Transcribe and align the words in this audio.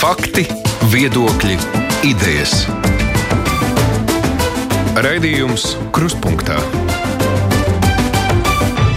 Fakti, 0.00 0.46
viedokļi, 0.88 1.58
idejas. 2.08 2.62
Raidījums 4.96 5.74
Krustpunktā 5.92 6.56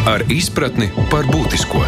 ar 0.07 0.23
izpratni 0.31 0.87
par 1.11 1.27
būtisko. 1.27 1.83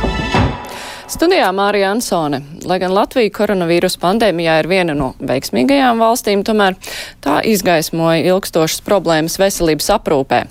Studijā 1.15 1.47
Mārija 1.55 1.93
Ansone. 1.95 2.41
Lai 2.67 2.75
gan 2.83 2.91
Latvija 2.91 3.31
koronavīrus 3.31 3.95
pandēmijā 4.03 4.57
ir 4.59 4.67
viena 4.67 4.97
no 4.99 5.13
veiksmīgajām 5.23 6.03
valstīm, 6.03 6.43
tomēr 6.43 6.75
tā 7.23 7.37
izgaismoja 7.47 8.19
ilgstošas 8.33 8.83
problēmas 8.83 9.39
veselības 9.39 9.93
aprūpē. 9.95 10.43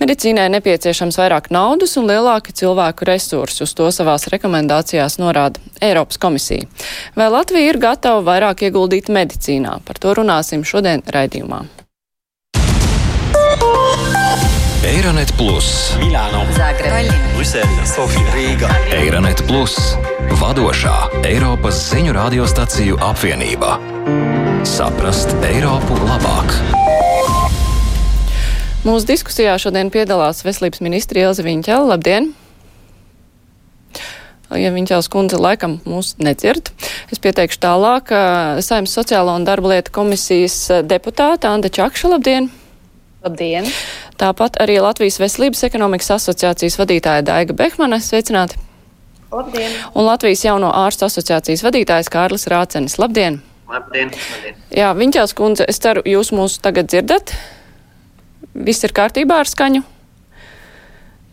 Medicīnai 0.00 0.46
nepieciešams 0.54 1.18
vairāk 1.20 1.50
naudas 1.52 1.92
un 2.00 2.06
lielāki 2.08 2.54
cilvēku 2.56 3.04
resursi. 3.04 3.66
Uz 3.66 3.74
to 3.76 3.90
savās 3.92 4.24
rekomendācijās 4.32 5.18
norāda 5.20 5.60
Eiropas 5.84 6.16
komisija. 6.20 6.64
Vai 7.16 7.28
Latvija 7.28 7.68
ir 7.68 7.78
gatava 7.82 8.22
vairāk 8.24 8.64
ieguldīt 8.64 9.12
medicīnā? 9.12 9.76
Par 9.84 10.00
to 10.00 10.16
runāsim 10.16 10.64
šodien 10.64 11.04
raidījumā. 11.04 11.66
Eironet 14.88 15.34
Plus, 15.36 15.68
Milāno, 16.00 16.46
Zagreba, 16.56 17.04
Brisele, 17.36 17.84
Sofija, 17.84 18.32
Rīga. 18.32 18.72
Eironet 18.96 19.44
Plus, 19.48 19.76
vadošā 20.40 20.96
Eiropas 21.28 21.84
ziņu 21.92 22.16
radiostaciju 22.16 22.98
apvienība. 23.12 23.76
Saprast 24.64 25.36
Eiropu 25.44 26.00
labāk! 26.08 26.56
Mūsu 28.80 29.10
diskusijā 29.10 29.58
šodien 29.60 29.90
piedalās 29.92 30.38
veselības 30.40 30.80
ministri 30.80 31.20
Ilze 31.20 31.42
Viņķela. 31.44 31.84
Labdien! 31.90 32.30
Ja 34.56 34.70
Viņķels 34.72 35.10
kundze 35.12 35.36
laikam 35.36 35.74
mūs 35.84 36.14
nedzird, 36.16 36.70
es 37.12 37.20
pieteikšu 37.20 37.60
tālāk 37.60 38.08
Saimnes 38.64 38.94
sociālo 38.96 39.34
un 39.36 39.44
darba 39.44 39.74
lietu 39.74 39.92
komisijas 39.92 40.56
deputāta 40.88 41.52
Anda 41.52 41.68
Čakša. 41.68 42.14
Labdien! 42.14 42.48
Labdien! 43.20 43.68
Tāpat 44.16 44.56
arī 44.64 44.80
Latvijas 44.80 45.20
Veselības 45.20 45.62
ekonomikas 45.68 46.14
asociācijas 46.16 46.80
vadītāja 46.80 47.28
Daiga 47.28 47.60
Behmane. 47.60 48.00
Sveicināti! 48.00 48.56
Labdien! 49.28 49.76
Un 49.92 50.08
Latvijas 50.08 50.48
jauno 50.48 50.72
ārstu 50.86 51.04
asociācijas 51.10 51.68
vadītājs 51.68 52.08
Kārlis 52.08 52.48
Rācenis. 52.48 52.96
Labdien! 52.96 53.42
Labdien! 53.68 54.16
Labdien. 54.16 54.60
Jā, 54.72 54.94
Viņķels 54.96 55.36
kundze, 55.36 55.68
es 55.68 55.84
ceru, 55.84 56.00
jūs 56.08 56.32
mūs 56.32 56.62
tagad 56.64 56.88
dzirdat. 56.88 57.36
Viss 58.54 58.84
ir 58.86 58.94
kārtībā 58.96 59.40
ar 59.42 59.50
skaņu? 59.50 59.82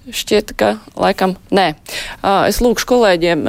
Šķiet, 0.08 0.54
ka 0.56 0.70
laikam 0.96 1.34
nē. 1.52 1.74
Es 2.48 2.62
lūkšu 2.64 2.88
kolēģiem 2.88 3.42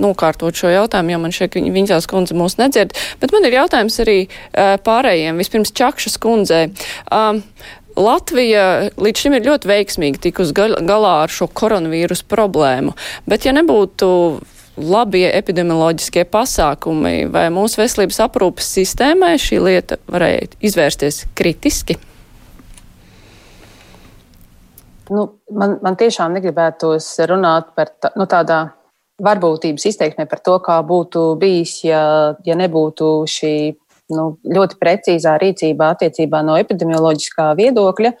nokārtot 0.00 0.56
šo 0.56 0.70
jautājumu, 0.72 1.12
jo 1.12 1.18
man 1.20 1.34
ka 1.52 1.60
viņas 1.60 2.08
kundze 2.08 2.36
mūs 2.38 2.56
nedzird. 2.56 2.96
Bet 3.20 3.34
man 3.36 3.44
ir 3.44 3.58
jautājums 3.58 4.00
arī 4.00 4.22
pārējiem. 4.56 5.36
Vispirms 5.36 5.74
Čakšas 5.76 6.16
kundzei. 6.22 6.70
Latvija 7.96 8.64
līdz 8.96 9.22
šim 9.26 9.36
ir 9.36 9.44
ļoti 9.44 9.68
veiksmīgi 9.68 10.24
tikus 10.28 10.56
galā 10.56 11.12
ar 11.26 11.32
šo 11.32 11.50
koronavīrus 11.52 12.24
problēmu, 12.28 12.92
bet 13.28 13.44
ja 13.48 13.54
nebūtu 13.56 14.08
labie 14.76 15.30
epidemioloģiskie 15.32 16.26
pasākumi, 16.28 17.30
vai 17.32 17.46
mūsu 17.52 17.80
veselības 17.80 18.20
aprūpas 18.24 18.68
sistēmai 18.76 19.38
šī 19.40 19.62
lieta 19.64 19.96
varēja 20.12 20.52
izvērsties 20.60 21.24
kritiski? 21.36 21.96
Nu, 25.10 25.26
man, 25.54 25.78
man 25.84 25.96
tiešām 25.98 26.34
negribētos 26.36 27.12
runāt 27.30 27.72
par 27.78 27.92
tā, 28.02 28.10
nu, 28.18 28.26
tādā 28.30 28.60
varbūtības 29.22 29.88
izteiksmē 29.92 30.26
par 30.28 30.42
to, 30.44 30.58
kā 30.64 30.80
būtu 30.84 31.36
bijis, 31.40 31.78
ja, 31.86 32.02
ja 32.44 32.56
nebūtu 32.58 33.10
šī 33.30 33.56
nu, 34.12 34.26
ļoti 34.46 34.76
precīzā 34.78 35.34
rīcībā 35.42 35.88
attiecībā 35.94 36.42
no 36.46 36.56
epidemioloģiskā 36.60 37.48
viedokļa. 37.58 38.12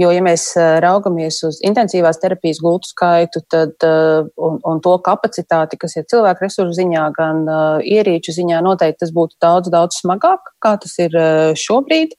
Jo, 0.00 0.12
ja 0.14 0.22
mēs 0.24 0.46
raugamies 0.84 1.42
uz 1.48 1.58
intensīvās 1.66 2.20
terapijas 2.22 2.62
gultu 2.64 2.92
skaitu 2.92 3.42
tad, 3.52 3.84
un, 3.84 4.60
un 4.64 4.80
to 4.84 4.94
kapacitāti, 5.04 5.80
kas 5.80 5.98
ir 5.98 6.08
cilvēku 6.12 6.46
resursu 6.46 6.78
ziņā, 6.78 7.04
gan 7.18 7.44
uh, 7.44 7.84
ierīču 7.84 8.36
ziņā, 8.38 8.62
noteikti 8.64 9.02
tas 9.04 9.12
būtu 9.16 9.36
daudz, 9.42 9.72
daudz 9.72 10.00
smagāk, 10.00 10.54
kā 10.64 10.76
tas 10.80 10.96
ir 11.02 11.20
šobrīd. 11.60 12.16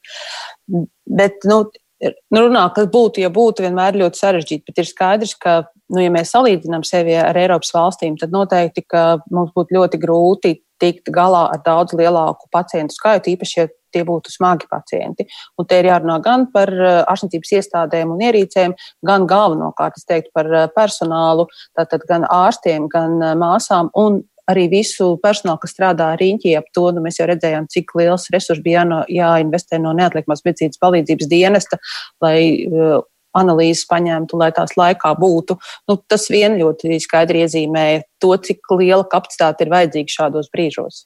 Bet, 1.08 1.42
nu, 1.48 1.64
nu, 2.04 2.44
runā, 2.44 2.68
kas 2.76 2.90
būtu, 2.94 3.22
ja 3.24 3.32
būtu, 3.34 3.66
vienmēr 3.66 3.98
ļoti 4.02 4.22
sarežģīti. 4.22 4.66
Bet 4.70 4.84
ir 4.84 4.90
skaidrs, 4.90 5.34
ka, 5.42 5.58
nu, 5.94 6.02
ja 6.04 6.14
mēs 6.14 6.34
salīdzinām 6.36 6.86
sevi 6.88 7.18
ar 7.20 7.38
Eiropas 7.38 7.74
valstīm, 7.76 8.18
tad 8.20 8.36
noteikti 8.36 8.86
mums 9.34 9.54
būtu 9.56 9.78
ļoti 9.78 10.02
grūti 10.02 10.54
tikt 10.82 11.10
galā 11.14 11.48
ar 11.56 11.62
daudz 11.66 11.96
lielāku 11.98 12.50
pacientu 12.54 12.94
skaitu, 12.94 13.34
īpaši, 13.34 13.60
ja 13.60 13.68
tie 13.96 14.04
būtu 14.06 14.30
smagi 14.30 14.68
pacienti. 14.70 15.26
Un 15.58 15.66
te 15.66 15.80
ir 15.80 15.90
jārunā 15.90 16.20
gan 16.22 16.46
par 16.54 16.70
ārstniecības 17.08 17.54
iestādēm 17.60 18.14
un 18.14 18.24
ierīcēm, 18.28 18.76
gan 19.08 19.28
galvenokārt, 19.30 19.98
es 19.98 20.06
teiktu, 20.06 20.34
par 20.38 20.52
personālu, 20.76 21.48
tātad 21.78 22.06
gan 22.10 22.28
ārstiem, 22.30 22.90
gan 22.92 23.18
māsām 23.40 23.90
un 23.98 24.22
arī 24.52 24.68
visu 24.72 25.16
personālu, 25.24 25.60
kas 25.64 25.76
strādā 25.76 26.12
riņķī 26.20 26.56
ap 26.60 26.70
to, 26.76 26.88
nu, 26.96 27.04
mēs 27.04 27.20
jau 27.20 27.28
redzējām, 27.30 27.68
cik 27.72 27.94
liels 28.00 28.30
resurs 28.34 28.64
bija 28.64 28.82
jāno, 28.82 29.02
jāinvestē 29.12 29.82
no 29.84 29.94
neatliekamās 29.98 30.46
medicīnas 30.46 30.82
palīdzības 30.82 31.30
dienesta, 31.32 31.80
lai 32.24 32.40
uh, 32.68 33.02
analīzes 33.38 33.86
paņemtu, 33.90 34.40
lai 34.40 34.52
tās 34.56 34.74
laikā 34.80 35.14
būtu. 35.20 35.58
Nu, 35.90 36.00
tas 36.10 36.30
vien 36.34 36.58
ļoti 36.60 37.00
skaidri 37.04 37.44
iezīmēja 37.46 38.06
to, 38.24 38.34
cik 38.48 38.74
liela 38.80 39.06
kapacitāte 39.12 39.66
ir 39.66 39.74
vajadzīga 39.76 40.18
šādos 40.20 40.52
brīžos. 40.54 41.06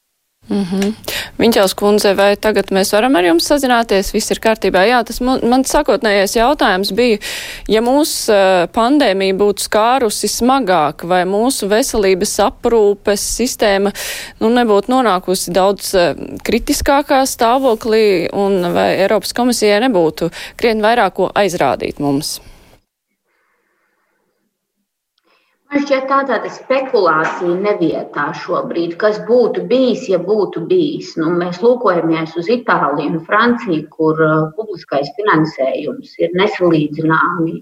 Mm 0.51 0.65
-hmm. 0.65 0.93
Viņķels 1.39 1.73
kundze, 1.75 2.13
vai 2.13 2.35
tagad 2.35 2.71
mēs 2.75 2.91
varam 2.93 3.15
ar 3.15 3.23
jums 3.23 3.47
sazināties? 3.47 4.11
Viss 4.13 4.31
ir 4.31 4.39
kārtībā. 4.39 4.83
Jā, 4.87 5.03
tas 5.03 5.21
man, 5.21 5.39
man 5.43 5.63
sākotnējais 5.63 6.35
jautājums 6.35 6.91
bija, 6.91 7.17
ja 7.67 7.81
mūsu 7.81 8.33
uh, 8.33 8.67
pandēmija 8.73 9.33
būtu 9.33 9.63
skārusi 9.63 10.27
smagāk, 10.27 11.03
vai 11.07 11.23
mūsu 11.25 11.67
veselības 11.67 12.39
aprūpes 12.39 13.21
sistēma 13.37 13.91
nu, 14.39 14.49
nebūtu 14.49 14.91
nonākusi 14.91 15.51
daudz 15.51 15.95
uh, 15.95 16.15
kritiskākā 16.43 17.23
stāvoklī, 17.25 18.29
un 18.33 18.73
vai 18.73 18.89
Eiropas 18.97 19.33
komisijai 19.33 19.79
nebūtu 19.87 20.31
krietni 20.55 20.83
vairāk 20.83 21.13
ko 21.13 21.31
aizrādīt 21.35 21.99
mums? 21.99 22.41
Man 25.71 25.85
šķiet, 25.85 26.09
tā 26.09 26.15
tāda 26.27 26.49
spekulācija 26.51 27.53
nevietā 27.63 28.25
šobrīd, 28.35 28.97
kas 28.99 29.21
būtu 29.23 29.61
bijis, 29.69 30.01
ja 30.11 30.17
būtu 30.19 30.65
bijis. 30.67 31.13
Nu, 31.15 31.29
mēs 31.39 31.61
lūkojamies 31.63 32.33
uz 32.41 32.49
Itāliju 32.51 33.13
un 33.13 33.21
Franciju, 33.29 33.85
kur 33.93 34.19
uh, 34.19 34.49
publiskais 34.57 35.07
finansējums 35.15 36.17
ir 36.19 36.35
nesalīdzināmi 36.41 37.55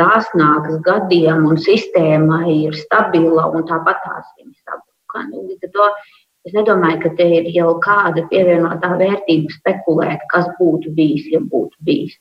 dāsnāks 0.00 0.80
gadiem, 0.88 1.44
un 1.50 1.60
sistēma 1.60 2.46
ir 2.48 2.80
stabila 2.80 3.50
un 3.52 3.68
tāpat 3.68 4.00
tās 4.06 4.24
ir 4.40 4.48
stabila. 4.56 5.28
Nu, 5.28 5.44
to, 5.76 5.92
es 6.48 6.56
nedomāju, 6.56 7.02
ka 7.04 7.12
te 7.20 7.28
ir 7.42 7.52
jau 7.52 7.74
kāda 7.84 8.24
pievienotā 8.32 8.96
vērtība 9.04 9.52
spekulēt, 9.60 10.24
kas 10.32 10.48
būtu 10.56 10.96
bijis, 10.96 11.28
ja 11.36 11.44
būtu 11.44 11.76
bijis. 11.84 12.16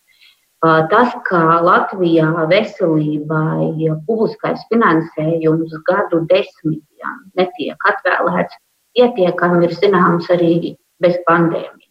Tas, 0.63 1.11
ka 1.27 1.39
Latvijā 1.59 2.29
veselībai 2.47 3.89
publiskais 4.07 4.61
finansējums 4.71 5.73
gadu 5.89 6.21
desmitiem 6.29 7.17
netiek 7.35 7.87
atvēlēts 7.91 8.55
pietiekami, 8.95 9.65
ir 9.67 9.75
zināms 9.75 10.29
arī 10.31 10.77
bez 11.03 11.17
pandēmijas. 11.27 11.89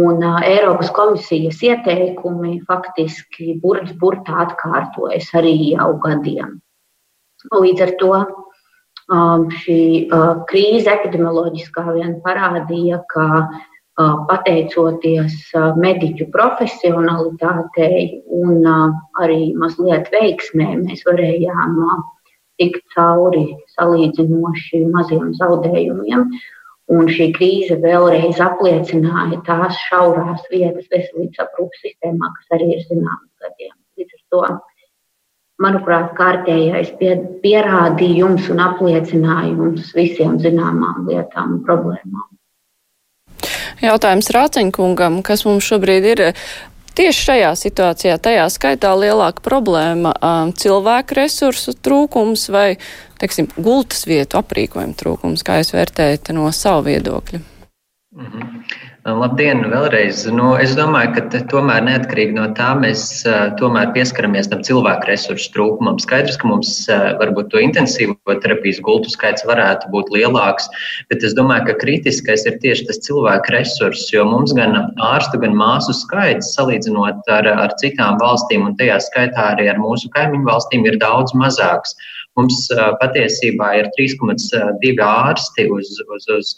Un 0.00 0.22
Eiropas 0.46 0.88
komisijas 0.96 1.60
ieteikumi 1.66 2.60
faktiski 2.64 3.56
burts 3.60 3.92
burtā 4.00 4.46
atkārtojas 4.46 5.28
arī 5.36 5.74
jau 5.74 5.90
gadiem. 6.00 6.60
Līdz 7.52 7.82
ar 7.84 7.92
to 8.00 8.14
šī 9.60 9.80
krīze 10.48 10.94
epidemioloģiskā 10.94 11.84
vien 11.98 12.16
parādīja, 12.24 13.02
ka 13.10 13.26
pateicoties 14.28 15.36
mediķu 15.80 16.28
profesionalitātei 16.34 18.22
un 18.40 18.64
arī 19.20 19.52
mazliet 19.58 20.10
veiksmē, 20.14 20.72
mēs 20.84 21.04
varējām 21.08 21.76
tikt 22.60 22.82
cauri 22.94 23.44
salīdzinoši 23.76 24.86
maziem 24.94 25.34
zaudējumiem. 25.38 26.26
Un 26.90 27.06
šī 27.06 27.28
krīze 27.36 27.76
vēlreiz 27.78 28.40
apliecināja 28.42 29.38
tās 29.46 29.78
šaurās 29.86 30.42
vietas 30.50 30.88
veselības 30.90 31.44
aprūpas 31.44 31.84
sistēmā, 31.84 32.32
kas 32.34 32.56
arī 32.58 32.72
ir 32.74 32.82
zināmas 32.88 33.30
gadiem. 33.38 33.76
Līdz 34.00 34.16
ar 34.16 34.24
to, 34.34 34.40
manuprāt, 35.62 36.10
kārtējais 36.18 36.90
pierādījums 37.44 38.50
un 38.50 38.64
apliecinājums 38.66 39.94
visiem 39.94 40.40
zināmām 40.42 41.06
lietām 41.06 41.60
un 41.60 41.64
problēmām. 41.68 42.26
Jautājums 43.80 44.28
Rāceņkungam, 44.34 45.22
kas 45.24 45.46
mums 45.48 45.64
šobrīd 45.64 46.08
ir 46.10 46.22
tieši 46.98 47.24
šajā 47.30 47.50
situācijā, 47.56 48.18
tajā 48.20 48.46
skaitā 48.52 48.92
lielāka 48.98 49.44
problēma 49.44 50.12
um, 50.16 50.52
cilvēku 50.52 51.16
resursu 51.16 51.74
trūkums 51.80 52.48
vai, 52.52 52.74
teiksim, 53.22 53.48
gultas 53.56 54.04
vietu 54.10 54.40
aprīkojuma 54.40 54.98
trūkums, 55.00 55.44
kā 55.46 55.60
jūs 55.62 55.72
vērtējat 55.76 56.32
no 56.36 56.50
savu 56.52 56.90
viedokļu? 56.90 57.40
Mm 58.16 58.26
-hmm. 58.26 58.49
Labdien, 59.00 59.62
vēlreiz. 59.72 60.26
Nu, 60.28 60.50
es 60.60 60.74
domāju, 60.76 61.14
ka 61.14 61.38
tomēr 61.48 61.80
neatkarīgi 61.86 62.34
no 62.36 62.42
tā 62.52 62.74
mēs 62.76 63.22
tomēr 63.56 63.94
pieskaramies 63.94 64.50
tam 64.52 64.60
cilvēku 64.66 65.08
resursu 65.08 65.48
trūkumam. 65.54 65.96
Skaidrs, 66.04 66.36
ka 66.36 66.50
mums 66.50 66.74
varbūt 67.16 67.48
to 67.54 67.62
intensīvo 67.64 68.36
terapijas 68.44 68.82
gultu 68.84 69.08
skaits 69.08 69.46
varētu 69.48 69.88
būt 69.94 70.12
lielāks, 70.12 70.68
bet 71.08 71.24
es 71.24 71.32
domāju, 71.38 71.70
ka 71.70 71.78
kritiskais 71.80 72.44
ir 72.44 72.60
tieši 72.60 72.90
tas 72.90 73.00
cilvēku 73.08 73.56
resurss, 73.56 74.12
jo 74.12 74.26
mums 74.28 74.52
gan 74.58 74.76
ārstu, 75.00 75.40
gan 75.40 75.56
māsu 75.56 75.96
skaits 75.96 76.52
salīdzinot 76.58 77.24
ar, 77.32 77.48
ar 77.56 77.72
citām 77.80 78.20
valstīm, 78.20 78.68
un 78.68 78.76
tajā 78.76 79.00
skaitā 79.08 79.54
arī 79.54 79.72
ar 79.72 79.80
mūsu 79.80 80.12
kaimiņu 80.12 80.44
valstīm, 80.52 80.84
ir 80.84 81.00
daudz 81.00 81.32
mazāks. 81.32 81.96
Mums 82.38 82.68
patiesībā 83.00 83.72
ir 83.80 83.88
3,2 83.96 84.92
ārsti 85.02 85.66
uz, 85.72 85.88
uz, 86.14 86.28
uz 86.36 86.52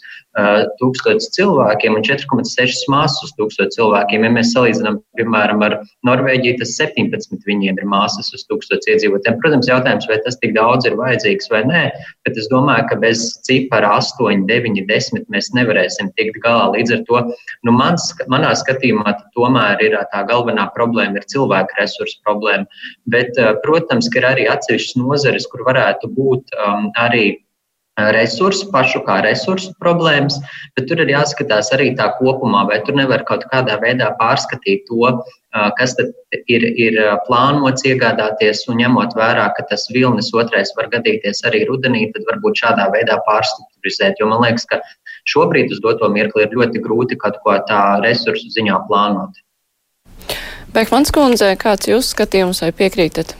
tūkstotis 0.79 1.29
cilvēkiem 1.35 1.97
un 1.97 2.05
4,6 2.05 2.85
māsas 2.89 3.19
uz 3.27 3.33
tūkstotis 3.37 3.77
cilvēkiem. 3.77 4.25
Ja 4.25 4.31
mēs 4.33 4.53
salīdzinām, 4.55 4.97
piemēram, 5.19 5.61
ar 5.65 5.75
Norvēģiju, 6.07 6.57
tas 6.61 6.73
17 6.79 7.45
viņiem 7.45 7.77
ir 7.77 7.89
māsas 7.89 8.31
uz 8.33 8.45
tūkstotis 8.49 8.89
iedzīvotājiem. 8.95 9.37
Protams, 9.43 9.69
jautājums, 9.69 10.07
vai 10.09 10.17
tas 10.25 10.39
tik 10.41 10.55
daudz 10.57 10.89
ir 10.89 10.97
vajadzīgs 10.97 11.51
vai 11.53 11.61
nē, 11.69 11.83
bet 12.25 12.39
es 12.41 12.49
domāju, 12.49 12.87
ka 12.89 12.99
bez 13.03 13.27
cipara 13.45 13.93
8, 13.99 14.47
9, 14.49 14.81
10 14.89 15.29
mēs 15.33 15.51
nevarēsim 15.53 16.09
tikt 16.17 16.41
galā. 16.45 16.71
Līdz 16.73 16.97
ar 16.97 17.05
to, 17.09 17.21
nu, 17.67 17.77
mans, 17.77 18.09
manā 18.31 18.55
skatījumā, 18.57 19.13
tomēr 19.37 19.85
ir 19.85 19.99
tā 20.13 20.25
galvenā 20.29 20.65
problēma 20.73 21.21
ir 21.21 21.29
cilvēku 21.29 21.77
resursu 21.77 22.17
problēma. 22.25 22.65
Bet, 23.13 23.37
protams, 23.61 24.09
ka 24.09 24.21
ir 24.23 24.29
arī 24.33 24.49
atsevišķas 24.49 24.97
nozares, 24.97 25.47
kur 25.51 25.65
varētu 25.69 26.09
būt 26.17 26.57
um, 26.57 26.89
arī 26.97 27.42
resursu, 27.97 28.69
pašu 28.73 29.03
kā 29.05 29.19
resursu 29.21 29.73
problēmas, 29.81 30.39
bet 30.75 30.87
tur 30.89 31.03
ir 31.03 31.11
jāskatās 31.13 31.69
arī 31.75 31.91
tā 31.97 32.09
kopumā, 32.17 32.65
vai 32.69 32.79
tur 32.85 32.97
nevar 32.97 33.23
kaut 33.27 33.45
kādā 33.51 33.77
veidā 33.81 34.09
pārskatīt 34.19 34.87
to, 34.89 35.11
kas 35.77 35.93
ir, 36.49 36.65
ir 36.65 36.97
plānots 37.27 37.85
iegādāties, 37.85 38.65
un 38.67 38.81
ņemot 38.81 39.13
vērā, 39.17 39.45
ka 39.57 39.67
tas 39.69 39.85
vilnis 39.93 40.33
otrais 40.33 40.73
var 40.77 40.89
gadīties 40.89 41.43
arī 41.45 41.65
rudenī, 41.69 42.07
tad 42.15 42.25
varbūt 42.31 42.63
šādā 42.65 42.89
veidā 42.95 43.19
pārstrukturizēt, 43.27 44.17
jo 44.19 44.31
man 44.31 44.41
liekas, 44.47 44.65
ka 44.65 44.81
šobrīd 45.29 45.71
uz 45.71 45.83
doto 45.83 46.09
mirkli 46.09 46.47
ir 46.47 46.57
ļoti 46.57 46.81
grūti 46.81 47.19
kaut 47.21 47.37
ko 47.45 47.59
tā 47.69 48.01
resursu 48.03 48.49
ziņā 48.57 48.81
plānot. 48.89 49.37
Bekmans 50.73 51.13
kundze, 51.13 51.53
kāds 51.61 51.85
jūs 51.85 52.09
skatījums 52.15 52.65
vai 52.65 52.73
piekrītat? 52.73 53.37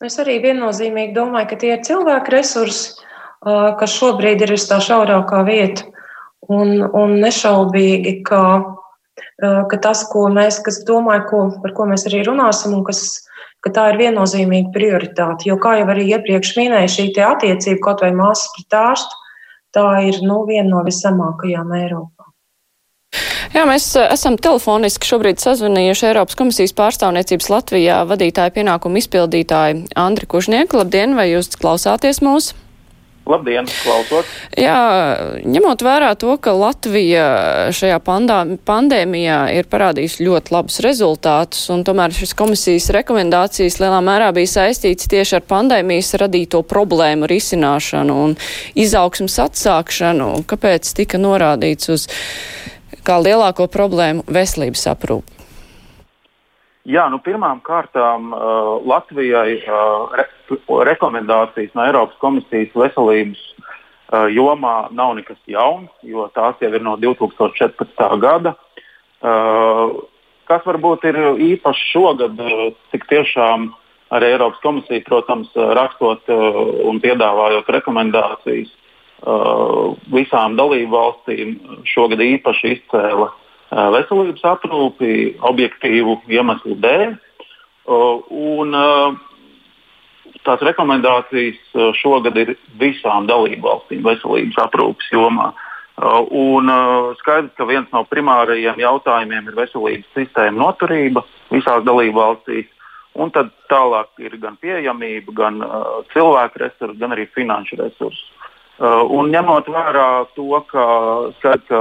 Es 0.00 0.16
arī 0.16 0.38
viennozīmīgi 0.40 1.12
domāju, 1.12 1.50
ka 1.50 1.56
tie 1.60 1.74
ir 1.74 1.82
cilvēku 1.84 2.32
resursi, 2.32 2.94
kas 3.44 3.96
šobrīd 3.98 4.40
ir 4.46 4.54
tā 4.70 4.78
šaurākā 4.80 5.42
vieta. 5.44 5.84
Un, 6.50 6.80
un 6.96 7.18
nešaubīgi, 7.20 8.14
ka, 8.26 8.42
ka 9.40 9.80
tas, 9.84 10.06
ko 10.10 10.24
mēs, 10.32 10.62
kas 10.64 10.80
domāju, 10.88 11.26
ko, 11.28 11.40
par 11.62 11.74
ko 11.76 11.86
mēs 11.92 12.06
arī 12.08 12.22
runāsim, 12.26 12.72
un 12.78 12.86
kas, 12.86 13.02
ka 13.60 13.74
tā 13.76 13.90
ir 13.92 14.00
viennozīmīga 14.00 14.72
prioritāte. 14.74 15.50
Jo, 15.50 15.58
kā 15.60 15.76
jau 15.78 15.86
arī 15.92 16.08
iepriekš 16.14 16.54
minēju, 16.56 16.94
šī 16.96 17.06
attiecība 17.28 17.84
kaut 17.84 18.00
vai 18.06 18.10
māsas 18.16 18.48
pret 18.56 18.80
ārstu, 18.80 19.20
tā 19.76 19.86
ir 20.08 20.22
nu, 20.24 20.40
viena 20.48 20.68
no 20.72 20.82
viszemākajām 20.88 21.76
Eiropā. 21.76 22.19
Jā, 23.50 23.64
mēs 23.66 23.88
eh, 23.98 24.06
esam 24.14 24.36
telefoniski 24.38 25.08
šobrīd 25.10 25.42
sazvanījuši 25.42 26.10
Eiropas 26.12 26.38
komisijas 26.38 26.74
pārstāvniecības 26.78 27.50
Latvijā 27.50 28.00
vadītāju 28.06 28.54
pienākumu 28.60 29.02
izpildītāju 29.02 29.88
Andri 29.98 30.28
Kužnieku. 30.30 30.78
Labdien, 30.78 31.16
vai 31.18 31.32
jūs 31.32 31.50
klausāties 31.58 32.22
mūs? 32.22 32.52
Labdien, 33.30 33.66
klausot. 33.68 34.26
Jā, 34.58 34.78
ņemot 35.44 35.82
vērā 35.84 36.12
to, 36.18 36.32
ka 36.42 36.54
Latvija 36.56 37.26
šajā 37.74 37.98
pandā, 38.02 38.38
pandēmijā 38.66 39.40
ir 39.58 39.68
parādījusi 39.70 40.24
ļoti 40.26 40.54
labus 40.54 40.80
rezultātus, 40.86 41.66
un 41.74 41.84
tomēr 41.86 42.14
šis 42.16 42.32
komisijas 42.38 42.88
rekomendācijas 42.96 43.78
lielā 43.82 44.00
mērā 44.06 44.30
bija 44.34 44.54
saistīts 44.54 45.10
tieši 45.10 45.40
ar 45.40 45.46
pandēmijas 45.52 46.14
radīto 46.22 46.62
problēmu 46.66 47.28
risināšanu 47.30 48.18
un 48.24 48.38
izaugsmas 48.78 49.38
atsākšanu, 49.46 50.32
kāpēc 50.50 50.94
tika 51.02 51.20
norādīts 51.20 51.92
uz 51.92 52.08
kā 53.04 53.18
lielāko 53.22 53.66
problēmu 53.70 54.24
veselības 54.30 54.86
aprūpi? 54.92 55.40
Jā, 56.88 57.04
nu 57.12 57.20
pirmām 57.20 57.60
kārtām 57.60 58.30
uh, 58.32 58.78
Latvijai 58.88 59.58
uh, 59.60 60.14
re, 60.16 60.24
rekomendācijas 60.88 61.74
no 61.76 61.84
Eiropas 61.84 62.16
komisijas 62.22 62.72
veselības 62.72 63.42
uh, 63.42 64.26
jomā 64.32 64.88
nav 64.96 65.12
nekas 65.18 65.38
jauns, 65.50 65.92
jo 66.02 66.24
tās 66.34 66.56
jau 66.64 66.72
ir 66.72 66.82
no 66.82 66.96
2014. 67.02 68.06
gada. 68.24 68.54
Uh, 69.20 70.00
kas 70.48 70.64
varbūt 70.64 71.04
ir 71.12 71.20
īpaši 71.52 71.92
šogad, 71.92 72.40
uh, 72.40 72.72
cik 72.94 73.04
tiešām 73.12 73.68
arī 74.16 74.32
Eiropas 74.32 74.64
komisija, 74.64 75.04
protams, 75.06 75.52
rakstot 75.54 76.32
uh, 76.32 76.62
un 76.88 76.98
piedāvājot 77.04 77.68
rekomendācijas, 77.76 78.72
Uh, 78.72 78.89
visām 79.20 80.56
dalību 80.56 80.92
valstīm 80.94 81.56
šogad 81.84 82.22
īpaši 82.24 82.74
izcēla 82.76 83.26
uh, 83.28 83.88
veselības 83.96 84.44
aprūpi 84.54 85.36
objektīvu 85.50 86.20
iemeslu 86.28 86.76
dēļ. 86.80 87.16
Uh, 87.90 88.22
un, 88.30 88.76
tās 90.46 90.62
rekomendācijas 90.64 91.60
šogad 92.00 92.36
ir 92.40 92.54
visām 92.80 93.28
dalību 93.28 93.66
valstīm 93.66 94.04
veselības 94.06 94.60
aprūpes 94.64 95.12
jomā. 95.12 95.50
Un 96.32 96.70
skaidrs, 97.18 97.52
ka 97.58 97.66
viens 97.68 97.90
no 97.92 98.06
primārajiem 98.08 98.78
jautājumiem 98.80 99.50
ir 99.50 99.58
veselības 99.58 100.14
sistēma 100.16 100.56
noturība 100.56 101.26
visās 101.52 101.84
dalību 101.84 102.16
valstīs. 102.16 102.70
Un 103.20 103.32
tad 103.34 103.50
tālāk 103.68 104.22
ir 104.22 104.36
gan 104.40 104.56
pieejamība, 104.62 105.34
gan 105.34 105.58
uh, 105.66 105.98
cilvēku 106.12 106.62
resursi, 106.62 106.98
gan 107.00 107.12
arī 107.16 107.26
finanšu 107.34 107.80
resursi. 107.80 108.22
Uh, 108.80 109.02
un 109.12 109.28
ņemot 109.28 109.66
vērā 109.68 110.06
to, 110.32 110.56
ka, 110.70 110.82
skat, 111.36 111.66
ka 111.68 111.80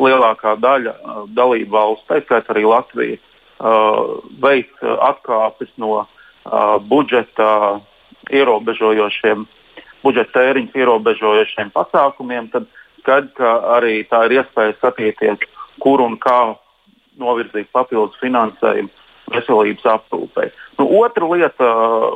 lielākā 0.00 0.54
daļa 0.56 0.94
uh, 0.96 1.18
dalību 1.36 1.74
valsts, 1.74 2.06
tā 2.08 2.22
skaitā 2.22 2.54
arī 2.54 2.62
Latvija, 2.64 3.18
uh, 3.20 4.14
veic 4.40 4.72
atkāpes 4.80 5.68
no 5.76 6.06
budžeta 6.88 7.50
ierobežojošiem, 8.32 9.42
budžeta 10.00 10.32
tēriņus 10.38 10.78
ierobežojošiem 10.80 11.74
pasākumiem, 11.74 12.48
tad 12.54 12.64
skaidrs, 13.02 13.34
ka 13.36 13.52
arī 13.76 14.00
tā 14.08 14.22
ir 14.30 14.38
iespēja 14.38 14.78
skatīties, 14.78 15.44
kur 15.84 16.00
un 16.00 16.16
kā 16.16 16.38
novirzīt 17.20 17.68
papildus 17.76 18.16
finansējumu 18.24 18.88
veselības 19.36 19.84
aprūpei. 19.92 20.48
Nu, 20.80 20.88
otra 21.04 21.28
lieta, 21.28 21.70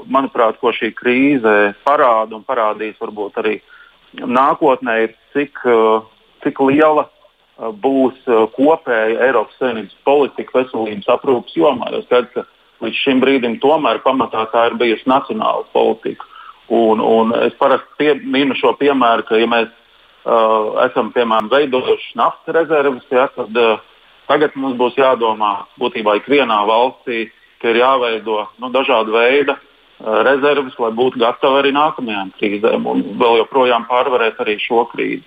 manuprāt, 0.08 0.56
ko 0.64 0.72
šī 0.72 0.94
krīze 0.96 1.74
parāda 1.84 2.40
un 2.40 2.48
parādīs 2.48 2.96
varbūt 3.04 3.44
arī 3.44 3.58
uh, 3.60 3.73
nākotnē 4.20 4.96
ir, 5.04 5.14
cik, 5.34 5.60
uh, 5.66 6.04
cik 6.44 6.60
liela 6.60 7.06
uh, 7.06 7.70
būs 7.70 8.16
uh, 8.28 8.44
kopēja 8.54 9.22
Eiropas 9.28 9.56
Savienības 9.60 9.96
politika 10.06 10.60
veselības 10.60 11.10
aprūpas 11.16 11.56
jomā. 11.56 11.90
Jo 11.94 12.02
skaidrs, 12.04 12.32
ka 12.34 12.84
līdz 12.84 13.00
šim 13.00 13.22
brīdim 13.24 13.58
tomēr 13.62 14.02
pamatā 14.04 14.46
tā 14.52 14.68
ir 14.70 14.78
bijusi 14.80 15.08
nacionāla 15.10 15.66
politika. 15.72 16.28
Un, 16.72 17.00
un 17.00 17.34
es 17.44 17.56
parasti 17.60 18.14
minu 18.24 18.56
šo 18.56 18.72
piemēru, 18.80 19.26
ka 19.28 19.40
ja 19.40 19.48
mēs 19.50 19.68
uh, 19.68 20.80
esam 20.86 21.12
piemēram 21.12 21.50
veidojuši 21.52 22.16
naftas 22.16 22.56
rezerves, 22.56 23.04
ja, 23.12 23.28
tad 23.34 23.60
uh, 23.60 23.82
tagad 24.30 24.56
mums 24.56 24.78
būs 24.80 24.96
jādomā 24.96 25.66
būtībā 25.80 26.16
ikvienā 26.22 26.62
valstī, 26.70 27.26
ka 27.60 27.72
ir 27.72 27.82
jāveido 27.82 28.46
nu, 28.58 28.72
uh, 28.72 29.54
Eh, 29.54 29.73
rezerves, 30.04 30.76
lai 30.78 30.90
būtu 30.96 31.20
gatavi 31.22 31.60
arī 31.60 31.72
nākamajām 31.74 32.32
krīzēm 32.38 32.88
un 32.90 33.04
vēl 33.20 33.38
joprojām 33.42 33.86
pārvarēt 33.88 34.40
arī 34.44 34.58
šo 34.62 34.84
krīzi. 34.92 35.24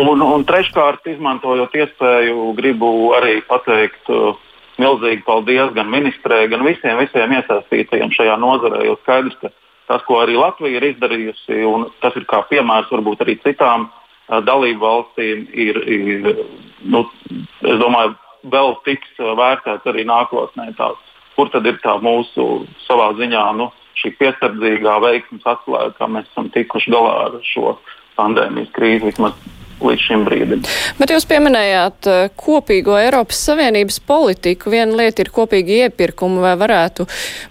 Un, 0.00 0.22
un 0.24 0.44
treškārt, 0.48 1.04
izmantojot 1.12 1.74
iespēju, 1.76 2.52
gribu 2.56 3.12
arī 3.18 3.40
pateikt 3.44 4.08
uh, 4.12 4.38
milzīgi 4.80 5.20
paldies 5.26 5.74
gan 5.76 5.90
ministrē, 5.92 6.46
gan 6.48 6.64
visiem, 6.64 6.96
visiem 7.02 7.36
iesaistītajiem 7.36 8.14
šajā 8.16 8.38
nozarē. 8.40 8.80
Jo 8.88 8.96
skaidrs, 9.02 9.36
ka 9.42 9.52
tas, 9.90 10.04
ko 10.08 10.22
arī 10.22 10.38
Latvija 10.40 10.80
ir 10.80 10.88
izdarījusi, 10.94 11.60
un 11.68 11.90
tas 12.00 12.16
ir 12.16 12.24
kā 12.30 12.40
piemērs 12.48 12.90
varbūt 12.94 13.26
arī 13.26 13.36
citām 13.44 13.90
uh, 13.90 14.40
dalību 14.40 14.80
valstīm, 14.80 15.46
ir, 15.52 15.84
ir 15.84 16.32
nu, 16.88 17.04
es 17.60 17.80
domāju, 17.84 18.16
vēl 18.48 18.76
tiks 18.88 19.20
vērtēts 19.20 19.92
arī 19.92 20.08
nākotnē. 20.08 20.72
Tās 20.80 21.12
kur 21.36 21.50
tad 21.52 21.66
ir 21.68 21.78
tā 21.84 21.96
mūsu 22.02 22.64
savā 22.86 23.12
ziņā 23.18 23.44
nu, 23.58 23.68
šī 24.00 24.14
piesardzīgā 24.20 24.98
veiksmes 25.04 25.48
atslēga, 25.54 25.96
kā 25.98 26.10
mēs 26.10 26.30
esam 26.30 26.52
tikuši 26.54 26.94
galā 26.94 27.16
ar 27.26 27.40
šo 27.46 27.76
pandēmijas 28.18 28.72
krīzi 28.76 29.10
vismaz 29.10 29.36
līdz 29.82 30.02
šim 30.02 30.24
brīdim. 30.26 30.60
Bet 30.98 31.12
jūs 31.12 31.26
pieminējāt 31.28 32.08
uh, 32.10 32.18
kopīgo 32.38 32.94
Eiropas 32.98 33.40
Savienības 33.48 33.98
politiku. 34.06 34.70
Viena 34.72 34.94
lieta 35.00 35.24
ir 35.24 35.32
kopīgi 35.34 35.80
iepirkumi, 35.86 36.42
vai 36.42 36.52
varētu 36.60 37.06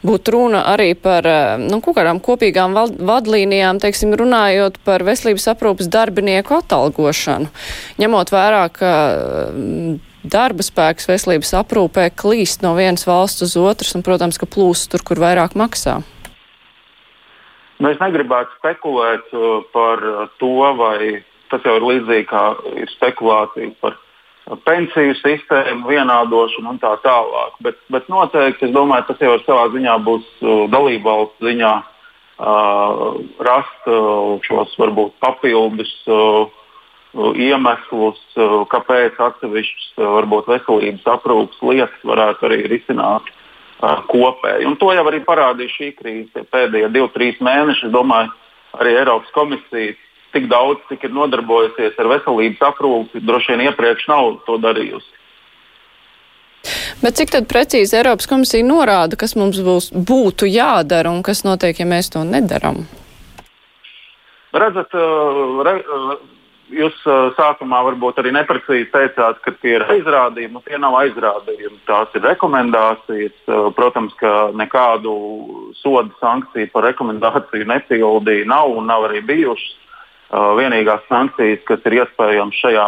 būt 0.07 0.31
runa 0.33 0.63
arī 0.71 0.91
par 0.99 1.27
uh, 1.27 1.57
nu, 1.61 1.81
kaut 1.83 1.97
kādām 1.99 2.21
kopīgām 2.23 2.77
vadlīnijām, 2.77 3.81
teiksim, 3.83 4.15
runājot 4.19 4.79
par 4.87 5.05
veselības 5.07 5.49
aprūpas 5.55 5.91
darbinieku 5.91 6.61
atalgošanu, 6.61 7.51
ņemot 8.01 8.33
vērā, 8.33 8.63
ka 8.75 8.93
darba 10.21 10.63
spēks 10.65 11.09
veselības 11.09 11.55
aprūpē 11.63 12.11
klīst 12.15 12.63
no 12.65 12.75
vienas 12.77 13.07
valsts 13.09 13.47
uz 13.47 13.57
otras 13.59 13.95
un, 13.97 14.05
protams, 14.05 14.39
ka 14.39 14.49
plūst 14.49 14.91
tur, 14.93 15.03
kur 15.05 15.21
vairāk 15.21 15.57
maksā? 15.59 16.01
Nu, 17.81 17.89
es 17.89 17.99
negribētu 18.01 18.53
spekulēt 18.59 19.33
uh, 19.33 19.65
par 19.73 20.03
uh, 20.05 20.23
to, 20.37 20.53
vai 20.77 21.23
tas 21.49 21.65
jau 21.65 21.79
ir 21.79 21.87
līdzīgi 21.87 22.27
kā 22.29 22.43
ir 22.77 22.91
spekulācija 22.93 23.73
par 23.81 23.97
uh, 23.97 24.59
pensiju 24.67 25.15
sistēmu 25.17 25.89
vienādošanu 25.89 26.75
un 26.75 26.79
tā 26.83 26.93
tālāk. 27.05 27.57
Bet, 27.65 27.81
bet 27.93 28.09
noteikti 28.13 28.69
es 28.69 28.75
domāju, 28.75 29.07
tas 29.09 29.25
jau 29.25 29.33
savā 29.47 29.65
ziņā 29.73 29.97
būs 30.05 30.29
dalību 30.73 31.09
valsts 31.09 31.47
ziņā 31.49 31.73
uh, 31.81 33.05
rast 33.49 33.89
uh, 33.89 34.37
šos 34.45 34.77
varbūt 34.81 35.17
papildus. 35.25 35.93
Uh, 36.07 36.49
iemeslus, 37.11 38.21
kāpēc 38.71 39.17
atsevišķas 39.19 39.87
varbūt 39.99 40.45
veselības 40.47 41.09
aprūpas 41.11 41.57
lietas 41.67 42.05
varētu 42.07 42.47
arī 42.47 42.59
risināt 42.71 43.27
kopēji. 43.81 44.67
Un 44.69 44.77
to 44.79 44.91
jau 44.93 45.05
arī 45.09 45.21
parādīja 45.25 45.75
šī 45.75 45.89
krīze. 45.97 46.45
Pēdējie 46.53 46.91
divi, 46.93 47.09
trīs 47.15 47.41
mēneši, 47.43 47.91
domāju, 47.93 48.31
arī 48.79 48.95
Eiropas 49.01 49.33
komisija 49.35 49.95
tik 50.31 50.47
daudz, 50.51 50.79
cik 50.89 51.07
ir 51.07 51.15
nodarbojusies 51.15 51.97
ar 51.99 52.11
veselības 52.13 52.61
aprūpi, 52.69 53.23
droši 53.27 53.51
vien 53.51 53.65
iepriekš 53.67 54.07
nav 54.11 54.37
to 54.47 54.57
darījusi. 54.63 55.17
Bet 57.01 57.17
cik 57.17 57.33
tad 57.33 57.47
precīzi 57.49 57.97
Eiropas 57.97 58.29
komisija 58.29 58.63
norāda, 58.65 59.17
kas 59.19 59.33
mums 59.35 59.59
būs, 59.65 59.89
būtu 59.91 60.47
jādara 60.47 61.09
un 61.11 61.23
kas 61.25 61.43
notiek, 61.47 61.79
ja 61.81 61.87
mēs 61.89 62.11
to 62.13 62.21
nedaram? 62.27 62.83
Redzat, 64.53 64.93
re, 65.65 65.73
Jūs 66.71 66.95
sākumā 67.35 67.81
varbūt 67.83 68.21
arī 68.21 68.31
neprecīzi 68.35 68.87
teicāt, 68.93 69.41
ka 69.43 69.51
tie 69.59 69.73
ir 69.75 69.83
aizrādījumi. 69.91 70.61
Tie 70.65 70.77
nav 70.79 70.95
aizrādījumi, 71.01 71.81
tās 71.87 72.13
ir 72.15 72.23
rekomendācijas. 72.23 73.35
Protams, 73.75 74.15
ka 74.21 74.51
nekādu 74.55 75.13
sodu 75.81 76.15
sankciju 76.21 76.71
par 76.71 76.87
rekomendāciju 76.87 77.67
nepildīja 77.67 78.47
nav 78.47 78.71
un 78.77 78.87
nav 78.91 79.09
arī 79.09 79.23
bijušas. 79.27 79.77
Vienīgās 80.31 81.03
sankcijas, 81.11 81.59
kas 81.67 81.83
ir 81.89 81.97
iespējamas 81.99 82.61
šajā 82.63 82.87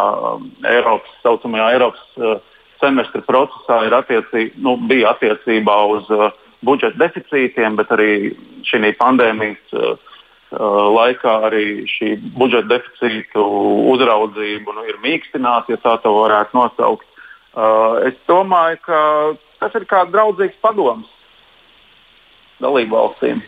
Eiropas, 0.71 1.17
saucamajā 1.25 1.73
Eiropas 1.75 2.39
semestra 2.79 3.19
procesā, 3.27 3.81
ir 3.87 3.97
attiecī, 3.99 4.47
nu, 4.63 4.77
bija 4.87 5.11
attiecībā 5.11 5.75
uz 5.91 6.07
budžeta 6.63 6.99
deficītiem, 7.03 7.75
bet 7.79 7.91
arī 7.91 8.13
šī 8.67 8.95
pandēmijas 8.99 9.75
Uh, 9.75 10.12
laikā 10.59 11.33
arī 11.49 11.65
šī 11.89 12.15
budžeta 12.37 12.69
deficītu 12.75 13.45
uzraudzība 13.93 14.75
nu, 14.77 14.85
ir 14.89 14.99
mīkstināta, 15.03 15.73
ja 15.73 15.81
tā 15.83 15.97
to 16.03 16.13
varētu 16.17 16.57
nosaukt. 16.57 17.07
Uh, 17.53 18.01
es 18.09 18.17
domāju, 18.29 18.79
ka 18.85 18.99
tas 19.61 19.75
ir 19.77 19.85
kā 19.89 20.03
draudzīgs 20.09 20.57
padoms 20.61 21.09
dalību 22.63 22.97
valstīm. 22.97 23.43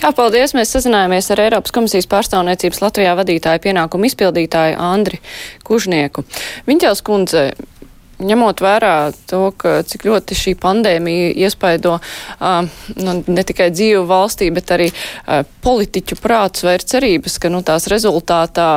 Jā, 0.00 0.12
paldies. 0.16 0.54
Mēs 0.56 0.70
sazinājāmies 0.76 1.26
ar 1.34 1.42
Eiropas 1.44 1.74
komisijas 1.74 2.06
pārstāvniecības 2.08 2.78
Latvijā 2.80 3.12
vadītāju 3.18 3.60
pienākumu 3.66 4.06
izpildītāju 4.08 4.78
Andri 4.80 5.18
Kužnieku. 5.66 6.24
Viņķels 6.68 7.02
kundze, 7.04 7.42
ņemot 8.20 8.60
vērā 8.62 8.94
to, 9.30 9.42
ka 9.56 9.80
cik 9.86 10.04
ļoti 10.08 10.36
šī 10.36 10.54
pandēmija 10.60 11.32
iespaido 11.46 11.96
uh, 11.98 12.68
nu, 13.00 13.14
ne 13.26 13.44
tikai 13.46 13.70
dzīvu 13.74 14.04
valstī, 14.08 14.50
bet 14.54 14.72
arī 14.76 14.90
uh, 14.92 15.42
politiķu 15.64 16.18
prātus 16.20 16.66
vai 16.66 16.76
ir 16.78 16.86
cerības, 16.92 17.38
ka 17.42 17.52
nu, 17.52 17.62
tās 17.66 17.88
rezultātā 17.92 18.68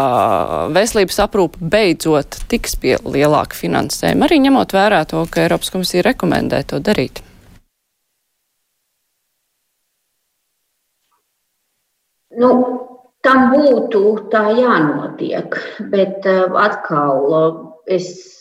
veselības 0.73 1.21
aprūpa 1.27 1.73
beidzot 1.75 2.39
tiks 2.51 2.77
pie 2.79 2.95
lielāka 3.03 3.57
finansējuma, 3.59 4.27
arī 4.27 4.41
ņemot 4.47 4.75
vērā 4.75 5.03
to, 5.09 5.25
ka 5.29 5.45
Eiropas 5.45 5.73
komisija 5.73 6.05
rekomendē 6.07 6.63
to 6.67 6.81
darīt. 6.83 7.23
Nu, 12.33 12.49
tam 13.21 13.51
būtu 13.53 14.29
tā 14.33 14.47
jānotiek, 14.57 15.57
bet 15.93 16.25
uh, 16.29 16.55
atkal 16.57 17.27
uh, 17.29 17.59
es 17.85 18.32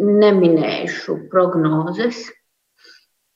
neminēšu 0.00 1.16
prognozes, 1.32 2.24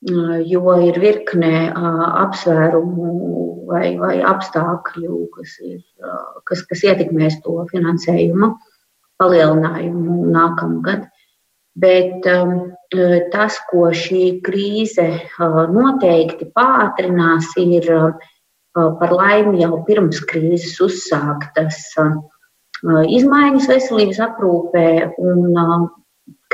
jo 0.07 0.77
ir 0.87 1.01
virkne 1.03 1.67
apsvērumu 1.73 3.11
vai, 3.67 3.97
vai 3.99 4.21
apstākļu, 4.23 5.19
kas, 5.35 5.57
ir, 5.65 5.83
kas, 6.47 6.63
kas 6.69 6.85
ietekmēs 6.87 7.41
to 7.45 7.59
finansējumu 7.73 8.55
palielinājumu 9.21 10.27
nākamgad. 10.33 11.07
Bet 11.77 12.25
tas, 13.33 13.59
ko 13.69 13.91
šī 13.93 14.39
krīze 14.45 15.11
noteikti 15.73 16.49
pātrinās, 16.57 17.51
ir 17.61 17.91
par 18.73 19.13
laimi 19.13 19.61
jau 19.61 19.83
pirms 19.85 20.23
krīzes 20.29 20.79
uzsāktas 20.85 21.83
izmaiņas 22.87 23.69
veselības 23.73 24.23
aprūpē 24.25 24.89
un 25.21 25.59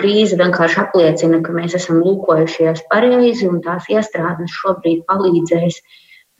krīze 0.01 0.39
vienkārši 0.41 0.81
apliecina, 0.83 1.41
ka 1.45 1.55
mēs 1.57 1.77
esam 1.79 2.01
lūkojušies 2.05 2.87
pareizi 2.93 3.49
un 3.49 3.61
tās 3.65 3.89
iestrādes 3.93 4.55
šobrīd 4.63 5.05
palīdzēs 5.11 5.81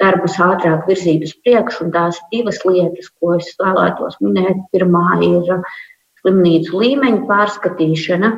darbus 0.03 0.39
ātrāk 0.43 0.89
virzīt 0.89 1.27
uz 1.27 1.35
priekšu. 1.45 1.91
Tās 1.95 2.21
divas 2.33 2.63
lietas, 2.67 3.11
ko 3.21 3.37
es 3.39 3.53
vēlētos 3.61 4.19
minēt. 4.25 4.65
Pirmā 4.75 5.21
ir 5.27 5.53
slimnīcu 6.23 6.83
līmeņa 6.83 7.29
pārskatīšana. 7.29 8.35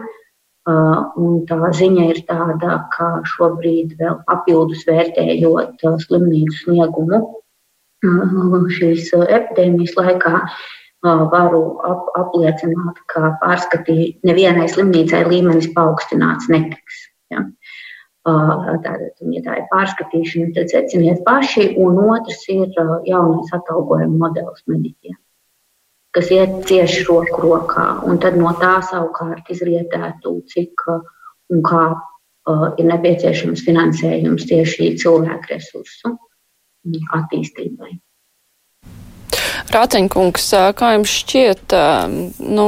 Uh, 0.65 1.11
un 1.21 1.43
tā 1.45 1.59
ziņa 1.77 2.05
ir 2.09 2.23
tāda, 2.25 2.79
ka 2.95 3.07
šobrīd 3.35 3.99
vēl 3.99 4.15
papildus 4.25 4.87
vērtējot 4.89 5.83
uh, 5.85 5.99
slimnīcu 6.01 6.57
sniegumu 6.63 7.19
uh, 7.21 8.55
šīs 8.73 9.11
epidēmijas 9.13 9.93
laikā, 9.99 10.41
varu 11.05 11.63
ap, 11.85 12.07
apliecināt, 12.17 13.01
ka 13.13 13.35
pārskatīt 13.43 14.25
nevienai 14.25 14.69
slimnīcai 14.73 15.25
līmenis 15.29 15.71
paaugstināts 15.77 16.49
netiks. 16.53 17.09
Ja. 17.33 17.45
Tātad, 18.25 19.03
ja 19.35 19.43
tā 19.45 19.59
ir 19.61 19.67
pārskatīšana, 19.69 20.55
tad 20.57 20.73
seciniet 20.73 21.21
paši. 21.27 21.75
Un 21.77 21.99
otrs 22.07 22.47
ir 22.49 22.73
jaunais 23.05 23.53
atalgojuma 23.53 24.17
modelis 24.23 24.65
mediķiem, 24.71 25.19
kas 26.17 26.33
iet 26.33 26.57
cieši 26.71 27.05
roku 27.11 27.43
rokā. 27.45 27.85
Un 28.09 28.23
tad 28.23 28.39
no 28.41 28.55
tā 28.61 28.79
savukārt 28.89 29.51
izrietētu, 29.53 30.39
cik 30.55 30.87
un 30.89 31.61
kā 31.69 31.85
ir 32.81 32.89
nepieciešams 32.89 33.65
finansējums 33.67 34.49
tieši 34.49 34.95
cilvēku 35.05 35.53
resursu 35.53 36.17
attīstībai. 37.17 37.93
Rāceņkungs, 39.73 40.51
kā 40.77 40.91
jums 40.95 41.15
šķiet, 41.23 41.75
nu, 42.45 42.67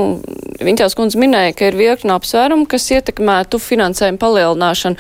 Viņķās 0.57 0.97
kundze 0.97 1.21
minēja, 1.21 1.53
ka 1.57 1.69
ir 1.69 1.77
virkna 1.77 2.17
apsvērumu, 2.17 2.65
kas 2.71 2.87
ietekmētu 2.95 3.61
finansējumu 3.61 4.21
palielināšanu. 4.23 4.97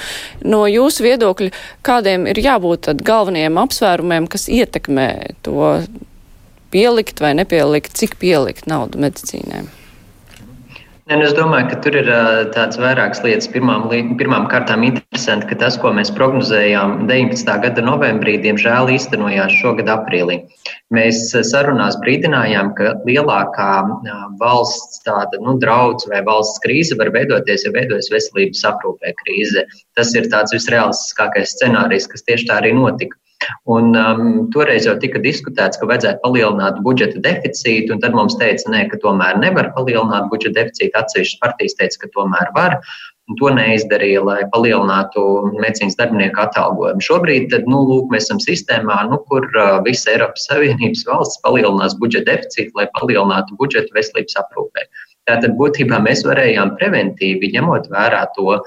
No 0.53 0.65
jūsu 0.69 1.07
viedokļa, 1.07 1.49
kādiem 1.87 2.27
ir 2.29 2.41
jābūt 2.45 2.85
tad 2.91 3.01
galvenajiem 3.07 3.57
apsvērumiem, 3.63 4.29
kas 4.33 4.51
ietekmē 4.53 5.09
to 5.47 5.73
pielikt 6.75 7.25
vai 7.25 7.33
nepielikt, 7.39 7.97
cik 7.97 8.19
pielikt 8.21 8.69
naudu 8.69 9.01
medicīnēm? 9.01 9.71
Ne, 11.07 11.15
nu 11.21 11.23
es 11.23 11.37
domāju, 11.39 11.69
ka 11.71 11.77
tur 11.85 11.95
ir 12.01 12.09
tādas 12.51 12.81
vairākas 12.83 13.21
lietas. 13.23 13.47
Pirmām, 13.53 13.85
pirmām 14.19 14.49
kārtām 14.51 14.83
interesanti, 14.89 15.47
ka 15.53 15.59
tas, 15.61 15.77
ko 15.79 15.93
mēs 15.95 16.09
prognozējām 16.17 17.05
19. 17.07 17.53
gada 17.63 17.85
novembrī, 17.87 18.35
diemžēl 18.43 18.91
īstenojās 18.91 19.55
šogad 19.61 19.87
aprīlī. 19.93 20.41
Mēs 20.97 21.21
sarunās 21.47 21.95
brīdinājām, 22.03 22.73
ka 22.75 22.97
lielākā 23.07 23.69
valsts 24.41 25.05
tāda 25.07 25.39
nu, 25.47 25.55
draudz 25.63 26.09
vai 26.11 26.25
valsts 26.27 26.59
krīze 26.67 26.99
var 26.99 27.13
veidoties, 27.15 27.69
ja 27.69 27.71
veidojas 27.77 28.11
veselības 28.11 28.67
aprūpē 28.73 29.15
krīze. 29.23 29.63
Tas 29.95 30.11
ir 30.19 30.27
tāds 30.35 30.59
visrealistiskākais 30.59 31.55
scenārijs, 31.55 32.11
kas 32.11 32.27
tieši 32.27 32.51
tā 32.51 32.59
arī 32.65 32.75
notika. 32.75 33.15
Un, 33.71 33.91
um, 33.99 34.29
toreiz 34.55 34.87
jau 34.89 34.95
tika 35.03 35.21
diskutēts, 35.23 35.79
ka 35.81 35.89
vajadzētu 35.91 36.23
palielināt 36.23 36.79
budžeta 36.87 37.21
deficītu, 37.25 37.95
un 37.95 38.01
tad 38.03 38.17
mums 38.17 38.39
teica, 38.41 38.71
nē, 38.73 38.87
ka 38.93 39.01
tomēr 39.03 39.41
nevar 39.43 39.73
palielināt 39.77 40.31
budžeta 40.33 40.63
deficītu. 40.63 40.95
Atsevišķas 41.01 41.43
partijas 41.43 41.77
teica, 41.81 42.03
ka 42.05 42.15
tomēr 42.17 42.55
var. 42.57 42.81
to 43.41 43.49
neizdarīja, 43.51 44.21
lai 44.23 44.43
palielinātu 44.53 45.21
medicīnas 45.57 45.97
darbinieku 45.99 46.45
atalgojumu. 46.45 47.03
Šobrīd 47.03 47.49
tad, 47.51 47.65
nu, 47.67 47.81
lūk, 47.89 48.07
mēs 48.13 48.29
esam 48.29 48.39
sistēmā, 48.39 49.01
nu, 49.11 49.19
kur 49.27 49.49
uh, 49.51 49.81
visa 49.83 50.13
Eiropas 50.13 50.47
Savienības 50.47 51.03
valsts 51.09 51.43
palielinās 51.43 51.99
budžeta 51.99 52.37
deficītu, 52.37 52.71
lai 52.79 52.87
palielinātu 52.95 53.59
budžetu 53.59 53.99
veselības 53.99 54.39
aprūpē. 54.45 54.87
Tātad 55.27 55.57
būtībā 55.59 55.99
mēs 56.07 56.23
varējām 56.23 56.77
preventīvi, 56.79 57.51
ņemot 57.57 57.91
vērā 57.91 58.23
to, 58.37 58.61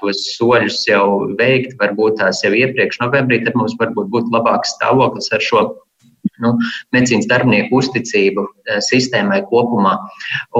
tos 0.00 0.24
soļus 0.36 0.82
jau 0.88 1.04
veikt, 1.38 1.76
varbūt 1.80 2.20
tās 2.22 2.44
jau 2.44 2.52
iepriekš 2.54 3.00
novembrī, 3.02 3.42
tad 3.44 3.58
mums 3.58 3.76
varbūt 3.80 4.10
būtu 4.12 4.34
labāks 4.34 4.76
stāvoklis 4.76 5.32
ar 5.34 5.42
šo 5.44 5.64
nu, 6.44 6.52
medicīnas 6.94 7.28
darbinieku 7.30 7.80
uzticību 7.80 8.44
sistēmai 8.86 9.40
kopumā. 9.50 9.96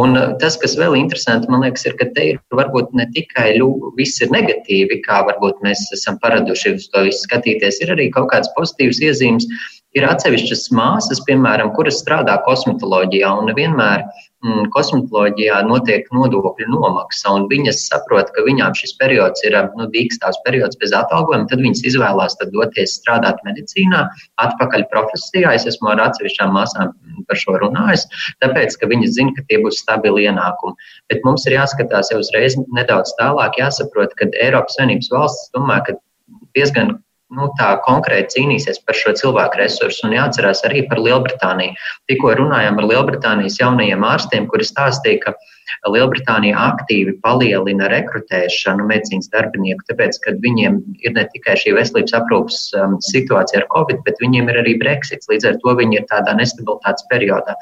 Un 0.01 0.17
tas, 0.43 0.57
kas 0.61 0.77
vēl 0.81 0.97
interesanti, 1.01 1.51
man 1.53 1.65
liekas, 1.67 1.87
ir, 1.89 1.97
ka 2.01 2.09
te 2.17 2.31
ir 2.33 2.41
varbūt 2.57 2.95
ne 2.99 3.07
tikai 3.15 3.51
ļu, 3.59 3.71
viss 3.99 4.23
ir 4.25 4.33
negatīvi, 4.35 5.01
kā 5.07 5.23
varbūt 5.29 5.63
mēs 5.67 5.87
esam 5.97 6.19
paraduši 6.23 6.77
uz 6.79 6.89
to 6.93 7.05
visu 7.09 7.27
skatīties, 7.27 7.83
ir 7.85 7.95
arī 7.97 8.11
kaut 8.15 8.31
kādas 8.33 8.53
pozitīvas 8.57 9.03
iezīmes. 9.11 9.49
Ir 9.99 10.05
atsevišķas 10.07 10.69
māsas, 10.77 11.19
piemēram, 11.27 11.73
kuras 11.75 11.99
strādā 11.99 12.37
kosmetoloģijā 12.45 13.31
un 13.41 13.49
nevienmēr 13.51 14.05
mm, 14.05 14.30
kosmetoloģijā 14.73 15.59
notiek 15.69 16.07
nodokļu 16.17 16.69
nomaksa, 16.73 17.33
un 17.37 17.47
viņas 17.51 17.83
saprot, 17.91 18.31
ka 18.33 18.45
viņām 18.47 18.73
šis 18.79 18.95
periods 19.01 19.45
ir 19.45 19.57
nu, 19.77 19.89
dīkstāvs 19.93 20.41
periods 20.47 20.79
bez 20.81 20.95
atalgojuma, 20.97 21.49
tad 21.51 21.61
viņas 21.61 21.85
izvēlās 21.91 22.39
tad 22.41 22.55
doties 22.55 22.97
strādāt 23.01 23.43
medicīnā, 23.45 24.07
atpakaļ 24.41 24.87
profesijā. 24.93 25.53
Es 25.59 25.69
esmu 25.69 25.93
ar 25.93 26.01
atsevišķām 26.07 26.55
māsām 26.57 26.95
par 27.29 27.41
šo 27.43 27.59
runājis, 27.61 28.07
tāpēc, 28.41 28.79
ka 28.81 28.89
viņas 28.89 29.15
zina, 29.19 29.37
ka 29.37 29.45
tie 29.51 29.61
būs 29.61 29.83
stabili 29.85 30.25
ienākumi. 30.31 30.89
Bet 31.13 31.21
mums 31.29 31.45
ir 31.47 31.59
jāskatās 31.59 32.13
jau 32.15 32.23
uzreiz 32.25 32.57
nedaudz 32.73 33.13
tālāk, 33.21 33.61
jāsaprot, 33.61 34.17
ka 34.17 34.33
Eiropas 34.41 34.81
Savienības 34.81 35.13
valsts, 35.13 35.53
domāju, 35.57 35.91
ka 35.91 35.99
diezgan 36.57 36.97
nu, 37.37 37.49
tā 37.59 37.71
konkrēti 37.87 38.39
cīnīsies 38.39 38.83
par 38.87 38.99
šo 38.99 39.15
cilvēku 39.19 39.61
resursu. 39.61 40.07
Un 40.09 40.17
jāatcerās 40.17 40.65
arī 40.69 40.85
par 40.91 41.01
Lielbritāniju. 41.03 41.77
Tikko 42.11 42.35
runājām 42.41 42.81
ar 42.81 42.89
Lielbritānijas 42.91 43.61
jaunajiem 43.61 44.07
ārstiem, 44.07 44.49
kuri 44.51 44.67
stāstīja, 44.67 45.23
ka 45.25 45.91
Lielbritānija 45.95 46.59
aktīvi 46.73 47.17
palielina 47.25 47.89
rekrutēšanu 47.93 48.89
medicīnas 48.89 49.31
darbinieku, 49.35 49.87
tāpēc, 49.91 50.19
ka 50.25 50.35
viņiem 50.43 50.81
ir 51.07 51.15
ne 51.17 51.27
tikai 51.35 51.55
šī 51.61 51.77
veselības 51.79 52.17
aprūpas 52.19 52.59
um, 52.81 52.99
situācija 53.07 53.63
ar 53.63 53.69
covid, 53.75 54.03
bet 54.07 54.19
viņiem 54.23 54.51
ir 54.51 54.61
arī 54.65 54.75
Brexits. 54.83 55.31
Līdz 55.31 55.53
ar 55.53 55.63
to 55.63 55.77
viņi 55.79 56.01
ir 56.01 56.11
tādā 56.11 56.35
nestabilitātes 56.39 57.07
periodā. 57.13 57.57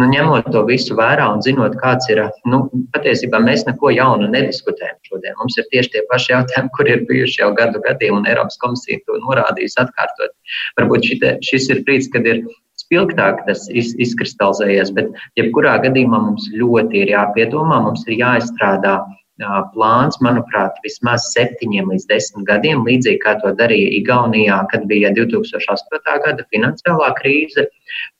Nu, 0.00 0.06
ņemot 0.08 0.46
to 0.54 0.62
visu 0.64 0.94
vērā 0.96 1.26
un 1.34 1.42
zinot, 1.44 1.74
kāds 1.80 2.08
ir, 2.08 2.22
nu, 2.48 2.62
patiesībā 2.94 3.36
mēs 3.44 3.66
neko 3.66 3.90
jaunu 3.92 4.30
nediskutējam 4.32 4.96
šodien. 5.04 5.36
Mums 5.36 5.58
ir 5.60 5.66
tieši 5.74 5.92
tie 5.92 6.02
paši 6.08 6.32
jautājumi, 6.32 6.72
kur 6.78 6.88
ir 6.88 7.04
bijuši 7.10 7.42
jau 7.42 7.50
gadu 7.58 7.82
gadiem, 7.84 8.16
un 8.16 8.28
Eiropas 8.30 8.56
komisija 8.62 9.02
to 9.04 9.18
norādījusi 9.26 9.80
atkārtot. 9.84 10.32
Varbūt 10.80 11.10
šite, 11.10 11.34
šis 11.44 11.68
ir 11.74 11.82
brīdis, 11.84 12.08
kad 12.14 12.24
ir 12.24 12.40
spilgtāk 12.80 13.44
tas 13.44 13.66
iz, 13.68 13.92
izkristalizējies, 14.00 14.94
bet 14.96 15.12
jebkurā 15.36 15.76
gadījumā 15.84 16.22
mums 16.24 16.48
ļoti 16.56 17.04
ir 17.04 17.12
jāpiedomā, 17.12 17.82
mums 17.84 18.08
ir 18.08 18.16
jāizstrādā 18.22 18.96
plāns, 19.40 20.18
manuprāt, 20.20 20.76
vismaz 20.84 21.32
septiņiem 21.32 21.88
līdz 21.90 22.06
desmit 22.06 22.46
gadiem, 22.46 22.84
līdzīgi 22.84 23.18
kā 23.22 23.40
to 23.40 23.52
darīja 23.56 23.88
Igaunijā, 23.98 24.66
kad 24.70 24.84
bija 24.86 25.10
2008. 25.10 26.18
gada 26.24 26.44
finansiālā 26.52 27.14
krīze, 27.16 27.66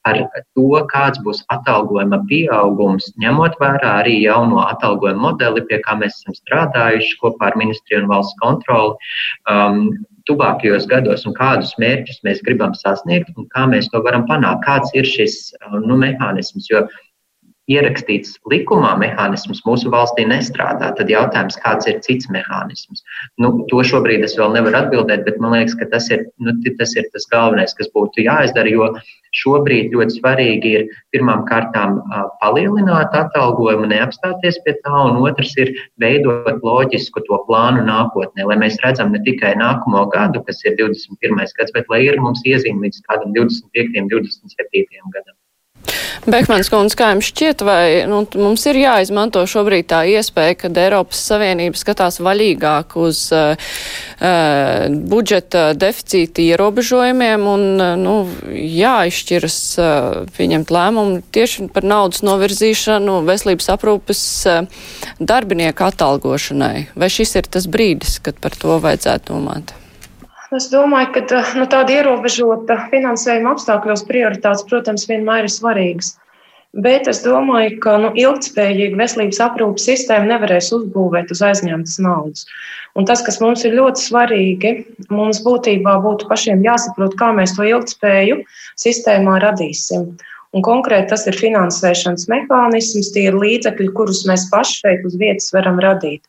par 0.05 0.19
to, 0.57 0.87
kāds 0.93 1.21
būs 1.23 1.45
atalgojuma 1.49 2.23
pieaugums, 2.29 3.13
ņemot 3.19 3.59
vērā 3.61 3.99
arī 4.03 4.23
jauno 4.23 4.65
atalgojuma 4.65 5.31
modeli, 5.31 5.63
pie 5.69 5.81
kā 5.85 5.97
mēs 6.01 6.23
esam 6.23 6.35
strādājuši 6.35 7.19
kopā 7.21 7.53
ar 7.53 7.57
Ministriju 7.57 8.03
un 8.03 8.09
valsts 8.09 8.39
kontroli. 8.41 8.97
Um, 9.51 9.93
tuvākajos 10.29 10.87
gados 10.87 11.25
un 11.27 11.35
kādus 11.35 11.73
mērķus 11.83 12.21
mēs 12.27 12.43
gribam 12.47 12.77
sasniegt 12.79 13.33
un 13.37 13.49
kā 13.55 13.67
mēs 13.67 13.89
to 13.91 14.03
varam 14.07 14.27
panākt. 14.29 14.63
Kāds 14.67 14.93
ir 14.95 15.09
šis 15.09 15.55
nu, 15.83 15.97
mehānisms? 15.99 16.69
Jo 16.71 16.85
ierakstīts 17.71 18.35
likumā 18.51 18.93
mehānisms 18.99 19.63
mūsu 19.67 19.91
valstī 19.93 20.25
nestrādā. 20.27 20.91
Tad 20.99 21.11
jautājums, 21.13 21.59
kāds 21.63 21.87
ir 21.91 22.01
cits 22.03 22.29
mehānisms? 22.35 23.05
Nu, 23.39 23.53
to 23.71 23.83
šobrīd 23.87 24.25
es 24.27 24.35
vēl 24.39 24.57
nevaru 24.57 24.81
atbildēt, 24.81 25.23
bet 25.29 25.39
man 25.43 25.55
liekas, 25.55 25.77
ka 25.79 25.87
tas 25.93 26.09
ir, 26.11 26.25
nu, 26.43 26.55
tas 26.79 26.95
ir 26.99 27.07
tas 27.15 27.29
galvenais, 27.31 27.75
kas 27.79 27.91
būtu 27.95 28.27
jāizdara. 28.27 28.73
Jo 28.73 28.89
šobrīd 29.43 29.95
ļoti 29.95 30.19
svarīgi 30.19 30.73
ir 30.79 30.89
pirmām 31.15 31.45
kārtām 31.49 32.01
palielināt 32.43 33.15
atalgojumu, 33.17 33.87
neapstāties 33.93 34.59
pie 34.67 34.75
tā, 34.83 34.97
un 35.07 35.23
otrs 35.23 35.55
ir 35.63 35.73
veidot 36.03 36.61
loģisku 36.67 37.23
to 37.29 37.39
plānu 37.47 37.87
nākotnē, 37.87 38.49
lai 38.51 38.59
mēs 38.65 38.81
redzam 38.85 39.15
ne 39.15 39.23
tikai 39.25 39.55
nākamo 39.61 40.05
gadu, 40.13 40.43
kas 40.49 40.61
ir 40.67 40.77
21. 40.83 41.47
gads, 41.59 41.77
bet 41.79 41.89
lai 41.95 42.05
ir 42.11 42.21
mums 42.21 42.43
iezīme 42.45 42.89
līdz 42.89 43.07
kādam 43.09 43.33
25. 43.39 44.03
un 44.03 44.13
27. 44.13 45.01
gadam. 45.15 45.37
Bekmans 46.23 46.71
kundze, 46.71 46.97
kā 46.99 47.09
jums 47.13 47.29
šķiet, 47.33 47.65
vai 47.67 47.85
nu, 48.07 48.23
mums 48.39 48.63
ir 48.71 48.79
jāizmanto 48.79 49.43
šobrīd 49.49 49.89
tā 49.91 50.03
iespēja, 50.13 50.55
kad 50.61 50.79
Eiropas 50.79 51.19
Savienība 51.33 51.81
skatās 51.81 52.21
vaļīgāk 52.23 52.95
uz 53.03 53.25
uh, 53.35 53.59
uh, 54.23 54.87
budžeta 55.11 55.65
deficīta 55.75 56.45
ierobežojumiem 56.45 57.49
un 57.51 57.67
uh, 57.75 57.93
nu, 57.99 58.17
jāizšķiras 58.53 59.59
uh, 59.83 60.23
pieņemt 60.39 60.73
lēmumu 60.73 61.21
tieši 61.35 61.69
par 61.75 61.87
naudas 61.91 62.23
novirzīšanu 62.27 63.21
veselības 63.27 63.73
aprūpes 63.75 64.25
uh, 64.47 64.89
darbinieku 65.19 65.91
atalgošanai? 65.91 66.89
Vai 66.95 67.13
šis 67.13 67.39
ir 67.43 67.51
tas 67.51 67.67
brīdis, 67.71 68.21
kad 68.23 68.39
par 68.43 68.55
to 68.59 68.79
vajadzētu 68.83 69.35
domāt? 69.35 69.75
Es 70.53 70.67
domāju, 70.69 71.15
ka 71.15 71.23
eh, 71.39 71.55
nu, 71.57 71.65
tāda 71.71 71.95
ierobežota 71.97 72.77
finansējuma 72.93 73.55
apstākļos 73.55 74.05
prioritātes, 74.09 74.67
protams, 74.69 75.07
vienmēr 75.09 75.49
ir 75.49 75.53
svarīgas. 75.53 76.17
Bet 76.73 77.09
es 77.09 77.21
domāju, 77.25 77.75
ka 77.85 77.99
nu, 78.01 78.11
ilgspējīga 78.17 78.97
veselības 78.97 79.41
aprūpas 79.45 79.85
sistēma 79.89 80.29
nevarēs 80.31 80.71
uzbūvēt 80.77 81.33
uz 81.35 81.43
aizņemtas 81.45 81.99
naudas. 82.05 82.47
Un 82.97 83.09
tas, 83.09 83.21
kas 83.25 83.41
mums 83.45 83.65
ir 83.69 83.77
ļoti 83.77 84.05
svarīgi, 84.07 84.73
mums 85.13 85.43
būtībā 85.45 85.99
būtu 86.05 86.29
pašiem 86.31 86.65
jāsaprot, 86.65 87.17
kā 87.21 87.29
mēs 87.37 87.53
to 87.57 87.69
ilgspēju 87.69 88.41
sistēmā 88.81 89.39
radīsim. 89.45 90.15
Un 90.53 90.65
konkrēti 90.65 91.13
tas 91.13 91.25
ir 91.29 91.37
finansēšanas 91.37 92.29
mehānisms, 92.33 93.13
tie 93.13 93.29
ir 93.31 93.37
līdzekļi, 93.41 93.93
kurus 93.97 94.25
mēs 94.29 94.49
paši 94.53 94.83
šeit 94.83 95.09
uz 95.09 95.17
vietas 95.21 95.53
varam 95.57 95.81
radīt. 95.81 96.25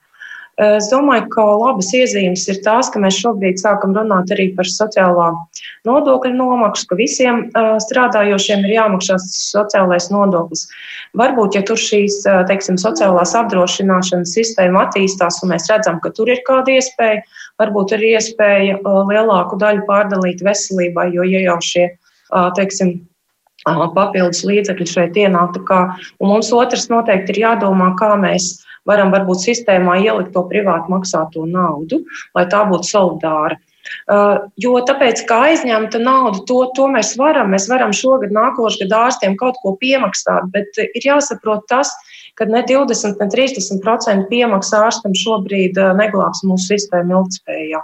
Es 0.62 0.86
domāju, 0.92 1.24
ka 1.34 1.44
labas 1.58 1.88
iezīmes 1.98 2.44
ir 2.52 2.60
tās, 2.62 2.92
ka 2.94 3.00
mēs 3.02 3.16
šobrīd 3.24 3.58
sākam 3.58 3.96
runāt 3.98 4.30
arī 4.36 4.52
par 4.54 4.68
sociālā 4.70 5.32
nodokļu 5.88 6.30
nomaksu, 6.38 6.86
ka 6.92 6.98
visiem 7.00 7.40
strādājošiem 7.82 8.62
ir 8.68 8.76
jāmaksā 8.76 9.18
sociālais 9.24 10.12
nodoklis. 10.14 10.68
Varbūt, 11.18 11.58
ja 11.58 11.64
tur 11.66 11.82
šīs 11.82 12.20
teiksim, 12.52 12.78
sociālās 12.78 13.34
apdrošināšanas 13.40 14.36
sistēma 14.38 14.86
attīstās 14.86 15.42
un 15.42 15.56
mēs 15.56 15.66
redzam, 15.74 15.98
ka 16.04 16.14
tur 16.14 16.30
ir 16.30 16.44
kāda 16.46 16.78
iespēja, 16.78 17.24
varbūt 17.58 17.98
ir 17.98 18.06
iespēja 18.14 18.78
lielāku 18.86 19.58
daļu 19.58 19.88
pārdalīt 19.90 20.46
veselībai, 20.46 21.10
jo 21.18 21.26
ja 21.26 21.42
jau 21.48 21.58
šie 21.66 21.88
teiksim, 22.60 23.00
papildus 23.66 24.44
līdzekļi 24.48 24.88
šeit 24.90 25.20
ienāktu. 25.20 25.64
Kā, 25.68 25.82
un 26.20 26.34
mums 26.36 26.52
otrs 26.56 26.90
noteikti 26.92 27.36
ir 27.36 27.44
jādomā, 27.48 27.94
kā 28.00 28.14
mēs 28.20 28.64
varam 28.90 29.14
varbūt 29.14 29.46
sistēmā 29.46 30.00
ielikt 30.04 30.34
to 30.36 30.44
privātu 30.50 30.92
maksāto 30.92 31.46
naudu, 31.48 32.04
lai 32.36 32.48
tā 32.52 32.64
būtu 32.70 32.90
solidāra. 32.90 33.60
Uh, 34.08 34.48
jo 34.60 34.78
tāpēc, 34.88 35.26
kā 35.28 35.38
aizņemta 35.50 36.00
nauda, 36.00 36.40
to, 36.48 36.62
to 36.76 36.88
mēs 36.92 37.14
varam. 37.20 37.52
Mēs 37.52 37.68
varam 37.72 37.92
šogad, 37.96 38.32
nākošais 38.36 38.80
gadā 38.86 39.02
ārstiem 39.10 39.36
kaut 39.40 39.60
ko 39.64 39.76
piemaksāt, 39.80 40.48
bet 40.56 40.80
ir 40.84 41.08
jāsaprot 41.08 41.66
tas, 41.72 41.92
ka 42.40 42.48
ne 42.50 42.64
20, 42.66 43.20
ne 43.20 43.28
30% 43.30 44.28
piemaksas 44.32 44.80
ārstam 44.80 45.16
šobrīd 45.20 45.78
uh, 45.78 45.92
neglābs 46.00 46.46
mūsu 46.48 46.74
sistēmu 46.74 47.20
ilgspējā. 47.20 47.84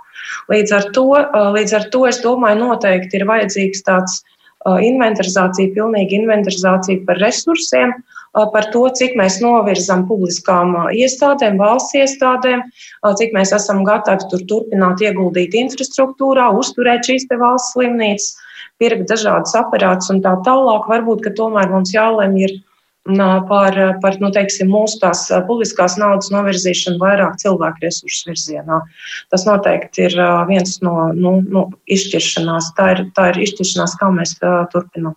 Līdz 0.52 0.76
ar, 0.80 0.90
to, 0.96 1.06
uh, 1.20 1.52
līdz 1.56 1.78
ar 1.78 1.88
to 1.94 2.06
es 2.10 2.24
domāju, 2.24 2.64
noteikti 2.64 3.20
ir 3.20 3.28
vajadzīgs 3.30 3.86
tāds 3.86 4.22
inventarizācija, 4.68 5.74
pilnīga 5.76 6.18
inventarizācija 6.20 7.06
par 7.08 7.20
resursiem, 7.24 7.94
par 8.34 8.68
to, 8.74 8.84
cik 8.94 9.16
mēs 9.18 9.40
novirzam 9.42 10.06
publiskām 10.10 10.76
iestādēm, 10.94 11.58
valsts 11.58 11.96
iestādēm, 11.98 12.62
cik 13.18 13.34
mēs 13.34 13.54
esam 13.56 13.84
gatavi 13.88 14.28
tur 14.30 14.46
turpināt 14.52 15.02
ieguldīt 15.02 15.56
infrastruktūrā, 15.58 16.52
uzturēt 16.60 17.08
šīs 17.08 17.26
valsts 17.32 17.74
slimnīcas, 17.74 18.36
pirkt 18.80 19.10
dažādas 19.10 19.56
aparātus 19.56 20.12
un 20.14 20.22
tā 20.22 20.36
tālāk. 20.46 20.88
Varbūt, 20.92 21.24
ka 21.26 21.36
tomēr 21.36 21.72
mums 21.72 21.96
jālemj 21.96 22.44
ir 22.46 22.58
par, 23.50 23.78
par 24.02 24.18
nu, 24.20 24.32
teiksim, 24.32 24.70
mūsu 24.70 25.00
tās 25.02 25.28
publiskās 25.48 25.98
naudas 25.98 26.30
novirzīšanu 26.34 27.00
vairāk 27.02 27.40
cilvēku 27.42 27.86
resursu 27.86 28.30
virzienā. 28.30 28.82
Tas 29.32 29.46
noteikti 29.46 30.06
ir 30.10 30.20
viens 30.48 30.80
no 30.82 31.12
nu, 31.14 31.40
nu, 31.42 31.70
izšķiršanās. 31.88 32.74
Tā 32.78 32.92
ir, 32.96 33.08
tā 33.16 33.32
ir 33.32 33.42
izšķiršanās, 33.48 33.98
kā 34.00 34.12
mēs 34.14 34.38
turpinām. 34.74 35.16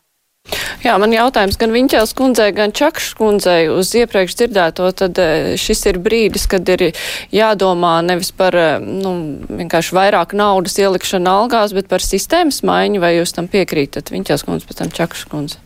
Jā, 0.83 0.97
man 0.99 1.13
jautājums 1.15 1.55
gan 1.55 1.71
Viņķēls 1.71 2.13
kundzei, 2.19 2.49
gan 2.57 2.73
Čakšs 2.75 3.13
kundzei 3.15 3.69
uz 3.71 3.93
iepriekš 3.95 4.35
dzirdēto, 4.41 4.89
tad 4.99 5.21
šis 5.63 5.85
ir 5.87 6.01
brīdis, 6.03 6.49
kad 6.51 6.67
ir 6.75 6.89
jādomā 7.31 8.01
nevis 8.03 8.33
par, 8.35 8.57
nu, 8.83 9.13
vienkārši 9.47 9.95
vairāk 9.95 10.35
naudas 10.35 10.75
ielikšanu 10.83 11.31
algās, 11.31 11.77
bet 11.77 11.87
par 11.93 12.03
sistēmas 12.03 12.65
maiņu, 12.67 12.99
vai 13.05 13.15
jūs 13.21 13.37
tam 13.37 13.47
piekrītat? 13.53 14.11
Viņķēls 14.11 14.47
kundze, 14.49 14.67
pēc 14.67 14.83
tam 14.83 14.91
Čakšs 14.99 15.29
kundze. 15.31 15.63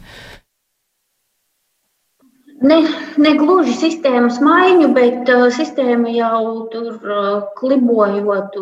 Ne, 2.64 2.76
ne 3.20 3.32
gluži 3.36 3.74
sistēmas 3.76 4.38
maiņu, 4.40 4.88
bet 4.96 5.28
uh, 5.28 5.48
sistēma 5.52 6.08
jau 6.14 6.68
tur 6.72 6.94
uh, 7.04 7.42
klibojot 7.58 8.56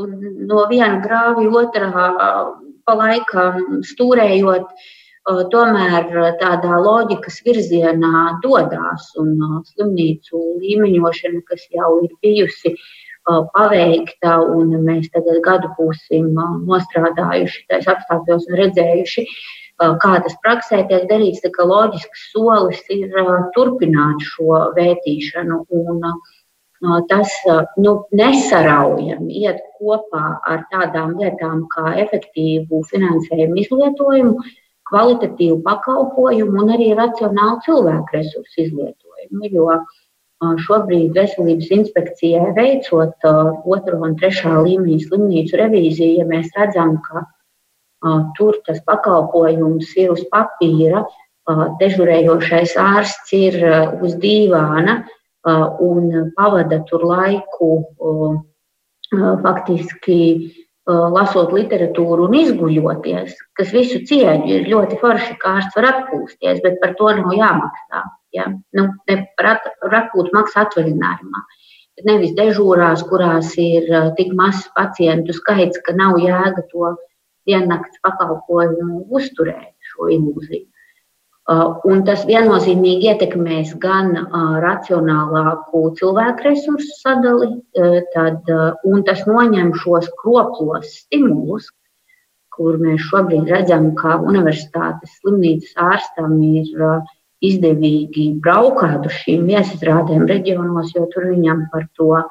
no 0.48 0.64
viena 0.70 0.98
grāva 1.04 1.44
otrā 1.60 1.90
uh, 1.92 2.48
pa 2.84 2.96
laikam 2.98 3.84
stūrējot. 3.86 4.66
Uh, 4.66 5.44
tomēr 5.52 6.10
tādā 6.40 6.80
loģikas 6.84 7.38
virzienā 7.46 8.40
dodas 8.42 9.06
un 9.16 9.38
slimnīcu 9.70 10.42
līmeņošana, 10.60 11.40
kas 11.48 11.62
jau 11.72 11.94
ir 12.02 12.10
bijusi 12.20 12.74
paveikta, 13.24 14.34
un 14.52 14.74
mēs 14.84 15.06
tagad 15.14 15.38
gadu 15.46 15.70
būsim 15.78 16.34
nostrādājuši 16.68 17.62
tais 17.70 17.88
apstākļos 17.88 18.50
un 18.50 18.58
redzējuši, 18.60 19.24
kā 19.78 20.12
tas 20.26 20.36
praksē 20.44 20.84
tiek 20.90 21.08
darīts, 21.10 21.42
tā 21.44 21.50
kā 21.54 21.66
loģisks 21.66 22.30
solis 22.32 22.80
ir 22.94 23.12
turpināt 23.56 24.22
šo 24.34 24.62
vērtīšanu. 24.78 25.64
Un, 25.82 26.08
Tas 27.08 27.30
nu, 27.80 27.92
nesaraujami 28.12 29.38
iet 29.40 29.62
kopā 29.78 30.24
ar 30.50 30.66
tādām 30.68 31.14
lietām 31.16 31.62
kā 31.72 31.94
efektīvu 32.02 32.82
finansējumu 32.90 33.56
izlietojumu, 33.62 34.42
kvalitatīvu 34.90 35.62
pakalpojumu 35.64 36.60
un 36.60 36.74
arī 36.74 36.90
racionālu 36.98 37.62
cilvēku 37.64 38.18
resursu 38.18 38.66
izlietojumu. 38.66 39.48
Jo 39.54 39.78
šobrīd 40.66 41.16
veselības 41.16 41.70
inspekcijai 41.78 42.52
veicot 42.58 43.24
otro 43.30 44.00
un 44.04 44.18
trešā 44.20 44.52
līmeņa 44.66 45.06
slimnīcu 45.06 45.60
revīziju, 45.60 46.18
ja 46.20 46.26
mēs 46.28 46.52
redzam, 46.58 46.98
ka 47.06 47.24
tur 48.38 48.58
tas 48.66 48.80
pakalpojums 48.86 49.92
ir 50.00 50.12
uz 50.14 50.24
papīra, 50.32 51.04
dežurējošais 51.80 52.74
ārsts 52.80 53.32
ir 53.36 53.60
uz 54.02 54.16
dīvāna 54.20 55.02
un 55.84 56.32
pavada 56.36 56.80
tur 56.88 57.04
laiku 57.04 57.70
faktiski 59.44 60.20
lasot 60.86 61.52
literatūru 61.56 62.26
un 62.28 62.34
izguļoties, 62.36 63.36
kas 63.56 63.70
visu 63.72 64.02
cieņu 64.04 64.50
ir 64.52 64.66
ļoti 64.68 64.98
forši, 65.00 65.36
kā 65.40 65.56
ārsts 65.60 65.76
var 65.78 65.88
atpūsties, 65.92 66.60
bet 66.64 66.80
par 66.82 66.92
to 66.98 67.12
nav 67.20 67.32
jāmaksā. 67.32 68.02
Ja? 68.36 68.50
Nu, 68.76 68.88
ne 69.08 69.16
par 69.38 69.54
at, 69.54 69.70
atpūtu 69.80 70.34
maksā 70.34 70.66
atvaļinājumā. 70.66 71.44
Nevis 72.04 72.34
dežūrās, 72.36 73.04
kurās 73.08 73.54
ir 73.60 73.86
tik 74.18 74.32
mazs 74.36 74.66
pacientu 74.76 75.32
skaits, 75.36 75.80
ka 75.86 75.94
nav 75.96 76.18
jēga 76.20 76.64
to 76.72 76.92
diennakts 77.48 78.00
pakalpojumu 78.04 79.04
uzturēt 79.10 79.74
šo 79.92 80.08
ilūziju. 80.14 80.66
Uh, 81.44 81.74
un 81.84 81.98
tas 82.08 82.22
viennozīmīgi 82.24 83.10
ietekmēs 83.10 83.74
gan 83.76 84.14
uh, 84.16 84.54
racionālāku 84.64 85.82
cilvēku 85.98 86.46
resursu 86.46 86.94
sadali, 87.02 87.50
uh, 87.76 87.98
tad, 88.14 88.48
un 88.88 89.02
tas 89.04 89.26
noņem 89.28 89.74
šos 89.82 90.08
kroplos 90.22 90.94
stimulus, 91.02 91.68
kur 92.54 92.78
mēs 92.80 93.04
šobrīd 93.10 93.52
redzam, 93.52 93.90
ka 93.98 94.16
universitātes 94.24 95.18
slimnīcas 95.18 95.76
ārstam 95.84 96.38
ir 96.48 96.80
izdevīgi 97.44 98.30
braukāt 98.40 99.04
uz 99.04 99.20
šīm 99.26 99.44
viesizrādēm 99.50 100.24
reģionos, 100.30 100.94
jo 100.96 101.04
tur 101.12 101.28
viņam 101.34 101.66
par 101.74 101.84
to 101.98 102.22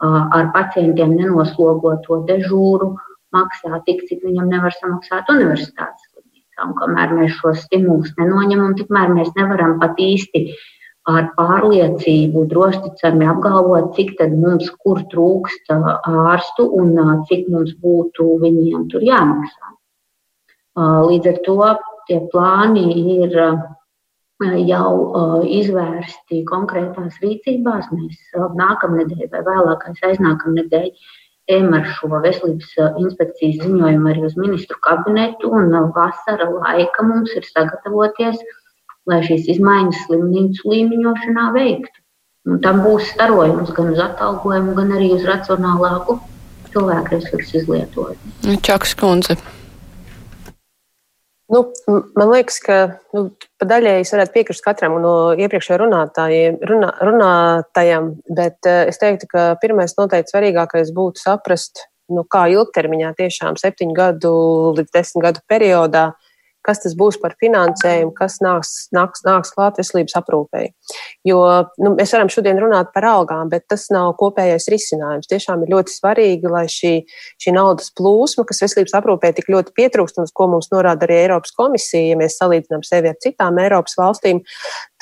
ar 0.00 0.48
pacientiem 0.54 1.12
nenoslogoto 1.18 2.22
dežūru 2.30 2.94
maksā 3.34 3.82
tik, 3.88 4.06
cik 4.08 4.24
viņam 4.26 4.50
nevar 4.54 4.74
samaksāt 4.80 5.30
universitātes 5.34 6.14
Un 6.62 6.74
kamēr 6.78 7.12
mēs 7.16 7.34
šos 7.40 7.64
stimulus 7.66 8.14
nenoņemam, 8.18 8.76
tikmēr 8.78 9.12
mēs 9.16 9.32
nevaram 9.38 9.78
pat 9.80 9.98
īsti 9.98 10.44
ar 11.10 11.26
pārliecību 11.36 12.44
drosticami 12.48 13.26
apgalvot, 13.28 13.90
cik 13.96 14.14
mums 14.32 14.70
kur 14.80 15.02
trūkst 15.12 15.72
ārstu 15.74 16.68
un 16.78 16.94
cik 17.28 17.50
mums 17.52 17.74
būtu 17.82 18.28
viņiem 18.44 18.86
tur 18.92 19.04
jāmaksā. 19.04 19.72
Līdz 21.10 21.32
ar 21.32 21.40
to 21.48 21.58
tie 22.08 22.20
plāni 22.32 22.86
ir 23.18 23.36
jau 24.70 24.94
izvērsti 25.58 26.40
konkrētās 26.48 27.20
rīcībās. 27.22 27.90
Mēs 27.92 28.32
nākamnedēļ 28.62 29.28
vai 29.34 29.44
vēlākais 29.50 30.08
aiznākamnedēļ 30.10 30.88
ejam 31.50 31.74
ar 31.76 31.88
šo 31.96 32.10
veselības 32.24 32.76
eh, 32.78 33.00
inspekcijas 33.02 33.62
ziņojumu 33.64 34.10
arī 34.10 34.24
uz 34.28 34.36
ministru 34.40 34.78
kabinetu, 34.84 35.50
un 35.52 35.74
eh, 35.74 35.88
vasara 35.96 36.48
laika 36.50 37.04
mums 37.06 37.34
ir 37.36 37.46
sagatavoties, 37.48 38.40
lai 39.10 39.20
šīs 39.26 39.50
izmaiņas 39.56 40.06
slimnīcu 40.06 40.70
līmeņošanā 40.72 41.50
veiktu. 41.56 42.00
Un 42.44 42.60
tam 42.64 42.82
būs 42.84 43.08
starojums 43.14 43.72
gan 43.76 43.92
uz 43.94 44.00
atalgojumu, 44.04 44.74
gan 44.76 44.92
arī 44.96 45.10
uz 45.16 45.24
racionālāku 45.24 46.18
cilvēku 46.74 47.14
resursu 47.16 47.60
izlietojumu. 47.62 48.56
Čakas 48.64 48.96
kundze. 49.00 49.38
Nu, 51.52 51.60
man 52.16 52.30
liekas, 52.32 52.56
ka 52.64 52.76
nu, 53.12 53.26
daļēji 53.60 54.04
es 54.06 54.12
varētu 54.14 54.32
piekrist 54.32 54.64
katram 54.64 54.96
no 55.02 55.14
iepriekšējiem 55.36 55.82
runātājiem, 55.82 56.54
runā, 56.70 56.92
runātājiem, 57.04 58.06
bet 58.32 58.68
uh, 58.70 58.86
es 58.88 59.00
teiktu, 59.02 59.28
ka 59.28 59.50
pirmais 59.60 59.92
noteikti 59.98 60.32
svarīgākais 60.32 60.94
būtu 60.96 61.20
saprast, 61.20 61.84
nu, 62.12 62.24
kā 62.24 62.46
ilgtermiņā, 62.52 63.12
tiešām 63.20 63.60
septiņu 63.60 63.96
gadu 63.96 64.32
līdz 64.78 64.96
desmit 64.96 65.26
gadu 65.26 65.44
periodā, 65.50 66.06
kas 66.64 66.80
tas 66.82 66.94
būs 66.98 67.18
par 67.22 67.34
finansējumu, 67.40 68.12
kas 68.16 68.38
nāks, 68.44 68.72
nāks, 68.94 69.24
nāks 69.26 69.52
klāt 69.54 69.78
veselības 69.80 70.16
aprūpēji. 70.20 70.72
Jo 71.28 71.40
nu, 71.80 71.92
mēs 71.98 72.14
varam 72.16 72.30
šodien 72.32 72.60
runāt 72.62 72.92
par 72.94 73.06
algām, 73.08 73.50
bet 73.52 73.66
tas 73.70 73.86
nav 73.94 74.14
kopējais 74.20 74.68
risinājums. 74.72 75.28
Tiešām 75.30 75.64
ir 75.64 75.74
ļoti 75.74 75.94
svarīgi, 75.94 76.50
lai 76.50 76.64
šī, 76.72 76.94
šī 77.42 77.54
naudas 77.56 77.92
plūsma, 77.96 78.46
kas 78.48 78.64
veselības 78.64 78.96
aprūpē 79.00 79.34
tik 79.36 79.52
ļoti 79.52 79.76
pietrūkst, 79.76 80.18
un 80.18 80.28
uz 80.28 80.34
ko 80.34 80.48
mums 80.52 80.72
norāda 80.72 81.08
arī 81.08 81.20
Eiropas 81.26 81.54
komisija, 81.56 82.14
ja 82.14 82.20
mēs 82.20 82.38
salīdzinām 82.40 82.84
sevi 82.86 83.12
ar 83.12 83.20
citām 83.22 83.60
Eiropas 83.62 83.98
valstīm, 84.00 84.42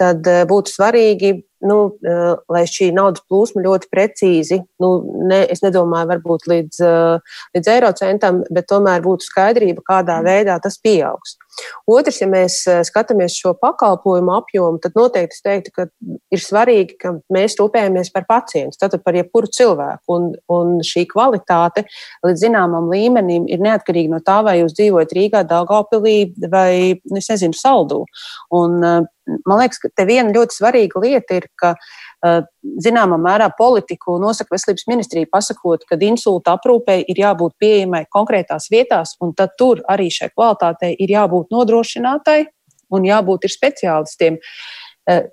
tad 0.01 0.27
eh, 0.31 0.44
būtu 0.51 0.75
svarīgi 0.75 1.37
nu, 1.66 1.79
uh, 1.94 2.35
lai 2.53 2.64
šī 2.68 2.90
naudas 2.94 3.22
plūsma 3.31 3.62
ļoti 3.64 3.88
precīzi, 3.92 4.59
nu, 4.83 4.90
ne, 5.31 5.42
es 5.53 5.62
nedomāju, 5.64 6.11
varbūt 6.11 6.48
līdz, 6.51 6.81
uh, 6.87 7.38
līdz 7.57 7.70
eiro 7.75 7.92
centam, 7.98 8.42
bet 8.53 8.68
tomēr 8.72 9.05
būtu 9.05 9.29
skaidrība, 9.29 9.85
kādā 9.87 10.18
mm. 10.20 10.29
veidā 10.29 10.59
tas 10.62 10.79
pieaugs. 10.83 11.37
Otrs, 11.90 12.22
ja 12.22 12.29
mēs 12.31 12.62
uh, 12.70 12.81
skatāmies 12.87 13.37
šo 13.38 13.55
pakalpojumu 13.61 14.35
apjomu, 14.38 14.81
tad 14.83 14.96
noteikti 14.98 15.38
es 15.38 15.44
teiktu, 15.44 15.75
ka 15.77 15.87
ir 16.33 16.42
svarīgi, 16.42 16.98
ka 17.03 17.14
mēs 17.33 17.59
rūpējamies 17.61 18.12
par 18.14 18.27
pacientu, 18.29 18.79
tātad 18.81 19.05
par 19.05 19.16
jebkuru 19.18 19.51
cilvēku. 19.53 20.03
Un, 20.16 20.31
un 20.53 20.79
šī 20.87 21.05
kvalitāte 21.11 21.87
līdz 22.27 22.46
zināmam 22.46 22.90
līmenim 22.92 23.46
ir 23.53 23.62
neatkarīga 23.62 24.16
no 24.16 24.22
tā, 24.25 24.40
vai 24.46 24.59
jūs 24.61 24.77
dzīvojat 24.79 25.16
Rīgā, 25.18 25.46
Daugavpilī 25.48 26.16
vai, 26.53 26.98
es 27.18 27.31
nezinu, 27.31 27.57
Saldū. 27.57 28.03
Un, 28.57 28.81
man 29.26 29.61
liekas, 29.62 29.80
ka 29.82 29.90
te 29.94 30.06
viena 30.08 30.32
ļoti 30.35 30.56
svarīga 30.56 31.02
lieta 31.02 31.38
ir, 31.40 31.48
ka 31.58 31.74
zināmā 32.82 33.18
mērā 33.22 33.48
politiku 33.58 34.18
nosaka 34.22 34.54
veselības 34.54 34.87
ministrija, 34.90 35.30
pasakot, 35.32 35.87
ka 35.88 35.98
insulta 36.06 36.56
aprūpei 36.58 37.02
ir 37.06 37.22
jābūt 37.22 37.56
pieejamai 37.62 38.04
konkrētās 38.12 38.70
vietās, 38.72 39.16
un 39.22 39.35
tad 39.38 39.56
tur 39.58 39.82
arī 39.90 40.11
šai 40.12 40.32
kvalitātei 40.35 40.94
ir 40.98 41.14
jābūt 41.14 41.52
nodrošinātai 41.54 42.44
un 42.92 43.08
jābūt 43.08 43.48
ir 43.48 43.54
speciālistiem. 43.56 44.40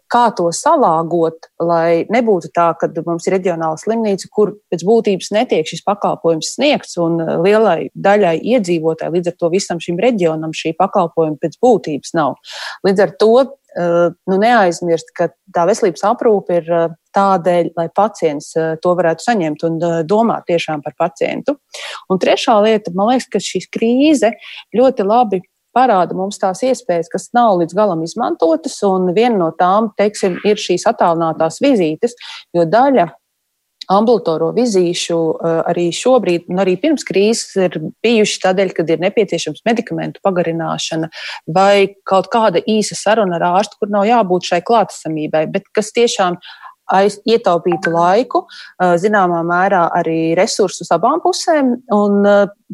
Kā 0.10 0.22
to 0.34 0.48
salāgot, 0.50 1.46
lai 1.62 2.02
nebūtu 2.10 2.50
tā, 2.56 2.72
ka 2.74 2.88
mums 3.06 3.28
ir 3.30 3.36
reģionāla 3.36 3.78
slimnīca, 3.78 4.26
kur 4.34 4.56
pēc 4.74 4.82
būtības 4.88 5.30
netiek 5.36 5.70
šis 5.70 5.84
pakalpojums 5.86 6.56
sniegts, 6.56 6.98
un 6.98 7.22
lielai 7.46 7.92
daļai 7.94 8.40
iedzīvotāji, 8.56 9.14
līdz 9.14 9.30
ar 9.30 9.38
to 9.38 9.52
visam 9.54 9.84
šim 9.84 10.02
reģionam 10.02 10.58
šī 10.58 10.74
pakalpojuma 10.80 11.38
pēc 11.44 11.60
būtības 11.62 12.18
nav. 12.18 12.40
Līdz 12.88 13.06
ar 13.06 13.14
to 13.22 13.32
Eh, 13.36 13.59
nu, 13.78 14.38
neaizmirst, 14.42 15.12
ka 15.18 15.30
tā 15.56 15.66
veselības 15.70 16.04
aprūpe 16.10 16.58
ir 16.62 16.72
eh, 16.74 16.88
tādēļ, 17.16 17.72
lai 17.78 17.88
pacients 17.96 18.52
eh, 18.58 18.74
to 18.82 18.96
varētu 18.98 19.26
saņemt 19.28 19.66
un 19.68 19.78
domāt 20.10 20.48
tiešām 20.50 20.84
par 20.86 20.96
pacientu. 20.98 21.58
Un 22.10 22.22
trešā 22.22 22.58
lieta, 22.66 22.94
man 22.98 23.14
liekas, 23.14 23.30
ka 23.30 23.44
šī 23.44 23.64
krīze 23.74 24.34
ļoti 24.76 25.06
labi 25.06 25.42
parāda 25.76 26.18
mums 26.18 26.40
tās 26.42 26.64
iespējas, 26.66 27.12
kas 27.14 27.30
nav 27.38 27.60
līdz 27.62 27.78
galam 27.78 28.02
izmantotas, 28.04 28.80
un 28.88 29.12
viena 29.14 29.38
no 29.38 29.52
tām, 29.58 29.92
teiksim, 30.00 30.40
ir 30.48 30.60
šīs 30.60 30.88
attālinātās 30.90 31.62
vizītes, 31.64 32.18
jo 32.58 32.66
daļa 32.66 33.12
ambulatorā 33.90 34.52
vizīšu 34.56 35.18
arī 35.70 35.90
šobrīd, 35.96 36.48
un 36.52 36.62
arī 36.64 36.76
pirms 36.82 37.06
krīzes, 37.08 37.56
ir 37.58 37.78
bijuši 38.06 38.40
tādēļ, 38.46 38.74
kad 38.78 38.94
ir 38.94 39.02
nepieciešams 39.04 39.66
medikamentu 39.68 40.22
pagarināšana 40.26 41.10
vai 41.56 41.96
kaut 42.10 42.30
kāda 42.34 42.62
īsa 42.70 42.98
saruna 43.00 43.40
ar 43.40 43.48
ārstu, 43.56 43.82
kur 43.82 43.94
nav 43.94 44.08
jābūt 44.10 44.52
šai 44.52 44.62
klātesamībai, 44.68 45.46
bet 45.54 45.70
kas 45.76 45.94
tiešām 45.96 46.38
aiz, 46.94 47.20
ietaupītu 47.30 47.92
laiku, 47.94 48.46
zināmā 49.02 49.42
mērā 49.48 49.86
arī 50.00 50.34
resursus 50.38 50.92
abām 50.96 51.22
pusēm. 51.24 51.76
Un 51.96 52.26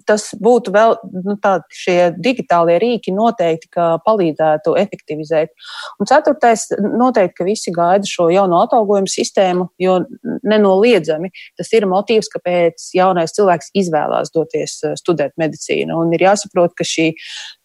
tas 0.08 0.28
būtu 0.43 0.73
vēl 0.75 0.95
nu, 1.23 1.38
tādi 1.41 1.78
šie 1.80 1.97
digitālie 2.19 2.75
rīki 2.82 3.13
noteikti, 3.15 3.69
ka 3.71 3.88
palīdzētu 4.06 4.75
efektivizēt. 4.82 5.54
Un 5.99 6.10
ceturtais, 6.10 6.67
noteikti, 6.84 7.38
ka 7.38 7.47
visi 7.47 7.73
gaida 7.75 8.10
šo 8.10 8.28
jauno 8.34 8.60
atalgojumu 8.65 9.12
sistēmu, 9.12 9.69
jo 9.80 9.99
nenoliedzami 10.43 11.32
tas 11.58 11.71
ir 11.75 11.88
motīvs, 11.89 12.32
kāpēc 12.34 12.89
jaunais 12.97 13.36
cilvēks 13.36 13.71
izvēlās 13.84 14.34
doties 14.36 14.82
studēt 14.99 15.38
medicīnu. 15.41 15.95
Un 15.95 16.15
ir 16.15 16.28
jāsaprot, 16.28 16.75
ka 16.75 16.88
šī, 16.88 17.13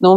nu, 0.06 0.14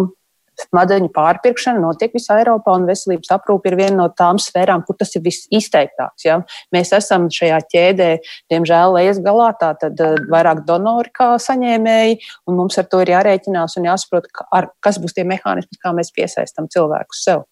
smadzeņu 0.61 1.11
pārpirkšana 1.15 1.81
notiek 1.83 2.13
visā 2.15 2.39
Eiropā, 2.41 2.75
un 2.77 2.87
veselības 2.89 3.33
aprūpe 3.35 3.71
ir 3.71 3.77
viena 3.79 3.95
no 4.01 4.07
tām 4.17 4.39
sfērām, 4.41 4.85
kur 4.87 4.97
tas 4.99 5.13
ir 5.17 5.23
visizteiktāks. 5.25 6.27
Ja? 6.27 6.39
Mēs 6.75 6.93
esam 6.95 7.29
šajā 7.33 7.61
ķēdē, 7.73 8.09
diemžēl, 8.53 8.97
lejas 8.97 9.21
galā, 9.23 9.51
tātad 9.59 9.99
eh, 10.03 10.19
vairāk 10.33 10.65
donori 10.67 11.13
kā 11.15 11.33
saņēmēji, 11.41 12.19
un 12.49 12.59
mums 12.59 12.79
ar 12.81 12.89
to 12.91 13.03
ir 13.03 13.15
jārēķinās 13.15 13.79
un 13.79 13.89
jāsaprot, 13.91 14.29
ar, 14.53 14.69
kas 14.83 15.01
būs 15.01 15.17
tie 15.17 15.27
mehānismi, 15.27 15.81
kā 15.81 15.95
mēs 15.95 16.13
piesaistam 16.15 16.69
cilvēkus 16.73 17.25
sev. 17.27 17.47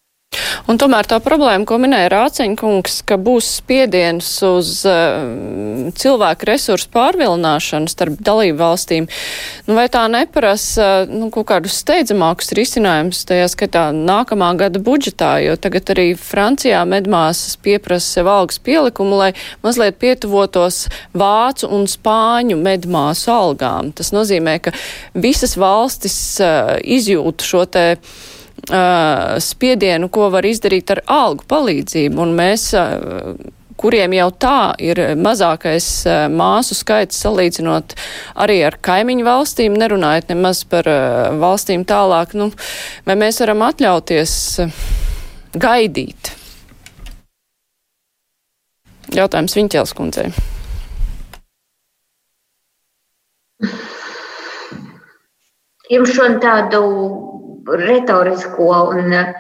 Un 0.72 0.78
tomēr 0.80 1.08
tā 1.10 1.18
problēma, 1.20 1.66
ko 1.68 1.76
minēja 1.82 2.12
Rāceņkungs, 2.14 3.02
ka 3.10 3.18
būs 3.20 3.48
spiediens 3.58 4.28
uz 4.48 4.70
uh, 4.88 5.92
cilvēku 6.00 6.48
resursu 6.48 6.88
pārvilināšanu 6.94 7.92
starp 7.92 8.22
dalību 8.24 8.56
valstīm, 8.62 9.10
nu 9.68 9.76
vai 9.76 9.90
tā 9.92 10.06
neprasa 10.12 10.88
uh, 11.04 11.12
nu, 11.12 11.28
kaut 11.34 11.50
kādus 11.52 11.82
steidzamākus 11.84 12.54
risinājumus, 12.56 13.26
tajā 13.28 13.52
skaitā 13.52 13.90
nākamā 13.98 14.54
gada 14.64 14.80
budžetā, 14.80 15.34
jo 15.44 15.60
tagad 15.60 15.92
arī 15.92 16.08
Francijā 16.16 16.86
medmāsas 16.88 17.60
pieprasa 17.60 18.22
sev 18.22 18.32
algas 18.32 18.62
pielikumu, 18.64 19.20
lai 19.20 19.32
mazliet 19.66 20.00
pietuvotos 20.00 20.86
vācu 21.12 21.68
un 21.76 21.90
spāņu 21.92 22.62
medmāsu 22.62 23.34
algām. 23.36 23.92
Tas 23.92 24.16
nozīmē, 24.16 24.62
ka 24.64 24.78
visas 25.12 25.60
valstis 25.60 26.22
uh, 26.40 26.78
izjūt 26.80 27.44
šo 27.44 27.68
te 27.68 27.90
uh, 28.70 29.40
spiedienu, 29.42 30.10
ko 30.14 30.30
var 30.34 30.46
izdarīt 30.48 30.94
ar 30.94 31.02
algu 31.12 31.48
palīdzību. 31.50 32.22
Un 32.22 32.36
mēs, 32.38 32.68
uh, 32.78 33.34
kuriem 33.82 34.14
jau 34.14 34.28
tā 34.38 34.60
ir 34.84 35.02
mazākais 35.18 35.88
uh, 36.06 36.26
māsu 36.30 36.78
skaits 36.78 37.24
salīdzinot 37.24 37.96
arī 38.46 38.62
ar 38.68 38.78
kaimiņu 38.84 39.26
valstīm, 39.26 39.80
nerunājot 39.82 40.30
nemaz 40.34 40.64
par 40.70 40.90
uh, 40.92 41.32
valstīm 41.42 41.88
tālāk, 41.90 42.36
nu, 42.38 42.52
vai 43.08 43.18
mēs 43.20 43.42
varam 43.42 43.66
atļauties 43.72 44.38
uh, 44.66 44.86
gaidīt? 45.58 46.36
Jautājums 49.12 49.58
Viņķels 49.58 49.92
kundzei. 49.98 50.30
Jums 55.92 56.14
šodien 56.16 56.38
tādu 56.40 56.80
retorisko 57.68 58.70
un 58.92 59.14
uh, 59.16 59.32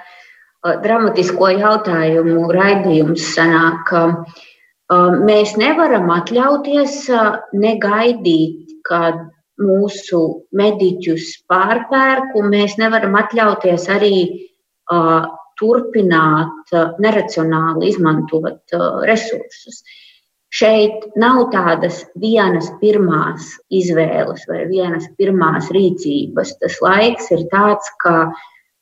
dramatisko 0.83 1.51
jautājumu 1.57 2.47
raidījums 2.53 3.27
sanāk, 3.35 3.91
uh, 3.95 5.19
mēs 5.25 5.55
nevaram 5.61 6.09
atļauties 6.13 6.97
uh, 7.13 7.37
negaidīt, 7.53 8.77
kad 8.87 9.19
mūsu 9.61 10.21
mediķus 10.57 11.43
pārpērk, 11.51 12.33
un 12.39 12.49
mēs 12.53 12.79
nevaram 12.81 13.15
atļauties 13.19 13.89
arī 13.93 14.15
uh, 14.25 15.27
turpināt 15.61 16.73
uh, 16.73 16.95
neracionāli 17.03 17.91
izmantot 17.93 18.77
uh, 18.77 19.03
resursus. 19.05 19.83
Uh, 19.83 20.10
Šeit 20.51 21.05
nav 21.15 21.45
tādas 21.53 22.01
vienas 22.19 22.65
pirmās 22.81 23.53
izvēles 23.71 24.43
vai 24.49 24.65
vienas 24.67 25.05
pirmās 25.15 25.69
rīcības. 25.71 26.57
Tas 26.59 26.75
laiks 26.83 27.29
ir 27.31 27.45
tāds, 27.53 27.87
ka 28.03 28.33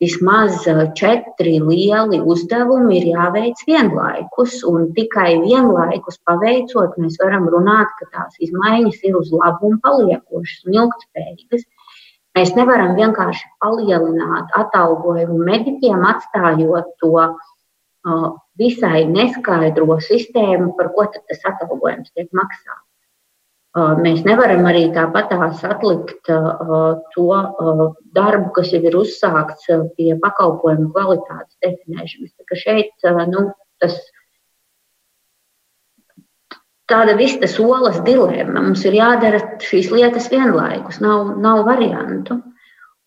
vismaz 0.01 0.63
četri 0.97 1.59
lieli 1.61 2.21
uzdevumi 2.33 2.97
ir 2.97 3.05
jāveic 3.11 3.61
vienlaikus, 3.67 4.63
un 4.65 4.87
tikai 4.97 5.35
vienlaikus 5.43 6.17
paveicot, 6.25 6.97
mēs 6.97 7.19
varam 7.21 7.45
runāt, 7.53 7.93
ka 7.99 8.09
tās 8.15 8.41
izmaiņas 8.47 9.03
ir 9.05 9.19
uz 9.21 9.29
labu 9.35 9.69
un 9.69 9.77
paliekošas 9.83 10.65
un 10.65 10.79
ilgspējīgas. 10.81 11.67
Mēs 12.37 12.55
nevaram 12.57 12.95
vienkārši 12.97 13.45
palielināt 13.61 14.57
atalgojumu 14.57 15.37
mediķiem, 15.45 16.01
atstājot 16.15 16.95
to 17.03 17.13
visai 18.59 19.05
neskaidro 19.07 19.99
sistēmu, 20.03 20.75
par 20.77 20.93
ko 20.95 21.07
tas 21.13 21.41
atalgojums 21.45 22.11
tiek 22.13 22.29
maksāts. 22.31 22.85
Mēs 24.01 24.23
nevaram 24.25 24.65
arī 24.65 24.87
tāpatās 24.95 25.61
atlikt 25.63 26.25
to 26.25 27.25
darbu, 28.17 28.49
kas 28.55 28.71
jau 28.73 28.81
ir 28.81 28.95
uzsākts 28.97 29.69
pie 29.95 30.15
pakalpojumu 30.23 30.89
kvalitātes 30.95 31.59
definēšanas. 31.61 32.33
Tā 32.49 32.57
šeit 32.57 33.05
nu, 33.29 33.51
tas 33.79 33.99
tāda 36.89 37.13
vista 37.13 37.47
solas 37.47 38.01
dilemma. 38.01 38.63
Mums 38.65 38.83
ir 38.89 38.97
jādara 38.97 39.43
šīs 39.61 39.91
lietas 39.93 40.31
vienlaikus, 40.33 40.97
nav, 41.03 41.35
nav 41.37 41.61
variantu. 41.67 42.41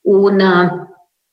Un, 0.07 0.38
uh, 0.38 0.91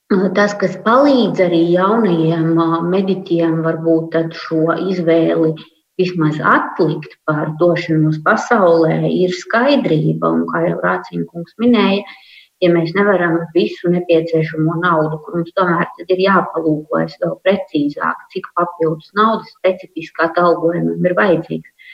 Tas, 0.09 0.55
kas 0.57 0.73
palīdz 0.81 1.37
arī 1.45 1.59
jaunajiem 1.69 2.55
mediķiem, 2.89 3.59
varbūt 3.61 4.15
šo 4.33 4.73
izvēli 4.89 5.51
vismaz 6.01 6.39
atlikt 6.41 7.11
par 7.29 7.51
došanos 7.59 8.17
pasaulē, 8.25 9.03
ir 9.05 9.35
skaidrība. 9.37 10.31
Un, 10.33 10.47
kā 10.49 10.63
jau 10.65 10.79
Rācīnkungs 10.81 11.53
minēja, 11.61 12.01
ja 12.65 12.71
mēs 12.73 12.95
nevaram 12.97 13.37
visu 13.53 13.91
nepieciešamo 13.93 14.79
naudu, 14.81 15.19
kur 15.27 15.37
mums 15.37 15.53
tomēr 15.59 15.85
ir 16.07 16.25
jāpalūkojas 16.25 17.13
vēl 17.21 17.37
precīzāk, 17.45 18.25
cik 18.33 18.49
papildus 18.57 19.13
naudas 19.13 19.53
specifiski 19.59 20.25
atalgojumam 20.25 21.05
ir 21.05 21.17
vajadzīgs, 21.21 21.93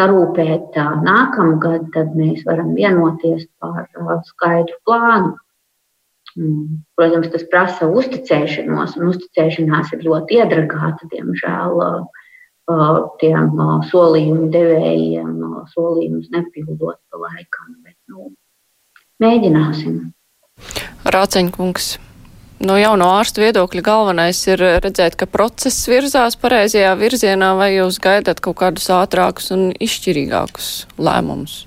sarūpēt 0.00 0.80
nākamgad, 1.04 1.90
tad 1.92 2.16
mēs 2.16 2.40
varam 2.48 2.72
vienoties 2.80 3.44
par 3.60 3.84
skaidru 4.32 4.80
plānu. 4.88 5.36
Protams, 6.36 7.30
tas 7.32 7.44
prasa 7.50 7.88
uzticēšanos, 7.90 8.96
un 8.98 9.10
uzticēšanās 9.10 9.94
ir 9.96 10.04
ļoti 10.06 10.38
iedragāta, 10.40 11.08
diemžēl, 11.12 11.80
tiem 13.22 13.56
solījumu 13.90 14.50
devējiem, 14.54 15.32
solījumus 15.72 16.30
nepildot 16.34 17.00
pa 17.10 17.24
laikam. 17.24 17.74
Bet, 17.82 17.96
nu, 18.12 18.30
mēģināsim. 19.22 19.98
Rāceņkungs. 21.10 21.96
No 22.60 22.74
jauno 22.76 23.06
ārstu 23.16 23.40
viedokļa 23.40 23.80
galvenais 23.80 24.42
ir 24.52 24.60
redzēt, 24.84 25.16
ka 25.16 25.24
process 25.24 25.88
virzās 25.88 26.36
pareizajā 26.36 26.92
virzienā, 27.00 27.54
vai 27.56 27.70
jūs 27.78 27.96
gaidat 28.04 28.42
kaut 28.44 28.58
kādus 28.60 28.90
ātrākus 28.92 29.48
un 29.56 29.70
izšķirīgākus 29.80 30.68
lēmumus? 31.00 31.62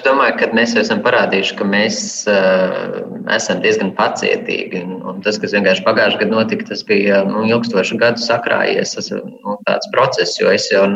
Es 0.00 0.04
domāju, 0.06 0.32
ka 0.40 0.46
mēs 0.56 0.70
esam 0.80 1.02
parādījuši, 1.04 1.56
ka 1.58 1.64
mēs 1.68 1.96
uh, 2.32 3.02
esam 3.34 3.58
diezgan 3.60 3.90
pacietīgi. 3.98 4.78
Un, 4.80 4.94
un 5.10 5.18
tas, 5.20 5.36
kas 5.42 5.52
vienkārši 5.52 5.84
pagājušajā 5.84 6.22
gadā 6.22 6.32
notika, 6.32 6.64
tas 6.70 6.80
bija 6.88 7.18
nu, 7.28 7.42
ilgstošu 7.44 7.98
gadu 8.00 8.22
sakrājies 8.24 8.94
tas, 8.96 9.10
nu, 9.12 9.58
tāds 9.68 9.90
process, 9.92 10.38
jo 10.40 10.48
es 10.48 10.70
jau 10.72 10.86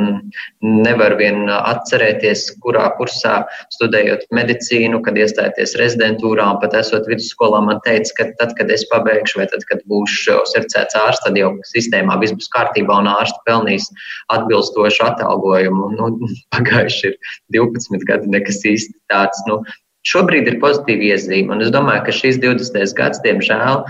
nevaru 0.65 1.19
vien 1.21 1.53
atcerēties, 1.53 2.47
kurā 2.65 2.87
kursā 2.97 3.35
studējot 3.77 4.25
medicīnu, 4.33 5.03
kad 5.05 5.21
iestājoties 5.21 5.77
rezidentūrā 5.83 6.49
un 6.55 6.63
pat 6.65 6.79
esot 6.81 7.05
vidusskolā, 7.11 7.61
man 7.69 7.85
teica, 7.85 8.17
ka 8.23 8.29
tad, 8.41 8.57
kad 8.57 8.73
es 8.73 8.87
pabeigšu 8.89 9.43
vai 9.43 9.49
tad, 9.53 9.69
kad 9.69 9.85
būšu 9.93 10.41
cercēts 10.55 10.97
ārsts, 11.03 11.27
tad 11.29 11.37
jau 11.37 11.53
sistēmā 11.75 12.17
viss 12.25 12.33
būs 12.41 12.49
kārtībā 12.57 13.03
un 13.05 13.13
ārsts 13.13 13.45
pelnīs 13.45 13.93
atbilstošu 14.33 15.05
atalgojumu. 15.11 15.93
Nu, 16.01 16.11
pagājuši 16.57 17.13
ir 17.13 17.21
12 17.61 18.09
gadi, 18.09 18.33
nekas 18.33 18.65
īsti 18.65 18.94
tāds, 19.13 19.41
nu, 19.49 19.61
šobrīd 20.09 20.49
ir 20.51 20.61
pozitīva 20.63 21.15
iezīme. 21.15 21.55
Un 21.55 21.65
es 21.65 21.73
domāju, 21.75 22.07
ka 22.07 22.17
šīs 22.17 22.41
20. 22.43 22.93
gads, 22.99 23.23
diemžēl, 23.25 23.85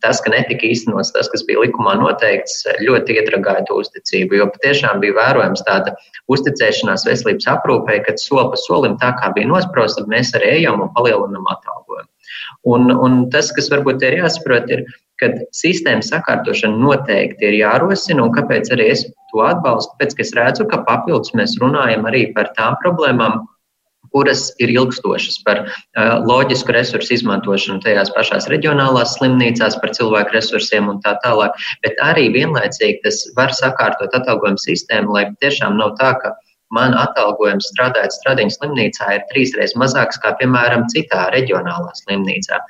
tas, 0.00 0.20
ka 0.24 0.32
netika 0.32 0.66
īstenots 0.66 1.12
tas, 1.14 1.28
kas 1.32 1.44
bija 1.46 1.64
likumā 1.64 1.96
noteikts, 2.00 2.62
ļoti 2.80 3.18
iedragāja 3.20 3.66
to 3.68 3.78
uzticību. 3.82 4.38
Jo 4.40 4.48
patiešām 4.54 5.02
bija 5.02 5.16
vērojams 5.18 5.64
tāda 5.68 5.94
uzticēšanās 6.32 7.06
veselības 7.08 7.48
aprūpē, 7.56 8.00
kad 8.06 8.20
soli 8.22 8.48
pa 8.52 8.60
solim 8.64 8.98
tā 9.02 9.12
kā 9.20 9.30
bija 9.36 9.50
nosprosta, 9.50 10.06
mēs 10.10 10.34
arī 10.38 10.58
ejam 10.60 10.82
un 10.84 10.92
palielinam 10.96 11.46
atalgojumu. 11.52 12.10
Un, 12.64 12.88
un 12.90 13.24
tas, 13.32 13.50
kas 13.52 13.68
varbūt 13.72 14.02
ir 14.06 14.18
jāsaprot, 14.22 14.70
ir, 14.72 14.84
ka 15.20 15.28
sistēmas 15.54 16.08
sakārtošana 16.10 16.80
noteikti 16.80 17.50
ir 17.50 17.58
jārosina, 17.60 18.24
un 18.24 18.32
kāpēc 18.34 18.72
arī 18.74 18.88
es 18.94 19.04
to 19.30 19.44
atbalstu, 19.44 19.92
pēc 20.00 20.16
ka 20.16 20.24
es 20.24 20.32
redzu, 20.38 20.66
ka 20.70 20.80
papildus 20.88 21.34
mēs 21.38 21.58
runājam 21.62 22.08
arī 22.08 22.26
par 22.34 22.50
tām 22.56 22.78
problēmām, 22.82 23.44
kuras 24.14 24.46
ir 24.62 24.70
ilgstošas 24.74 25.40
par 25.46 25.64
uh, 25.66 26.22
loģisku 26.22 26.74
resursu 26.76 27.16
izmantošanu 27.18 27.82
tajās 27.84 28.12
pašās 28.14 28.48
reģionālās 28.52 29.16
slimnīcās, 29.18 29.80
par 29.82 29.92
cilvēku 29.96 30.38
resursiem 30.38 30.88
un 30.92 31.02
tā 31.04 31.16
tālāk. 31.24 31.58
Bet 31.86 31.98
arī 32.04 32.30
vienlaicīgi 32.36 33.02
tas 33.04 33.20
var 33.38 33.54
sakārtot 33.58 34.14
atalgojumu 34.14 34.62
sistēmu, 34.62 35.18
lai 35.18 35.28
tiešām 35.42 35.78
nav 35.80 35.96
tā, 36.00 36.14
ka 36.22 36.34
man 36.74 36.94
atalgojums 36.98 37.68
strādājot 37.72 38.14
Stradiņas 38.16 38.58
slimnīcā 38.58 39.10
ir 39.18 39.26
trīsreiz 39.30 39.74
mazāks 39.78 40.18
kā, 40.22 40.34
piemēram, 40.40 40.86
citā 40.92 41.28
reģionālā 41.34 41.92
slimnīcā. 42.00 42.60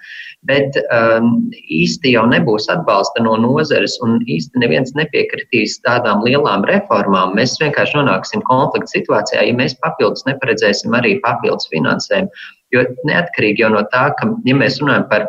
Bet 0.49 0.77
um, 0.93 1.31
īsti 1.73 2.13
jau 2.13 2.25
nebūs 2.29 2.67
atbalsta 2.73 3.23
no 3.25 3.37
nozares, 3.41 3.95
un 4.05 4.19
īsti 4.29 4.61
neviens 4.61 4.93
nepiekritīs 4.99 5.79
tādām 5.87 6.21
lielām 6.27 6.67
reformām. 6.69 7.33
Mēs 7.39 7.57
vienkārši 7.63 7.97
nonāksim 8.01 8.45
konflikta 8.49 8.93
situācijā, 8.93 9.47
ja 9.49 9.55
mēs 9.57 9.79
papildus 9.81 10.27
neparedzēsim 10.29 10.97
arī 10.99 11.17
papildus 11.25 11.71
finansējumu. 11.73 12.45
Jo 12.75 12.85
neatkarīgi 13.09 13.65
jau 13.65 13.73
no 13.73 13.85
tā, 13.93 14.11
ka, 14.19 14.29
ja 14.45 14.59
mēs 14.59 14.81
runājam 14.83 15.09
par 15.09 15.29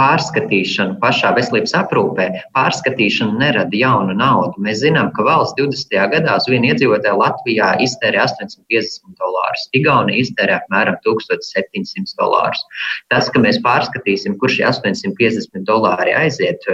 pārskatīšanu 0.00 0.96
pašā 1.02 1.32
veselības 1.36 1.74
aprūpē, 1.76 2.26
pārskatīšana 2.56 3.36
nerada 3.42 3.76
jaunu 3.76 4.14
naudu. 4.16 4.62
Mēs 4.64 4.80
zinām, 4.84 5.10
ka 5.16 5.26
valsts 5.26 5.58
20. 5.60 5.96
gadā 6.14 6.36
uz 6.40 6.48
vienu 6.48 6.70
iedzīvotāju 6.70 7.20
Latvijā 7.20 7.72
iztērē 7.84 8.22
850 8.24 9.20
dolārus, 9.20 9.66
Igaunija 9.76 10.24
iztērē 10.24 10.56
apmēram 10.60 10.96
1700 11.04 12.16
dolārus. 12.20 12.64
Tas, 13.12 13.28
ka 13.32 13.42
mēs 13.44 13.60
pārskatīsim, 13.66 14.38
kur 14.40 14.52
šie 14.52 14.64
850 14.70 15.68
dolāri 15.68 16.16
aiziet, 16.16 16.64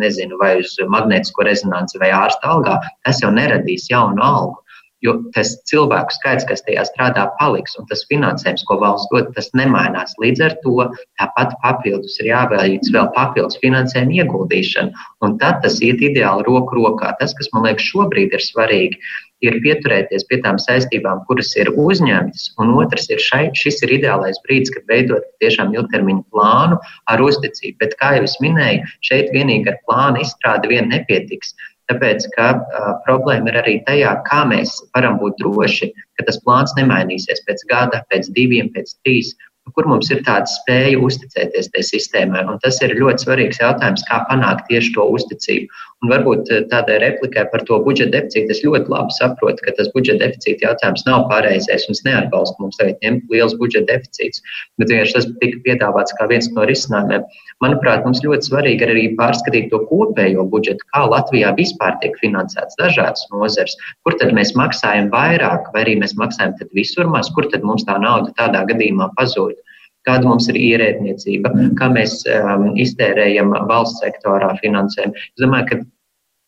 nezinu, 0.00 0.40
vai 0.40 0.54
uz 0.62 0.76
magnētisko 0.96 1.48
rezonanci 1.48 2.00
vai 2.02 2.12
ārsta 2.16 2.56
algā, 2.56 2.78
tas 3.06 3.20
jau 3.24 3.32
neradīs 3.34 3.90
jaunu 3.92 4.24
algu 4.24 4.61
jo 5.02 5.16
tas 5.36 5.54
cilvēku 5.70 6.14
skaits, 6.16 6.46
kas 6.48 6.64
tajā 6.66 6.84
strādā, 6.88 7.26
paliks, 7.40 7.74
un 7.80 7.88
tas 7.90 8.04
finansējums, 8.10 8.64
ko 8.68 8.78
valsts 8.82 9.10
dod, 9.12 9.32
tas 9.36 9.50
nemainās. 9.58 10.14
Līdz 10.22 10.44
ar 10.46 10.56
to 10.62 10.86
tāpat 11.20 11.56
papildus 11.64 12.18
ir 12.22 12.30
jāveic 12.32 12.88
vēl 12.94 13.10
papildus 13.16 13.60
finansējuma 13.64 14.22
ieguldīšana, 14.22 15.04
un 15.26 15.36
tad 15.42 15.60
tas 15.66 15.80
iet 15.82 16.02
ideāli 16.04 16.46
roku 16.48 16.78
rokā. 16.78 17.12
Tas, 17.20 17.34
kas 17.38 17.50
man 17.54 17.68
liekas 17.68 17.90
šobrīd 17.90 18.34
ir 18.36 18.46
svarīgi, 18.46 19.00
ir 19.42 19.58
pieturēties 19.64 20.24
pie 20.30 20.38
tām 20.44 20.58
saistībām, 20.62 21.24
kuras 21.26 21.50
ir 21.58 21.72
uzņemtas, 21.74 22.52
un 22.62 22.72
otrs 22.78 23.08
ir 23.10 23.22
šai, 23.22 23.42
šis 23.58 23.82
ir 23.86 23.96
ideālais 23.98 24.38
brīdis, 24.46 24.72
kad 24.74 24.86
veidot 24.90 25.26
tiešām 25.42 25.74
ilgtermiņu 25.76 26.24
plānu 26.32 26.78
ar 27.10 27.24
uzticību. 27.26 27.78
Bet, 27.82 27.96
kā 28.00 28.14
jau 28.16 28.26
es 28.28 28.38
minēju, 28.44 28.86
šeit 29.08 29.32
vienīgi 29.34 29.72
ar 29.72 29.80
plānu 29.88 30.22
izstrādi 30.22 30.72
vien 30.72 30.90
nepietiks. 30.94 31.56
Tāpēc, 31.90 32.26
ka 32.36 32.48
uh, 32.56 32.90
problēma 33.06 33.50
ir 33.50 33.58
arī 33.62 33.76
tajā, 33.88 34.14
kā 34.28 34.42
mēs 34.48 34.76
varam 34.96 35.18
būt 35.22 35.40
droši, 35.42 35.90
ka 36.18 36.26
tas 36.28 36.38
plāns 36.44 36.74
nemainīsies 36.78 37.42
pēc 37.48 37.64
gada, 37.70 38.04
pēc 38.12 38.30
diviem, 38.36 38.70
pēc 38.76 38.94
trīs, 39.02 39.34
kur 39.76 39.86
mums 39.88 40.10
ir 40.10 40.20
tāda 40.26 40.48
spēja 40.50 40.98
uzticēties 41.06 41.70
tai 41.72 41.82
sistēmai. 41.86 42.42
Un 42.50 42.58
tas 42.64 42.80
ir 42.82 42.94
ļoti 42.98 43.24
svarīgs 43.24 43.60
jautājums, 43.62 44.02
kā 44.08 44.18
panākt 44.28 44.66
tieši 44.68 44.92
to 44.96 45.06
uzticību. 45.16 45.82
Un 46.02 46.10
varbūt 46.10 46.50
tādai 46.72 46.98
replikai 47.04 47.44
par 47.52 47.62
to 47.68 47.78
budžeta 47.86 48.16
deficītu 48.16 48.52
es 48.56 48.62
ļoti 48.66 48.90
labi 48.90 49.14
saprotu, 49.16 49.62
ka 49.62 49.74
tas 49.78 49.90
budžeta 49.94 50.24
deficīta 50.24 50.66
jautājums 50.66 51.06
nav 51.06 51.28
pareizais 51.30 51.86
un 51.86 51.96
es 51.96 52.02
neatbalstu 52.08 52.58
mums 52.64 52.80
tagad 52.80 52.98
ņemt 53.06 53.30
liels 53.32 53.54
budžeta 53.60 53.94
deficīts. 53.94 54.42
Bet 54.82 54.90
vienkārši 54.90 55.16
tas 55.18 55.30
tika 55.44 55.62
piedāvāts 55.68 56.18
kā 56.18 56.26
viens 56.32 56.50
no 56.56 56.66
risinājumiem. 56.68 57.28
Manuprāt, 57.62 58.02
mums 58.06 58.22
ļoti 58.24 58.48
svarīgi 58.48 58.86
arī 58.86 59.04
pārskatīt 59.18 59.68
to 59.70 59.82
kopējo 59.86 60.44
budžetu, 60.50 60.86
kā 60.94 61.04
Latvijā 61.06 61.52
vispār 61.58 61.94
tiek 62.02 62.16
finansēts 62.18 62.78
dažādas 62.80 63.28
nozeres, 63.30 63.76
kur 64.02 64.16
tad 64.18 64.34
mēs 64.36 64.54
maksājam 64.58 65.12
vairāk, 65.12 65.70
vai 65.74 65.84
arī 65.84 65.98
mēs 66.00 66.16
maksājam 66.18 66.56
visur 66.74 67.10
maz, 67.12 67.30
kur 67.36 67.46
tad 67.52 67.62
mums 67.68 67.86
tā 67.86 67.98
nauda 68.02 68.34
tādā 68.40 68.64
gadījumā 68.72 69.12
pazūd? 69.18 69.54
Kāda 70.02 70.26
mums 70.26 70.48
ir 70.50 70.58
ierēdniecība, 70.58 71.52
kā 71.78 71.86
mēs 71.94 72.24
um, 72.26 72.72
iztērējam 72.82 73.54
valsts 73.70 74.02
sektorā 74.02 74.50
finansējumu. 74.58 75.14
Es 75.14 75.44
domāju, 75.44 75.68
ka 75.68 75.78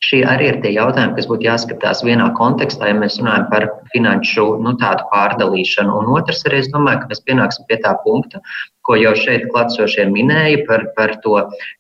šie 0.04 0.20
arī 0.28 0.48
ir 0.50 0.60
tie 0.62 0.72
jautājumi, 0.74 1.14
kas 1.16 1.28
būtu 1.30 1.46
jāskatās 1.46 2.02
vienā 2.06 2.30
kontekstā, 2.38 2.90
ja 2.90 2.96
mēs 2.98 3.18
runājam 3.20 3.46
par 3.52 3.66
finanšu 3.92 4.46
nu, 4.64 4.74
tādu 4.80 5.06
pārdalīšanu. 5.12 5.94
Un 6.00 6.10
otrs 6.18 6.44
arī, 6.48 6.62
es 6.64 6.72
domāju, 6.72 7.02
ka 7.02 7.12
mēs 7.12 7.22
pienāksim 7.28 7.68
pie 7.68 7.78
tā 7.84 7.94
punkta, 8.04 8.42
ko 8.84 8.98
jau 9.00 9.14
šeit 9.16 9.46
klātsošie 9.52 10.08
minēja 10.12 10.64
par, 10.68 10.88
par 10.98 11.16
to 11.24 11.38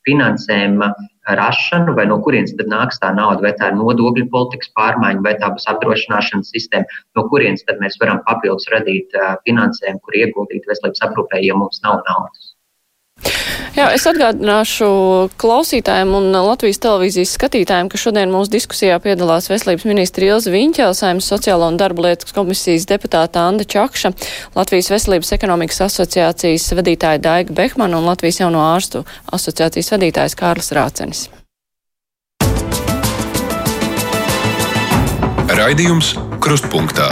finansējumu 0.08 0.88
rašanu, 1.40 1.94
vai 1.96 2.06
no 2.08 2.18
kurienes 2.24 2.54
tad 2.56 2.68
nāks 2.72 3.00
tā 3.00 3.12
nauda, 3.16 3.44
vai 3.44 3.52
tā 3.60 3.70
ir 3.72 3.78
nodokļu 3.80 4.26
politikas 4.32 4.72
pārmaiņa, 4.78 5.24
vai 5.24 5.34
tā 5.40 5.50
būs 5.52 5.68
apdrošināšanas 5.72 6.52
sistēma, 6.52 7.00
no 7.16 7.28
kurienes 7.32 7.64
tad 7.68 7.80
mēs 7.84 7.96
varam 8.00 8.20
papildus 8.28 8.68
radīt 8.72 9.16
finansējumu, 9.48 10.02
kur 10.04 10.20
ieguldīt 10.20 10.68
veselības 10.68 11.06
aprūpē, 11.08 11.40
ja 11.44 11.56
mums 11.56 11.80
nav 11.84 12.02
naudas. 12.08 12.53
Jā, 13.74 13.88
es 13.90 14.04
atgādināšu 14.06 14.86
klausītājiem 15.40 16.12
un 16.14 16.28
Latvijas 16.30 16.78
televīzijas 16.84 17.32
skatītājiem, 17.34 17.88
ka 17.90 17.98
šodien 17.98 18.30
mūsu 18.30 18.52
diskusijā 18.52 19.00
piedalās 19.02 19.50
veselības 19.50 19.86
ministra 19.90 20.28
Ilza 20.28 20.52
Viņķelsaimas, 20.54 21.26
sociālo 21.32 21.66
un 21.72 21.78
darba 21.80 22.06
lietas 22.06 22.36
komisijas 22.36 22.86
deputāta 22.90 23.48
Anda 23.48 23.66
Čakša, 23.66 24.14
Latvijas 24.54 24.92
veselības 24.94 25.34
ekonomikas 25.34 25.82
asociācijas 25.88 26.70
vadītāja 26.78 27.22
Daiga 27.24 27.56
Behmana 27.56 27.98
un 27.98 28.06
Latvijas 28.06 28.44
jauno 28.44 28.62
ārstu 28.62 29.02
asociācijas 29.34 29.90
vadītājs 29.96 30.38
Kārlis 30.38 30.70
Rācenis. 30.76 31.26
Raidījums 35.54 36.14
Krustpunktā. 36.42 37.10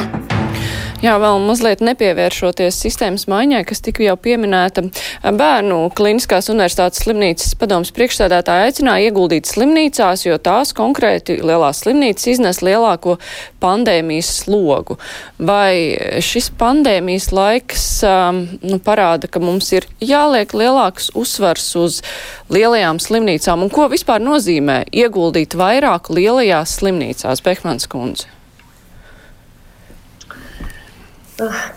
Jā, 1.03 1.17
vēl 1.19 1.41
mazliet 1.43 1.81
nepievēršoties 1.83 2.77
sistēmas 2.85 3.25
maiņai, 3.27 3.65
kas 3.67 3.81
tika 3.83 4.05
jau 4.05 4.13
pieminēta. 4.23 4.85
Bērnu 5.35 5.89
Kliniskās 5.99 6.47
universitātes 6.53 7.01
slimnīcas 7.03 7.57
padomas 7.59 7.91
priekšsēdētāja 7.97 8.69
aicināja 8.69 9.09
ieguldīt 9.09 9.49
slimnīcās, 9.51 10.23
jo 10.29 10.37
tās 10.39 10.71
konkrēti 10.79 11.41
lielās 11.43 11.81
slimnīcas 11.83 12.29
iznes 12.31 12.63
lielāko 12.63 13.17
pandēmijas 13.65 14.31
slogu. 14.45 14.95
Vai 15.43 15.99
šis 16.23 16.53
pandēmijas 16.61 17.33
laiks 17.35 17.87
um, 18.07 18.45
nu, 18.63 18.79
parāda, 18.79 19.27
ka 19.27 19.43
mums 19.43 19.73
ir 19.75 19.89
jāliek 19.99 20.55
lielāks 20.55 21.11
uzsvars 21.19 21.67
uz 21.83 21.99
lielajām 22.55 23.03
slimnīcām 23.03 23.67
un 23.67 23.75
ko 23.75 23.89
vispār 23.91 24.23
nozīmē 24.23 24.85
ieguldīt 24.95 25.59
vairāk 25.59 26.13
lielajās 26.15 26.77
slimnīcās, 26.79 27.43
Behmans 27.43 27.91
kundze? 27.91 28.31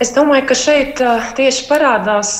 Es 0.02 0.12
domāju, 0.16 0.46
ka 0.50 0.58
šeit 0.58 1.00
tieši 1.38 1.66
parādās 1.70 2.36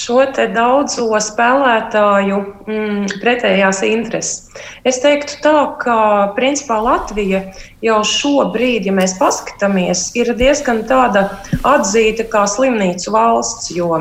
šo 0.00 0.22
daudzo 0.54 1.06
spēlētāju 1.20 2.38
mm, 2.66 3.20
pretējās 3.22 3.82
intereses. 3.86 4.50
Es 4.84 5.00
teiktu 5.02 5.38
tā, 5.44 5.54
ka 5.82 5.96
principā 6.36 6.80
Latvija 6.84 7.42
jau 7.84 8.00
šobrīd, 8.06 8.88
ja 8.88 8.96
mēs 8.96 9.16
paskatāmies, 9.20 10.10
ir 10.18 10.32
diezgan 10.36 10.84
tāda 10.88 11.28
atzīta 11.64 12.28
kā 12.32 12.46
slimnīcu 12.48 13.12
valsts, 13.14 13.70
jo 13.76 14.00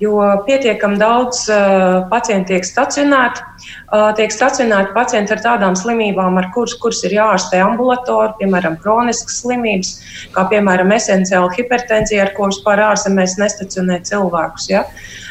jo 0.00 0.20
pietiekami 0.46 0.98
daudz 1.00 1.46
uh, 1.48 2.04
pacientu 2.10 2.52
tiek 2.52 2.66
stacionēti. 2.68 3.44
Uh, 3.86 4.10
tiek 4.18 4.32
stacionēti 4.34 4.92
pacienti 4.96 5.32
ar 5.34 5.42
tādām 5.44 5.76
slimībām, 5.78 6.36
ar 6.40 6.50
kuras, 6.54 6.76
kuras 6.82 7.02
ir 7.06 7.16
jāārstē 7.16 7.62
ambulatori, 7.64 8.34
piemēram, 8.40 8.76
kroniskas 8.82 9.40
slimības, 9.42 9.92
kā 10.36 10.46
piemēram 10.52 10.92
esenciāla 10.96 11.52
hipertenzija, 11.56 12.26
ar 12.26 12.34
ko 12.36 12.50
vispār 12.52 12.84
ārzemēs 12.90 13.38
nestacionē 13.40 14.02
cilvēkus. 14.08 14.68
Ja? 14.72 14.84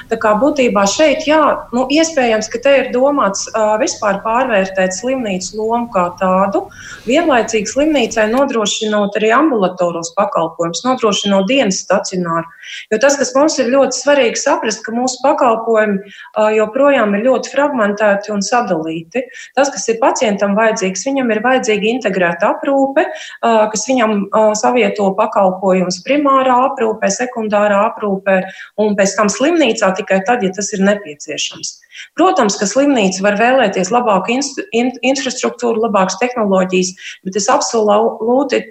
Tā 0.09 0.17
kā 0.21 0.35
būtībā 0.37 0.83
šeit, 0.89 1.23
jā, 1.25 1.41
nu, 1.73 1.85
iespējams, 1.89 2.49
ka 2.53 2.59
te 2.61 2.73
ir 2.83 2.89
domāts 2.93 3.47
uh, 3.49 3.73
vispār 3.81 4.19
pārvērtēt 4.25 4.93
slimnīcu 4.93 5.57
lomu 5.57 5.89
kā 5.93 6.05
tādu, 6.19 6.65
vienlaicīgi 7.07 7.71
slimnīcai 7.71 8.27
nodrošinot 8.29 9.17
arī 9.17 9.31
ambulatoros 9.33 10.11
pakalpojumus, 10.17 10.83
nodrošinot 10.85 11.49
dienas 11.49 11.81
stacionāru. 11.81 12.45
Jo 12.93 12.99
tas, 13.01 13.17
kas 13.17 13.33
mums 13.37 13.57
ir 13.61 13.71
ļoti 13.73 13.97
svarīgi 13.97 14.41
saprast, 14.41 14.83
ka 14.85 14.93
mūsu 14.93 15.17
pakalpojumi 15.23 15.97
uh, 16.03 16.51
joprojām 16.53 17.17
ir 17.17 17.25
ļoti 17.25 17.53
fragmentēti 17.55 18.33
un 18.35 18.45
sadalīti. 18.45 19.25
Tas, 19.57 19.73
kas 19.73 19.89
ir 19.89 19.99
pacientam 20.03 20.53
vajadzīgs, 20.59 21.05
viņam 21.09 21.33
ir 21.33 21.41
vajadzīga 21.45 21.89
integrēta 21.95 22.53
aprūpe, 22.53 23.07
uh, 23.09 23.65
kas 23.73 23.87
viņam 23.89 24.15
uh, 24.27 24.53
savieto 24.57 25.09
pakalpojumus 25.17 26.03
primārā 26.05 26.61
aprūpē, 26.69 27.09
sekundārā 27.09 27.81
aprūpē 27.89 28.39
un 28.85 28.93
pēc 28.97 29.17
tam 29.17 29.33
slimnīcā 29.33 29.94
tikai 29.97 30.21
tad, 30.27 30.43
ja 30.45 30.51
tas 30.55 30.71
ir 30.75 30.83
nepieciešams. 30.85 31.73
Protams, 32.19 32.57
ka 32.59 32.67
slimnīca 32.67 33.23
var 33.23 33.37
vēlēties 33.39 33.91
labāku 33.93 34.35
in 34.35 34.91
infrastruktūru, 34.99 35.85
labākas 35.87 36.19
tehnoloģijas, 36.19 36.91
bet 37.27 37.39
es 37.39 37.47
absolūti 37.51 38.61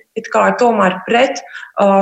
tomēr 0.60 0.98
pret 1.08 1.40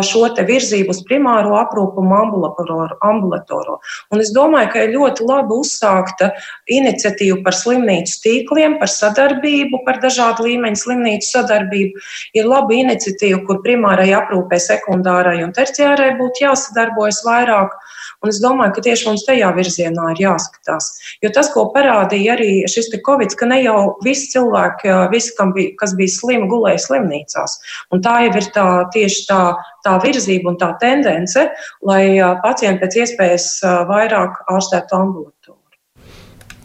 šo 0.05 0.27
virzību 0.37 0.93
uz 0.93 1.01
primāro 1.09 1.55
aprūpu 1.57 2.03
un 2.03 2.11
ambulatoru. 2.13 3.79
Un 4.13 4.21
es 4.21 4.33
domāju, 4.35 4.73
ka 4.73 4.83
ir 4.85 4.93
ļoti 4.97 5.25
labi 5.25 5.57
uzsākta 5.63 6.33
iniciatīva 6.69 7.41
par 7.45 7.57
slimnīcu 7.57 8.19
tīkliem, 8.25 8.79
par 8.83 8.91
sadarbību, 8.93 9.85
par 9.87 10.03
dažādu 10.03 10.49
līmeņu 10.49 10.83
slimnīcu 10.83 11.31
sadarbību. 11.31 12.05
Ir 12.35 12.51
laba 12.51 12.75
iniciatīva, 12.75 13.45
kur 13.47 13.63
primārai 13.65 14.11
aprūpē, 14.19 14.61
sekundārai 14.61 15.41
un 15.47 15.55
terciārai 15.57 16.13
būtu 16.21 16.45
jāsadarbojas 16.45 17.23
vairāk. 17.25 17.79
Un 18.23 18.31
es 18.31 18.39
domāju, 18.43 18.77
ka 18.77 18.85
tieši 18.87 19.09
mums 19.09 19.25
tajā 19.27 19.51
virzienā 19.57 20.13
ir 20.13 20.23
jāskatās. 20.23 20.89
Jo 21.25 21.33
tas, 21.35 21.51
ko 21.55 21.67
parādīja 21.75 22.37
arī 22.37 22.51
šis 22.71 22.91
Covid, 23.07 23.35
ka 23.39 23.49
ne 23.51 23.63
jau 23.65 23.97
visi 24.05 24.31
cilvēki, 24.35 24.93
visi, 25.13 25.35
bija, 25.57 25.75
kas 25.81 25.97
bija 25.99 26.15
slimi, 26.15 26.49
gulēja 26.51 26.85
slimnīcās. 26.87 27.59
Un 27.91 28.03
tā 28.05 28.19
jau 28.27 28.35
ir 28.39 28.49
tā, 28.55 28.67
tieši 28.95 29.27
tā, 29.31 29.43
tā 29.87 29.97
virzība 30.05 30.53
un 30.53 30.59
tā 30.61 30.73
tendence, 30.83 31.49
lai 31.83 32.05
pacienti 32.45 32.85
pēc 32.85 32.99
iespējas 33.05 33.49
vairāk 33.91 34.45
ārstētu 34.53 34.99
ambulatoru. 34.99 35.59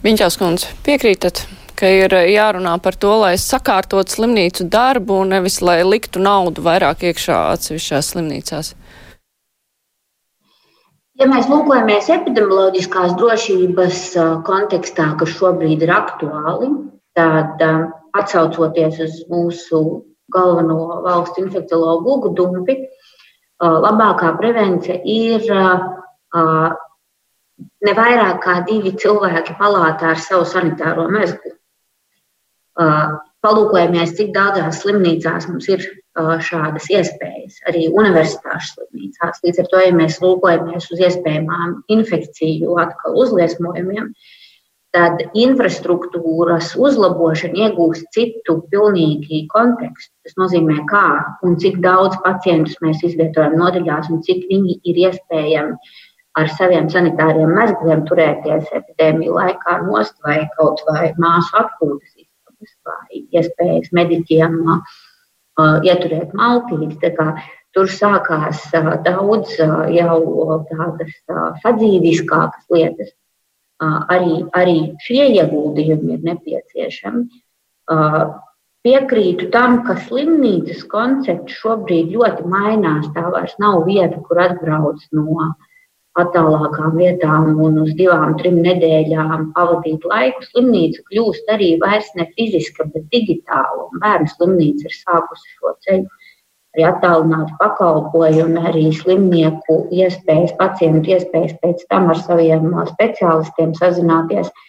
Viņķās 0.04 0.38
kundze, 0.38 0.70
piekrītat? 0.86 1.46
ka 1.78 1.86
ir 1.94 2.14
jārunā 2.32 2.74
par 2.82 2.96
to, 2.98 3.12
lai 3.22 3.34
sakārtot 3.38 4.10
slimnīcu 4.10 4.66
darbu, 4.70 5.20
nevis 5.30 5.60
lai 5.62 5.80
liktu 5.86 6.22
naudu 6.22 6.64
vairāk 6.64 7.04
iekšā 7.10 7.36
atsevišķās 7.54 8.14
slimnīcās. 8.14 8.72
Ja 11.18 11.26
mēs 11.26 11.48
lūkojamies 11.50 12.12
epidemioloģiskās 12.14 13.16
drošības 13.18 14.02
kontekstā, 14.46 15.08
kas 15.18 15.32
šobrīd 15.34 15.82
ir 15.82 15.90
aktuāli, 15.90 16.68
tad 17.18 17.64
atsaucoties 18.14 19.00
uz 19.02 19.16
mūsu 19.26 19.80
galveno 20.30 21.00
valsts 21.02 21.40
infekciologu 21.42 22.14
Ugu 22.14 22.30
Dumpi, 22.38 22.76
labākā 23.58 24.30
prevence 24.38 24.94
ir 25.02 25.42
ne 27.82 27.94
vairāk 27.98 28.38
kā 28.44 28.60
divi 28.68 28.94
cilvēki 29.02 29.58
palātā 29.58 30.12
ar 30.14 30.22
savu 30.22 30.46
sanitāro 30.46 31.08
mezglu. 31.10 31.56
Palūkojamies, 33.46 34.16
cik 34.18 34.32
daudzās 34.34 34.80
slimnīcās 34.82 35.46
mums 35.50 35.68
ir 35.70 35.84
šādas 36.18 36.88
iespējas, 36.90 37.60
arī 37.70 37.84
universitāšu 37.94 38.72
slimnīcās. 38.72 39.38
Līdz 39.44 39.62
ar 39.62 39.68
to, 39.70 39.82
ja 39.84 39.94
mēs 39.94 40.18
lūkojamies 40.24 40.88
uz 40.94 41.04
iespējamām 41.06 41.76
infekciju 41.94 42.74
atkal 42.82 43.14
uzliesmojumiem, 43.22 44.10
tad 44.96 45.22
infrastruktūras 45.36 46.72
uzlabošana 46.80 47.68
iegūst 47.68 48.08
citu 48.16 48.58
pilnīgi 48.72 49.44
kontekstu. 49.52 50.10
Tas 50.26 50.38
nozīmē, 50.40 50.80
kā 50.90 51.06
un 51.46 51.58
cik 51.62 51.78
daudz 51.84 52.18
pacientus 52.24 52.78
mēs 52.82 53.04
izvietojam 53.06 53.58
nodaļās 53.60 54.10
un 54.10 54.24
cik 54.26 54.48
viņi 54.50 54.80
ir 54.82 55.02
iespējami 55.06 55.78
ar 56.38 56.50
saviem 56.54 56.88
sanitāriem 56.90 57.54
mezgliem 57.54 58.04
turēties 58.08 58.70
epidēmiju 58.80 59.38
laikā 59.38 59.78
nost 59.86 60.16
vai 60.26 60.40
kaut 60.58 60.82
vai 60.90 61.12
māsu 61.22 61.54
atpūtas 61.62 62.17
vai 62.88 63.22
iespējas 63.36 63.92
mediķiem 63.96 64.58
uh, 64.64 64.98
ieturēt 65.84 66.34
maltīti. 66.38 67.12
Tur 67.76 67.90
sākās 67.92 68.62
daudz 69.04 69.52
jau 69.92 70.18
tādas 70.70 71.12
sadzīviskākas 71.62 72.64
lietas. 72.72 73.12
Arī, 73.78 74.40
arī 74.58 74.78
šie 75.04 75.28
ieguldījumi 75.36 76.16
ir 76.16 76.24
nepieciešami. 76.26 77.26
Piekrītu 78.88 79.50
tam, 79.54 79.82
ka 79.86 79.98
slimnīcas 80.08 80.80
koncepts 80.90 81.60
šobrīd 81.60 82.10
ļoti 82.16 82.48
mainās. 82.50 83.06
Tā 83.14 83.28
vairs 83.30 83.54
nav 83.62 83.84
vieta, 83.86 84.18
kur 84.26 84.40
atbrauc 84.48 85.04
no 85.14 85.28
uh, 85.36 85.67
attālākām 86.22 86.96
vietām 86.98 87.50
un 87.64 87.80
uz 87.84 87.90
divām, 87.98 88.36
trim 88.40 88.60
nedēļām 88.64 89.50
pavadīt 89.56 90.06
laiku. 90.10 90.46
Slimnīca 90.50 91.04
kļūst 91.10 91.52
arī 91.54 91.72
vairs 91.82 92.08
ne 92.18 92.28
fiziska, 92.36 92.88
bet 92.94 93.08
digitāla. 93.14 93.88
Bērnu 94.02 94.32
slimnīca 94.34 94.88
ir 94.88 94.96
sākusi 94.96 95.54
šo 95.56 95.74
ceļu. 95.86 96.08
Arī 96.76 96.84
attālināti 96.84 97.54
pakalpojumi, 97.58 98.62
arī 98.70 98.88
slimnieku 98.94 99.80
iespējas, 99.94 100.52
pacientu 100.60 101.14
iespējas 101.16 101.56
pēc 101.62 101.86
tam 101.88 102.10
ar 102.12 102.20
saviem 102.20 102.74
speciālistiem 102.92 103.72
sazināties. 103.78 104.52
Uh, 104.52 104.67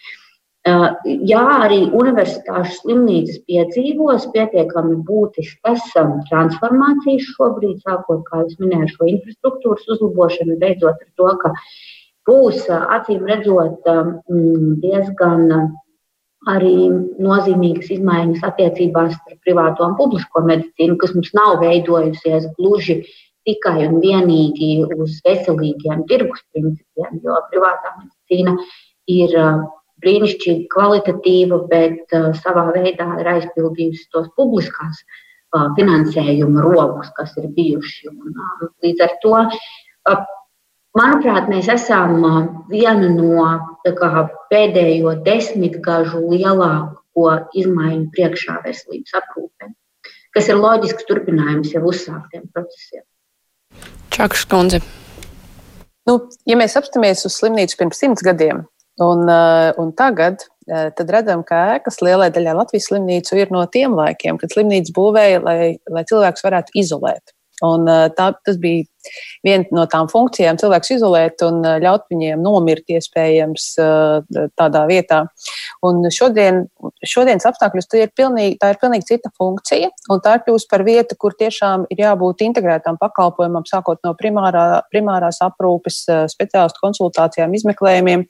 Jā, 0.68 1.42
arī 1.64 1.86
universitāšu 1.96 2.74
slimnīcas 2.82 3.38
piedzīvos 3.48 4.26
pietiekami 4.34 4.98
būtiskas 5.08 5.86
transformācijas 6.28 7.30
šobrīd, 7.32 7.78
sākot, 7.80 8.20
kā 8.28 8.42
jūs 8.42 8.58
minējāt, 8.60 8.92
šo 8.92 9.08
infrastruktūras 9.08 9.88
uzlabošanu, 9.94 10.58
beidzot 10.60 11.00
ar 11.00 11.08
to, 11.16 11.30
ka 11.40 11.54
būs 12.28 12.68
acīm 12.68 13.24
redzot 13.30 13.88
diezgan 14.84 15.48
arī 16.48 16.76
nozīmīgas 17.24 17.88
izmaiņas 17.96 18.44
attiecībās 18.52 19.16
starp 19.16 19.40
privāto 19.48 19.88
un 19.88 19.96
publisko 19.96 20.44
medicīnu, 20.44 21.00
kas 21.00 21.16
mums 21.16 21.32
nav 21.36 21.56
veidojusies 21.64 22.50
gluži 22.60 23.00
tikai 23.48 23.88
un 23.88 24.00
vienīgi 24.04 24.72
uz 24.92 25.18
veselīgiem 25.24 26.04
tirgus 26.08 26.44
principiem, 26.52 27.20
jo 27.24 27.40
privātā 27.48 27.96
medicīna 27.96 28.56
ir 29.08 29.36
brīnišķīgi 30.04 30.68
kvalitatīva, 30.72 31.62
bet 31.70 32.14
uh, 32.16 32.30
savā 32.42 32.68
veidā 32.74 33.08
ir 33.20 33.30
aizpildījusi 33.34 34.08
tos 34.14 34.28
publiskās 34.38 35.02
uh, 35.02 35.70
finansējuma 35.78 36.64
rogus, 36.66 37.10
kas 37.16 37.34
ir 37.40 37.48
bijuši. 37.56 38.10
Un, 38.12 38.36
uh, 38.36 38.68
līdz 38.84 39.04
ar 39.06 39.16
to, 39.24 39.34
uh, 40.12 40.22
manuprāt, 40.98 41.50
mēs 41.52 41.70
esam 41.72 42.16
uh, 42.20 42.40
viena 42.72 43.10
no 43.14 43.50
kā, 43.84 44.24
pēdējo 44.52 45.18
desmitgažu 45.26 46.22
lielāko 46.32 47.28
izmaiņu 47.58 48.08
priekšā 48.16 48.60
veselības 48.64 49.20
aprūpē, 49.20 49.70
kas 50.36 50.50
ir 50.50 50.60
loģisks 50.60 51.06
turpinājums 51.08 51.74
jau 51.76 51.84
uzsāktiem 51.90 52.48
procesiem. 52.54 53.04
Čakš 54.10 54.44
kundze. 54.50 54.82
Nu, 56.08 56.16
ja 56.48 56.56
mēs 56.58 56.74
apstāmies 56.78 57.22
uz 57.28 57.36
slimnīcu 57.38 57.76
pirms 57.78 58.00
simts 58.02 58.24
gadiem, 58.26 58.64
Un, 59.00 59.28
eh, 59.28 59.72
un 59.80 59.92
tagad 59.96 60.42
eh, 60.68 60.90
tad 60.96 61.10
redzam, 61.10 61.40
ka 61.46 61.56
ēkas 61.78 62.02
lielai 62.04 62.28
daļai 62.34 62.56
Latvijas 62.58 62.90
slimnīcu 62.90 63.38
ir 63.40 63.52
no 63.54 63.64
tiem 63.72 63.96
laikiem, 63.96 64.36
kad 64.40 64.52
slimnīca 64.52 64.92
būvēja, 64.96 65.40
lai, 65.46 65.60
lai 65.88 66.02
cilvēks 66.10 66.44
varētu 66.44 66.76
izolēt. 66.82 67.32
Un 67.64 67.88
eh, 67.88 68.08
tā, 68.16 68.30
tas 68.44 68.60
bija 68.60 68.84
viena 69.46 69.64
no 69.74 69.86
tām 69.90 70.08
funkcijām 70.10 70.58
cilvēks 70.60 70.94
izolēt 70.96 71.44
un 71.46 71.60
eh, 71.64 71.78
ļaut 71.82 72.06
viņiem 72.12 72.42
nomirt 72.44 72.90
iespējams 72.92 73.66
eh, 73.80 74.46
tādā 74.58 74.84
vietā. 74.90 75.22
Un 75.86 76.02
šodien, 76.12 76.64
šodienas 77.06 77.46
apstākļos 77.48 77.88
tā 77.90 78.02
ir, 78.04 78.12
pilnīgi, 78.16 78.58
tā 78.60 78.72
ir 78.74 78.80
pilnīgi 78.82 79.08
cita 79.12 79.32
funkcija, 79.38 79.90
un 80.12 80.22
tā 80.24 80.36
ir 80.36 80.44
kļūst 80.46 80.70
par 80.70 80.84
vietu, 80.86 81.16
kur 81.20 81.36
tiešām 81.38 81.86
ir 81.92 82.04
jābūt 82.04 82.44
integrētām 82.46 82.98
pakalpojumam, 83.00 83.66
sākot 83.68 84.02
no 84.06 84.14
primārā, 84.18 84.82
primārās 84.92 85.40
aprūpes, 85.46 86.02
eh, 86.10 86.22
speciālistu 86.32 86.84
konsultācijām, 86.84 87.56
izmeklējumiem, 87.56 88.26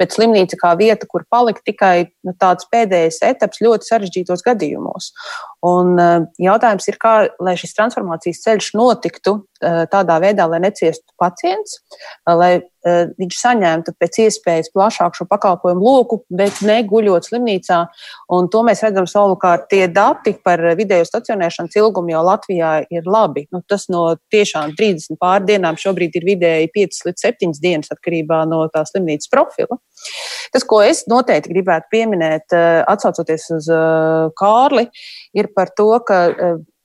bet 0.00 0.16
slimnīca 0.16 0.60
kā 0.60 0.74
vieta, 0.78 1.08
kur 1.10 1.26
palikt 1.30 1.64
tikai 1.66 2.12
nu, 2.26 2.36
tāds 2.38 2.68
pēdējais 2.72 3.22
etaps 3.32 3.62
ļoti 3.64 3.88
sarežģītos 3.88 4.44
gadījumos. 4.46 5.10
Un 5.66 5.94
jautājums 6.42 6.88
ir, 6.90 6.96
kā 6.98 7.12
lai 7.42 7.54
šis 7.58 7.74
transformācijas 7.76 8.42
ceļš 8.42 8.72
notiktu 8.74 9.36
tādā 9.62 10.11
veidā, 10.22 10.48
lai 10.50 10.60
neciestu 10.66 11.14
pacients, 11.20 11.80
lai 12.26 12.60
viņš 12.82 13.36
saņemtu 13.38 13.92
pēc 14.00 14.16
iespējas 14.24 14.72
plašāku 14.74 15.20
šo 15.20 15.26
pakalpojumu 15.30 15.84
loku, 15.84 16.18
bet 16.34 16.58
neguļot 16.66 17.28
slimnīcā. 17.28 17.78
Un 18.34 18.48
to 18.50 18.64
mēs 18.66 18.82
redzam 18.82 19.06
savukārt 19.06 19.68
tie 19.70 19.84
dati 19.86 20.34
par 20.42 20.58
vidējo 20.78 21.06
stacionēšanas 21.06 21.78
ilgumu 21.78 22.10
jau 22.10 22.24
Latvijā 22.26 22.72
ir 22.90 23.06
labi. 23.06 23.44
Nu, 23.54 23.62
tas 23.70 23.86
no 23.92 24.16
tiešām 24.34 24.74
30 24.78 25.20
pār 25.22 25.46
dienām 25.46 25.78
šobrīd 25.78 26.18
ir 26.18 26.26
vidēji 26.32 26.72
5 26.74 27.06
līdz 27.06 27.26
7 27.28 27.62
dienas 27.62 27.94
atkarībā 27.94 28.42
no 28.50 28.64
tā 28.74 28.82
slimnīcas 28.88 29.30
profila. 29.30 29.78
Tas, 30.50 30.66
ko 30.66 30.82
es 30.82 31.04
noteikti 31.10 31.54
gribētu 31.54 31.86
pieminēt, 31.94 32.50
atsaucoties 32.90 33.46
uz 33.60 33.70
Kārli, 34.38 34.88
ir 35.38 35.52
par 35.54 35.70
to, 35.78 35.92
ka 36.02 36.24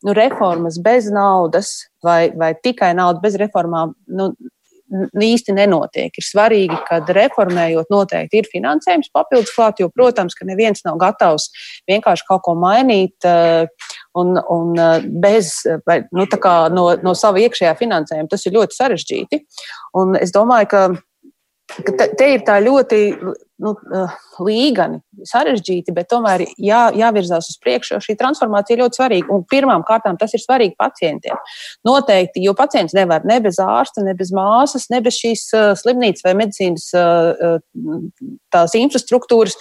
nu, 0.07 0.15
reformas 0.17 0.79
bez 0.83 1.11
naudas 1.13 1.73
vai, 2.03 2.29
vai 2.35 2.53
tikai 2.55 2.93
nauda 2.97 3.21
bez 3.23 3.35
reformām 3.39 3.93
nu, 4.07 4.31
īsti 4.87 5.55
nenotiek. 5.57 6.15
Ir 6.15 6.23
svarīgi, 6.23 6.77
ka 6.87 6.99
reformējot, 7.13 7.89
noteikti 7.91 8.41
ir 8.41 8.49
finansējums 8.51 9.11
papildus 9.13 9.53
klāt, 9.55 9.81
jo, 9.81 9.89
protams, 9.91 10.35
ka 10.37 10.47
neviens 10.47 10.83
nav 10.85 10.99
gatavs 11.01 11.49
vienkārši 11.89 12.27
kaut 12.27 12.45
ko 12.45 12.55
mainīt 12.59 13.27
eh, 13.27 13.67
un, 14.17 14.37
un 14.39 14.79
eh, 14.79 15.03
bez 15.03 15.59
vai, 15.87 16.01
nu, 16.15 16.27
no, 16.73 16.87
no 17.03 17.15
sava 17.17 17.43
iekšējā 17.43 17.75
finansējuma. 17.79 18.31
Tas 18.31 18.47
ir 18.47 18.55
ļoti 18.55 18.79
sarežģīti. 18.79 19.43
Un 19.99 20.15
es 20.19 20.31
domāju, 20.35 20.71
ka 20.71 20.85
te, 21.67 22.07
te 22.17 22.29
ir 22.35 22.43
tā 22.47 22.57
ļoti 22.63 23.01
nu, 23.57 23.73
eh, 23.73 24.15
līgani, 24.43 24.99
sarežģīti, 25.25 25.93
bet 25.95 26.09
tomēr 26.11 26.43
jā, 26.61 26.81
jāvirzās 26.95 27.49
uz 27.49 27.57
priekšu, 27.63 27.95
jo 27.95 27.99
šī 28.05 28.15
transformācija 28.19 28.75
ir 28.75 28.83
ļoti 28.83 28.99
svarīga. 28.99 29.33
Un 29.33 29.45
pirmām 29.49 29.85
kārtām 29.87 30.19
tas 30.19 30.35
ir 30.37 30.43
svarīgi 30.43 30.77
pacientiem. 30.77 31.39
Noteikti, 31.87 32.43
jo 32.45 32.53
pacients 32.57 32.93
nevar 32.97 33.25
ne 33.25 33.39
bez 33.43 33.57
ārsta, 33.63 34.05
ne 34.05 34.13
bez 34.17 34.31
māsas, 34.35 34.87
ne 34.93 35.01
bez 35.01 35.17
šīs 35.17 35.47
uh, 35.57 35.71
slimnīcas 35.79 36.25
vai 36.27 36.35
medicīnas 36.37 36.87
uh, 36.97 37.57
tās 38.53 38.77
infrastruktūras, 38.77 39.57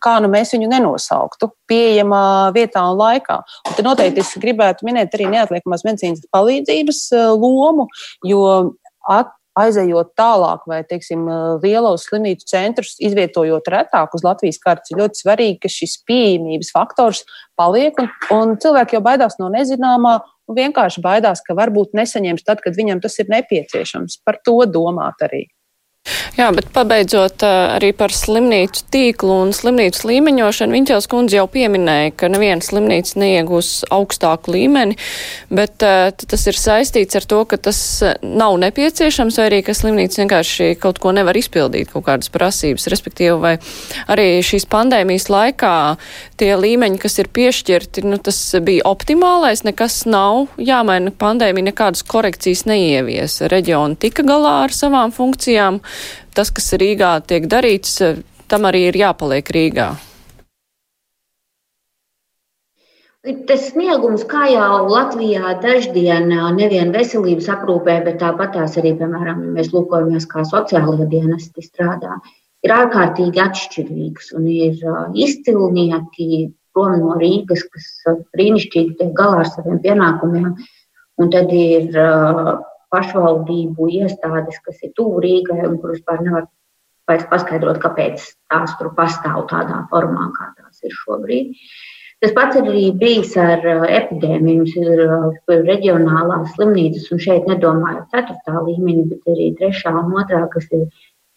kā 0.00 0.16
nu 0.24 0.32
mēs 0.32 0.56
viņu 0.56 0.72
nenosauktu, 0.72 1.52
pieejamā 1.68 2.24
vietā 2.56 2.86
un 2.88 2.96
laikā. 2.98 3.42
Un 3.68 3.76
te 3.76 3.84
noteikti 3.84 4.24
es 4.24 4.34
gribētu 4.40 4.88
minēt 4.88 5.12
arī 5.18 5.28
neatliekamās 5.36 5.84
medicīnas 5.84 6.24
palīdzības 6.32 7.04
uh, 7.12 7.32
lomu, 7.36 7.90
jo 8.24 8.46
at, 9.08 9.34
aizejot 9.58 10.14
tālāk, 10.18 10.64
vai, 10.70 10.80
teiksim, 10.88 11.26
lielos 11.62 12.06
slimnīcu 12.08 12.48
centrus 12.48 12.96
izvietojot 13.02 13.68
retāk 13.72 14.14
uz 14.16 14.24
Latvijas 14.26 14.60
kartes, 14.62 14.92
ir 14.92 15.02
ļoti 15.02 15.22
svarīgi, 15.24 15.58
ka 15.64 15.72
šis 15.72 15.98
pieejamības 16.08 16.72
faktors 16.74 17.24
paliek, 17.58 17.98
un, 18.00 18.10
un 18.36 18.56
cilvēki 18.62 18.98
jau 18.98 19.04
baidās 19.04 19.38
no 19.42 19.50
nezināmā, 19.52 20.18
un 20.48 20.58
vienkārši 20.58 21.04
baidās, 21.04 21.44
ka 21.44 21.56
varbūt 21.58 21.96
nesaņems 21.98 22.46
tad, 22.46 22.62
kad 22.64 22.78
viņam 22.78 23.02
tas 23.04 23.18
ir 23.20 23.30
nepieciešams. 23.34 24.22
Par 24.24 24.40
to 24.44 24.60
domāt 24.70 25.26
arī. 25.26 25.46
Jā, 26.38 26.48
bet 26.54 26.70
pabeidzot 26.74 27.42
arī 27.48 27.92
par 27.96 28.14
slimnīcu 28.14 28.84
tīklu 28.92 29.40
un 29.44 29.54
slimnīcu 29.56 30.08
līmeņošanu, 30.10 30.76
Viņķels 30.78 31.08
kundze 31.10 31.38
jau 31.38 31.46
pieminēja, 31.50 32.12
ka 32.18 32.28
neviena 32.30 32.62
slimnīca 32.64 33.18
neiegūs 33.18 33.88
augstāku 33.94 34.54
līmeni, 34.54 34.94
bet 35.50 35.82
tas 35.82 36.46
ir 36.46 36.58
saistīts 36.58 37.18
ar 37.18 37.26
to, 37.28 37.40
ka 37.50 37.58
tas 37.68 37.80
nav 38.22 38.58
nepieciešams, 38.62 39.38
vai 39.40 39.48
arī, 39.48 39.60
ka 39.66 39.74
slimnīca 39.74 40.22
vienkārši 40.22 40.70
kaut 40.82 41.00
ko 41.02 41.12
nevar 41.16 41.36
izpildīt, 41.38 41.90
kaut 41.92 42.06
kādas 42.06 42.30
prasības, 42.32 42.86
respektīvi, 42.92 43.34
vai 43.42 43.54
arī 44.12 44.28
šīs 44.46 44.68
pandēmijas 44.70 45.28
laikā 45.32 45.74
tie 46.38 46.52
līmeņi, 46.58 47.00
kas 47.02 47.18
ir 47.22 47.30
piešķirti, 47.34 48.06
nu, 48.06 48.20
tas 48.22 48.38
bija 48.64 48.86
optimālais, 48.88 49.64
nekas 49.66 50.04
nav 50.08 50.46
jāmaina, 50.62 51.12
pandēmija 51.18 51.70
nekādas 51.72 52.04
korekcijas 52.06 52.64
neievies. 52.70 53.40
Reģioni 53.50 53.98
tika 53.98 54.24
galā 54.26 54.54
ar 54.68 54.74
savām 54.74 55.14
funkcijām 55.14 55.80
tas, 56.34 56.52
kas 56.54 56.72
Rīgā 56.80 57.14
tiek 57.26 57.48
darīts, 57.50 57.98
tam 58.48 58.68
arī 58.68 58.88
ir 58.88 59.00
jāpaliek 59.00 59.56
Rīgā. 59.56 59.88
Tas 63.48 63.64
sniegums, 63.72 64.22
kā 64.30 64.46
jau 64.48 64.86
Latvijā 64.88 65.56
daždien 65.60 66.30
nevien 66.56 66.92
veselības 66.94 67.48
aprūpē, 67.50 67.98
bet 68.06 68.20
tāpat 68.22 68.54
tās 68.54 68.76
arī, 68.80 68.94
piemēram, 69.00 69.42
ja 69.44 69.54
mēs 69.56 69.72
lūkojamies, 69.74 70.28
kā 70.30 70.44
sociālajie 70.48 71.08
dienesti 71.10 71.64
strādā, 71.66 72.20
ir 72.64 72.74
ārkārtīgi 72.76 73.42
atšķirīgs 73.42 74.32
un 74.38 74.46
ir 74.54 74.78
izcilnieki 75.26 76.46
prom 76.72 76.94
no 77.02 77.18
Rīgas, 77.18 77.66
kas 77.74 77.90
brīnišķīgi 78.36 78.96
tiek 79.00 79.12
galā 79.18 79.42
ar 79.42 79.50
saviem 79.50 79.82
pienākumiem. 79.82 80.54
Un 81.18 81.32
tad 81.34 81.50
ir 81.50 81.90
pašvaldību 82.94 83.88
iestādes, 84.00 84.60
kas 84.64 84.80
ir 84.86 84.94
tuvu 84.96 85.20
Rīgai 85.24 85.64
un 85.66 85.76
kuras 85.82 85.98
vispār 85.98 86.22
nevar 86.24 86.48
vairs 87.08 87.28
paskaidrot, 87.30 87.80
kāpēc 87.82 88.24
tās 88.52 88.74
tur 88.78 88.92
pastāv 88.96 89.46
tādā 89.50 89.82
formā, 89.92 90.28
kā 90.36 90.50
tās 90.58 90.82
ir 90.84 90.94
šobrīd. 91.02 91.54
Tas 92.22 92.32
pats 92.34 92.58
ir 92.58 92.66
arī 92.66 92.88
bijis 92.98 93.36
ar 93.38 93.62
uh, 93.62 93.84
epidēmiju. 93.94 94.64
Mums 94.64 94.72
ir 94.80 95.02
uh, 95.04 95.60
reģionālās 95.68 96.50
slimnīcas, 96.56 97.06
un 97.14 97.22
šeit 97.22 97.46
nedomāju 97.46 98.02
ceturtā 98.14 98.64
līmeņa, 98.66 99.04
bet 99.12 99.30
arī 99.34 99.52
trešā 99.60 99.92
un 100.00 100.16
otrā, 100.18 100.42
kas 100.50 100.66
ir 100.74 100.88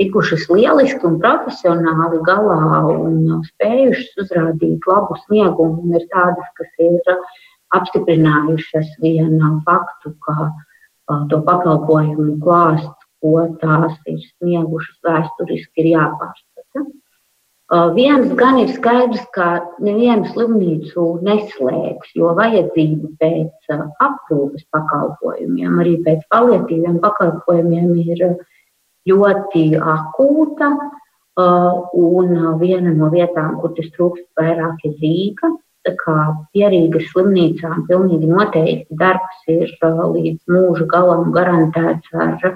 tikušas 0.01 0.47
lieliski 0.49 1.05
un 1.05 1.19
profesionāli 1.21 2.23
galā 2.25 2.81
un 2.95 3.21
uh, 3.27 3.45
spējušas 3.51 4.25
uzrādīt 4.25 4.89
labu 4.89 5.19
sniegumu. 5.27 5.85
Un 5.85 6.01
ir 6.01 6.09
tādas, 6.15 6.49
kas 6.57 6.73
ir 6.81 7.13
apstiprinājušas 7.77 8.97
vienu 9.05 9.53
faktu, 9.69 10.15
ka 10.25 10.37
uh, 10.49 10.59
to 11.31 11.41
pakalpojumu 11.47 12.37
klāstu, 12.43 12.93
ko 13.21 13.45
tās 13.61 13.93
ir 14.09 14.19
sniegušas 14.23 14.97
vēsturiski, 15.05 15.83
ir 15.83 15.91
jāpārskata. 15.93 16.85
Viens 17.95 18.33
gan 18.35 18.57
ir 18.59 18.71
skaidrs, 18.75 19.23
ka 19.35 19.61
nevienu 19.79 20.27
slimnīcu 20.33 21.05
neslēgs, 21.23 22.09
jo 22.19 22.33
vajadzība 22.35 23.13
pēc 23.21 23.75
aprūpes 24.03 24.65
pakalpojumiem, 24.75 25.77
arī 25.79 25.95
pēc 26.03 26.25
paliatīviem 26.33 26.99
pakalpojumiem 27.03 27.93
ir 28.03 28.25
ļoti 29.07 29.63
akūta. 29.79 30.73
Un 31.39 32.33
viena 32.59 32.91
no 32.91 33.07
vietām, 33.13 33.55
kur 33.61 33.71
tas 33.77 33.87
trūkst 33.95 34.27
vairāk, 34.37 34.83
ir 34.89 34.97
Rīga 34.99 35.53
kā 36.01 36.17
pierīgas 36.53 37.07
slimnīcām 37.11 37.85
pilnīgi 37.87 38.29
noteikti 38.29 38.97
darbs 38.99 39.47
ir 39.49 39.71
līdz 39.81 40.53
mūža 40.53 40.85
galam 40.91 41.31
garantēts 41.33 42.13
ar, 42.13 42.51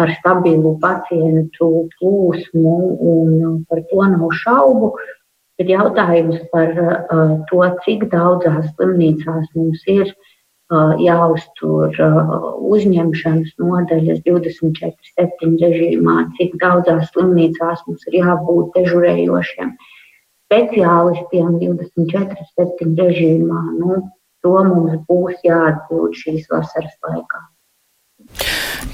ar 0.00 0.14
stabilu 0.20 0.76
pacientu 0.80 1.88
plūsmu, 1.98 2.76
un 3.12 3.64
par 3.68 3.84
to 3.90 4.08
nav 4.14 4.32
šaubu. 4.42 4.94
Bet 5.58 5.68
jautājums 5.70 6.40
par 6.50 6.72
uh, 6.74 7.34
to, 7.50 7.60
cik 7.84 8.08
daudzās 8.10 8.72
slimnīcās 8.72 9.52
mums 9.54 9.84
ir 9.86 10.08
uh, 10.10 10.96
jāuztur 10.98 11.94
uh, 12.02 12.32
uzņemšanas 12.74 13.52
nodaļas 13.62 14.24
24-7 14.26 15.54
režīmā, 15.62 16.16
cik 16.40 16.56
daudzās 16.64 17.12
slimnīcās 17.12 17.84
mums 17.86 18.08
ir 18.10 18.18
jābūt 18.24 18.74
dežurējošiem. 18.80 19.70
Uh, 19.70 19.93
speciālistiem 20.54 21.58
24-7 21.62 22.94
režīmā. 23.00 23.62
Nu, 23.80 23.98
to 24.44 24.54
mums 24.68 25.00
būs 25.08 25.42
jāatbild 25.46 26.14
šīs 26.20 26.46
vasaras 26.52 26.94
laikā. 27.02 27.48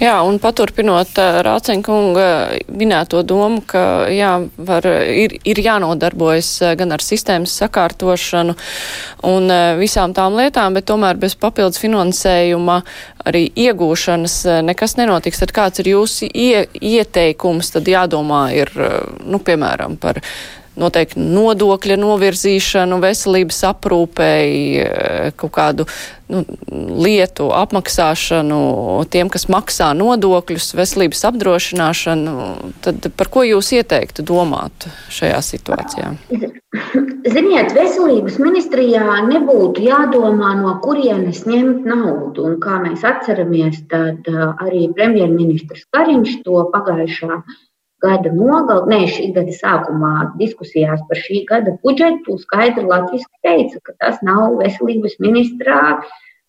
Jā, 0.00 0.14
un 0.24 0.38
paturpinot 0.40 1.18
Rāceņkunga 1.44 2.26
minēto 2.72 3.20
domu, 3.26 3.60
ka 3.68 4.08
jā, 4.10 4.30
var, 4.56 4.86
ir, 4.88 5.34
ir 5.44 5.60
jānodarbojas 5.60 6.48
gan 6.80 6.94
ar 6.96 7.04
sistēmas 7.04 7.52
sakārtošanu 7.60 8.54
un 9.28 9.54
visām 9.78 10.14
tām 10.16 10.38
lietām, 10.40 10.78
bet 10.78 10.88
tomēr 10.88 11.20
bez 11.20 11.36
papildus 11.38 11.82
finansējuma 11.82 12.78
arī 13.28 13.44
iegūšanas 13.66 14.38
nekas 14.70 14.96
nenotiks. 14.96 15.42
Tad 15.44 15.52
kāds 15.58 15.84
ir 15.84 15.92
jūsu 15.92 16.30
ie, 16.32 16.64
ieteikums, 16.80 17.74
tad 17.76 17.90
jādomā 17.92 18.46
ir, 18.56 18.72
nu, 19.20 19.42
piemēram, 19.44 20.00
par 20.00 20.22
noteikti 20.80 21.20
nodokļa 21.20 21.98
novirzīšanu 22.00 23.00
veselības 23.02 23.60
aprūpēji, 23.70 24.64
eh, 24.84 25.30
kaut 25.40 25.52
kādu 25.56 25.86
nu, 26.30 26.44
lietu 27.04 27.50
apmaksāšanu 27.54 28.60
tiem, 29.10 29.30
kas 29.32 29.48
maksā 29.50 29.90
nodokļus, 29.98 30.70
veselības 30.78 31.24
apdrošināšanu, 31.30 32.34
tad 32.84 33.10
par 33.16 33.30
ko 33.32 33.44
jūs 33.46 33.72
ieteiktu 33.80 34.24
domāt 34.26 34.88
šajā 35.10 35.40
situācijā? 35.50 36.14
Ziniet, 37.30 37.72
veselības 37.76 38.38
ministrijā 38.40 39.18
nebūtu 39.26 39.82
jādomā, 39.84 40.54
no 40.62 40.76
kurienes 40.84 41.42
ņemt 41.48 41.88
naudu. 41.88 42.46
Un 42.46 42.60
kā 42.62 42.78
mēs 42.84 43.02
atceramies, 43.06 43.82
tad 43.90 44.30
eh, 44.30 44.46
arī 44.64 44.86
premjerministrs 44.94 45.88
Kariņš 45.90 46.40
to 46.46 46.64
pagājušā 46.72 47.34
gada 47.40 47.69
gada 48.02 48.32
nogalē, 48.32 48.86
ne 48.90 49.06
šī 49.10 49.30
gada 49.36 49.52
sākumā 49.56 50.14
diskusijās 50.40 51.02
par 51.08 51.20
šī 51.20 51.44
gada 51.50 51.76
budžetu 51.84 52.38
skaidri 52.40 52.86
latviski 52.88 53.36
teica, 53.46 53.80
ka 53.84 53.96
tas 54.00 54.20
nav 54.26 54.56
veselības 54.60 55.18
ministrā 55.20 55.80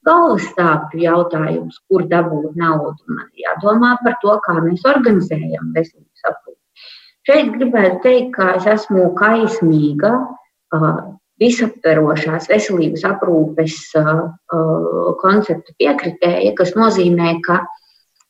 galvas 0.07 0.47
sāpju 0.55 1.03
jautājums, 1.03 1.77
kur 1.87 2.07
dabūt 2.09 2.55
naudu. 2.57 2.97
Man 3.07 3.27
jādomā 3.37 3.97
par 4.03 4.15
to, 4.23 4.37
kā 4.47 4.57
mēs 4.63 4.85
organizējam 4.89 5.73
veselības 5.75 6.29
aprūpi. 6.31 6.57
Šeit 7.29 7.51
gribētu 7.53 7.99
teikt, 8.01 8.31
ka 8.33 8.55
es 8.57 8.65
esmu 8.65 9.11
kaismīga 9.19 10.15
visaptverošās 11.41 12.47
veselības 12.49 13.03
aprūpes 13.11 13.77
konceptu 15.21 15.75
piekritēja, 15.77 16.55
kas 16.57 16.73
nozīmē, 16.79 17.35
ka 17.45 17.59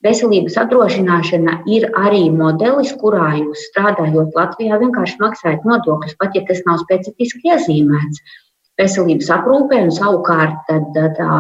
Veselības 0.02 0.56
apdrošināšana 0.58 1.60
ir 1.70 1.84
arī 1.94 2.24
modelis, 2.34 2.94
kurā 3.02 3.36
jūs 3.38 3.68
strādājot 3.70 4.38
Latvijā 4.38 4.80
vienkārši 4.82 5.20
maksājat 5.22 5.68
nodokļus, 5.70 6.16
pat 6.18 6.38
ja 6.38 6.42
tas 6.48 6.64
nav 6.66 6.80
specifiski 6.82 7.52
iezīmēts 7.54 8.24
veselības 8.82 9.30
aprūpē. 9.36 9.84
Savukārt 9.94 10.58
tad, 10.70 10.98
tā, 11.20 11.38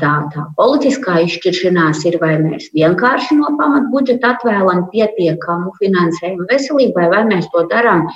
tā, 0.00 0.14
tā 0.32 0.46
politiskā 0.56 1.18
izšķiršanās 1.26 2.00
ir, 2.08 2.16
vai 2.24 2.32
mēs 2.40 2.70
vienkārši 2.76 3.36
no 3.42 3.52
pamatbudžeta 3.60 4.34
atvēlam 4.38 4.86
pietiekamu 4.94 5.74
finansējumu 5.82 6.48
veselībai, 6.48 7.10
vai 7.12 7.26
mēs 7.28 7.52
to 7.52 7.66
darām 7.68 8.08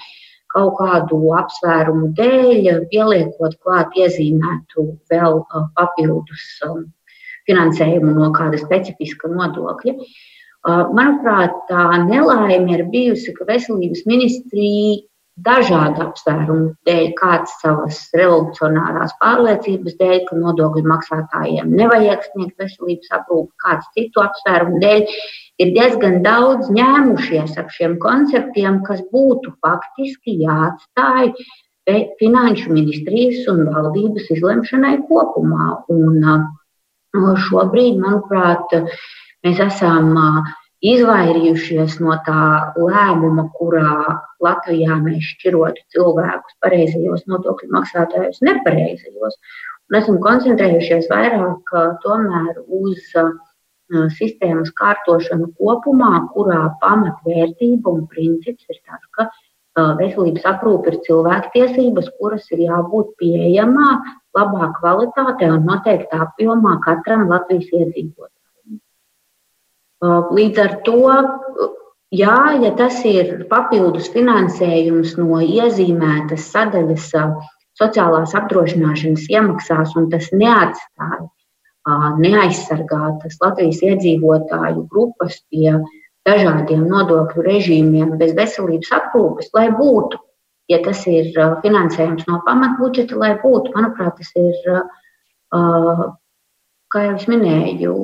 kaut 0.54 0.78
kādu 0.78 1.20
apsvērumu 1.36 2.14
dēļ, 2.16 2.86
pieliekot 2.88 3.60
klāt 3.60 3.92
iezīmētu 4.00 4.88
vēl 5.12 5.40
papildus 5.76 6.48
finansējumu 7.48 8.14
no 8.18 8.30
kāda 8.36 8.60
specifiska 8.60 9.30
nodokļa. 9.32 9.96
Manuprāt, 10.96 11.56
tā 11.68 11.88
nelaime 12.06 12.78
ir 12.78 12.86
bijusi, 12.92 13.34
ka 13.36 13.44
veselības 13.48 14.06
ministrija 14.08 15.02
dažādu 15.44 15.98
apsvērumu 16.04 16.68
dēļ, 16.86 17.08
kāds 17.18 17.56
savas 17.58 17.98
revolucionārās 18.14 19.16
pārliecības 19.18 19.96
dēļ, 19.98 20.20
ka 20.28 20.38
nodokļu 20.38 20.84
maksātājiem 20.86 21.72
nevajag 21.74 22.22
sniegt 22.28 22.62
veselības 22.62 23.10
aprūpi, 23.18 23.50
kāds 23.64 23.90
citu 23.96 24.22
apsvērumu 24.22 24.78
dēļ, 24.84 25.02
ir 25.64 25.74
diezgan 25.74 26.20
daudz 26.24 26.70
ņēmušies 26.74 27.58
ar 27.58 27.68
šiem 27.74 27.98
konceptiem, 28.02 28.80
kas 28.86 29.02
būtu 29.10 29.56
faktiski 29.64 30.38
jāatstāj 30.44 31.34
finanšu 32.20 32.72
ministrijas 32.72 33.44
un 33.52 33.66
valdības 33.74 34.30
izlemšanai 34.32 34.96
kopumā. 35.10 35.82
Un 35.92 36.22
šobrīd, 37.14 37.98
manuprāt, 38.02 38.74
mēs 39.44 39.60
esam 39.62 40.12
izvairījušies 40.84 42.00
no 42.04 42.16
tā 42.26 42.72
lēmuma, 42.76 43.46
kurā 43.58 44.18
Latvijā 44.44 44.98
mēs 45.00 45.30
šķirotu 45.34 45.80
cilvēkus 45.94 46.58
pareizajos 46.60 47.24
nodokļu 47.30 47.70
maksātājus 47.72 48.42
nepareizajos. 48.44 49.38
Un 49.90 49.98
esam 50.00 50.20
koncentrējušies 50.20 51.08
vairāk 51.12 51.74
tomēr 52.04 52.60
uz 52.66 53.14
sistēmas 54.18 54.72
kārtošanu 54.80 55.50
kopumā, 55.60 56.26
kurā 56.34 56.66
pamatvērtība 56.82 57.92
un 57.92 58.06
princips 58.10 58.64
ir 58.68 58.80
tāds, 58.80 59.08
ka 59.16 59.28
veselības 59.74 60.44
aprūpe 60.46 60.92
ir 60.92 61.00
cilvēktiesības, 61.06 62.10
kuras 62.18 62.46
ir 62.54 62.64
jābūt 62.68 63.14
pieejamā, 63.18 63.90
labā 64.36 64.70
kvalitātē 64.78 65.50
un 65.50 65.64
noteiktā 65.66 66.20
apjomā 66.28 66.78
katram 66.84 67.28
Latvijas 67.30 67.70
iedzīvotājam. 67.72 68.78
Līdz 70.36 70.62
ar 70.62 70.76
to, 70.86 71.00
jā, 72.14 72.38
ja 72.62 72.70
tas 72.78 73.00
ir 73.08 73.46
papildus 73.50 74.10
finansējums 74.14 75.16
no 75.18 75.40
iezīmētas 75.42 76.50
sadaļas 76.54 77.10
sociālās 77.74 78.34
apdrošināšanas 78.38 79.26
iemaksās, 79.32 79.96
un 79.98 80.10
tas 80.12 80.30
neatstāja 80.30 81.24
neaizsargātas 82.22 83.40
Latvijas 83.42 83.82
iedzīvotāju 83.82 84.86
grupas 84.88 85.40
pie 85.50 85.74
dažādiem 86.28 86.84
nodokļu 86.88 87.44
režīmiem 87.46 88.16
bez 88.20 88.34
veselības 88.36 88.92
aprūpes, 88.98 89.50
lai 89.56 89.68
būtu, 89.74 90.20
ja 90.72 90.80
tas 90.84 91.04
ir 91.10 91.32
finansējums 91.64 92.26
no 92.30 92.40
pamatbudžeta, 92.46 93.16
lai 93.20 93.34
būtu, 93.42 93.74
manuprāt, 93.76 94.16
tas 94.20 94.30
ir, 94.40 94.54
kā 96.92 97.06
jau 97.06 97.16
es 97.18 97.26
minēju, 97.28 97.96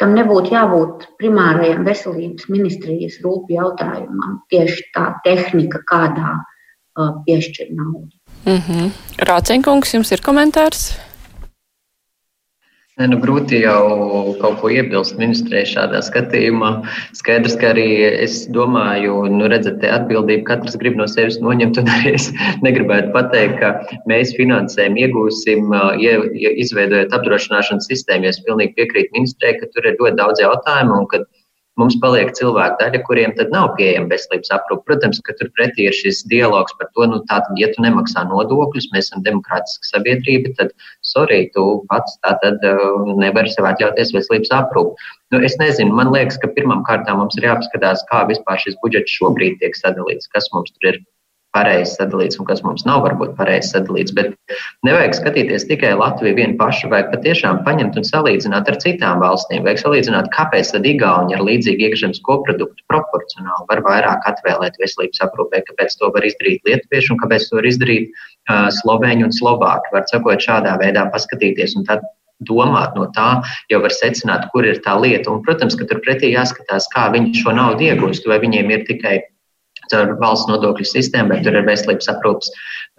tam 0.00 0.12
nebūtu 0.16 0.52
jābūt 0.52 1.08
primārajam 1.20 1.84
veselības 1.86 2.48
ministrijas 2.52 3.20
rūpju 3.24 3.60
jautājumam. 3.60 4.40
Tieši 4.52 4.90
tā 4.96 5.06
tehnika, 5.24 5.80
kādā 5.88 6.36
uh, 6.36 7.16
piešķir 7.26 7.72
naudu. 7.72 8.12
Mm 8.46 8.60
-hmm. 8.66 8.90
Rācinkungs, 9.28 9.94
jums 9.94 10.12
ir 10.12 10.20
komentārs? 10.20 11.05
Ne, 12.96 13.10
nu, 13.12 13.16
grūti 13.20 13.58
jau 13.60 13.80
kaut 14.40 14.54
ko 14.62 14.70
iebilst 14.72 15.18
ministrē 15.20 15.66
šādā 15.68 15.98
skatījumā. 16.06 16.70
Skaidrs, 17.18 17.58
ka 17.60 17.74
arī 17.74 17.84
es 18.08 18.38
domāju, 18.56 19.18
nu, 19.34 19.50
redzat, 19.52 19.84
atbildību 19.84 20.46
katrs 20.48 20.78
grib 20.80 20.96
no 20.96 21.04
sevis 21.12 21.36
noņemt, 21.44 21.82
un 21.82 21.90
arī 21.92 22.14
es 22.16 22.30
negribētu 22.64 23.12
pateikt, 23.12 23.60
ka 23.60 23.98
mēs 24.08 24.32
finansējumu 24.38 25.02
iegūsim, 25.04 25.76
ja 26.00 26.54
izveidojot 26.64 27.12
apdrošināšanas 27.18 27.90
sistēmu. 27.92 28.30
Es 28.32 28.40
pilnīgi 28.48 28.78
piekrītu 28.80 29.12
ministrē, 29.18 29.58
ka 29.60 29.68
tur 29.74 29.92
ir 29.92 30.00
ļoti 30.00 30.16
daudz 30.22 30.40
jautājumu, 30.46 31.02
un 31.02 31.10
ka 31.12 31.20
mums 31.76 31.96
paliek 32.00 32.32
cilvēku 32.36 32.80
daļa, 32.80 33.02
kuriem 33.04 33.36
tad 33.36 33.52
nav 33.52 33.74
pieejama 33.76 34.08
veselības 34.14 34.52
aprūpe. 34.56 34.86
Protams, 34.88 35.20
ka 35.24 35.36
tur 35.36 35.50
pretī 35.58 35.90
ir 35.90 35.96
šis 35.96 36.22
dialogs 36.32 36.72
par 36.80 36.88
to, 36.96 37.04
nu, 37.12 37.20
tātad, 37.28 37.60
ja 37.60 37.68
tu 37.74 37.84
nemaksā 37.84 38.24
nodokļus, 38.30 38.88
mēs 38.94 39.10
esam 39.10 39.24
demokrātiska 39.26 39.92
sabiedrība, 39.92 40.56
tad, 40.56 40.72
sorry, 41.16 41.40
tu 41.56 41.64
pats 41.90 42.18
tātad 42.24 42.62
uh, 42.68 43.10
nevari 43.16 43.52
sev 43.52 43.68
atļauties 43.70 44.12
veselības 44.16 44.52
aprūpi. 44.60 45.10
Nu, 45.34 45.42
es 45.48 45.56
nezinu, 45.62 45.96
man 45.96 46.12
liekas, 46.14 46.38
ka 46.42 46.52
pirmām 46.56 46.84
kārtām 46.88 47.22
mums 47.22 47.38
ir 47.40 47.48
jāapskatās, 47.48 48.04
kā 48.10 48.26
vispār 48.30 48.60
šis 48.62 48.78
budžets 48.84 49.16
šobrīd 49.18 49.58
tiek 49.62 49.78
sadalīts, 49.78 50.28
kas 50.34 50.50
mums 50.54 50.74
tur 50.76 50.92
ir 50.92 51.00
pareizi 51.56 51.96
sadalīts 51.96 52.40
un 52.40 52.48
kas 52.48 52.62
mums 52.66 52.84
nav 52.88 53.02
varbūt 53.06 53.34
pareizi 53.38 53.72
sadalīts. 53.72 54.14
Bet 54.16 54.34
nevajag 54.86 55.16
skatīties 55.18 55.66
tikai 55.70 55.94
Latviju 55.98 56.36
vienu 56.38 56.58
pašu, 56.60 56.90
vajag 56.92 57.12
patiešām 57.14 57.62
paņemt 57.66 57.96
un 58.00 58.08
salīdzināt 58.08 58.70
ar 58.72 58.78
citām 58.84 59.22
valstīm. 59.24 59.64
Vajag 59.66 59.82
salīdzināt, 59.84 60.30
kāpēc 60.36 60.74
tad 60.74 60.88
Igauni 60.88 61.36
ar 61.36 61.44
līdzīgu 61.46 61.88
iekšzemes 61.88 62.22
koproduktu 62.26 62.86
proporcionāli 62.92 63.70
var 63.70 63.84
vairāk 63.86 64.28
atvēlēt 64.32 64.76
veselības 64.82 65.24
aprūpē, 65.28 65.62
kāpēc 65.70 65.96
to 66.00 66.12
var 66.14 66.28
izdarīt 66.28 66.68
lietuvieši 66.68 67.14
un 67.14 67.22
kāpēc 67.24 67.48
to 67.48 67.60
var 67.60 67.70
izdarīt 67.72 68.12
uh, 68.12 68.68
slovēņi 68.80 69.28
un 69.28 69.34
slovāki. 69.34 69.94
Var 69.96 70.06
sakot, 70.12 70.44
šādā 70.44 70.76
veidā 70.82 71.08
paskatīties. 71.14 71.78
Un 71.80 71.88
tad 71.88 72.04
domāt 72.44 72.96
no 72.96 73.06
tā, 73.16 73.42
jau 73.72 73.80
var 73.84 73.94
secināt, 73.94 74.50
kur 74.52 74.66
ir 74.68 74.82
tā 74.84 74.96
lieta. 75.00 75.30
Un, 75.32 75.42
protams, 75.46 75.76
ka 75.78 75.88
turpretī 75.88 76.32
jāskatās, 76.34 76.88
kā 76.92 77.08
viņi 77.14 77.32
šo 77.40 77.56
naudu 77.56 77.88
iegūst, 77.88 78.28
vai 78.28 78.38
viņiem 78.42 78.74
ir 78.74 78.84
tikai 78.88 79.16
caur 79.92 80.14
valsts 80.20 80.50
nodokļu 80.50 80.86
sistēmu, 80.90 81.32
bet 81.34 81.44
tur 81.46 81.58
ir 81.58 81.66
veselības 81.68 82.10
aprūpas 82.12 82.52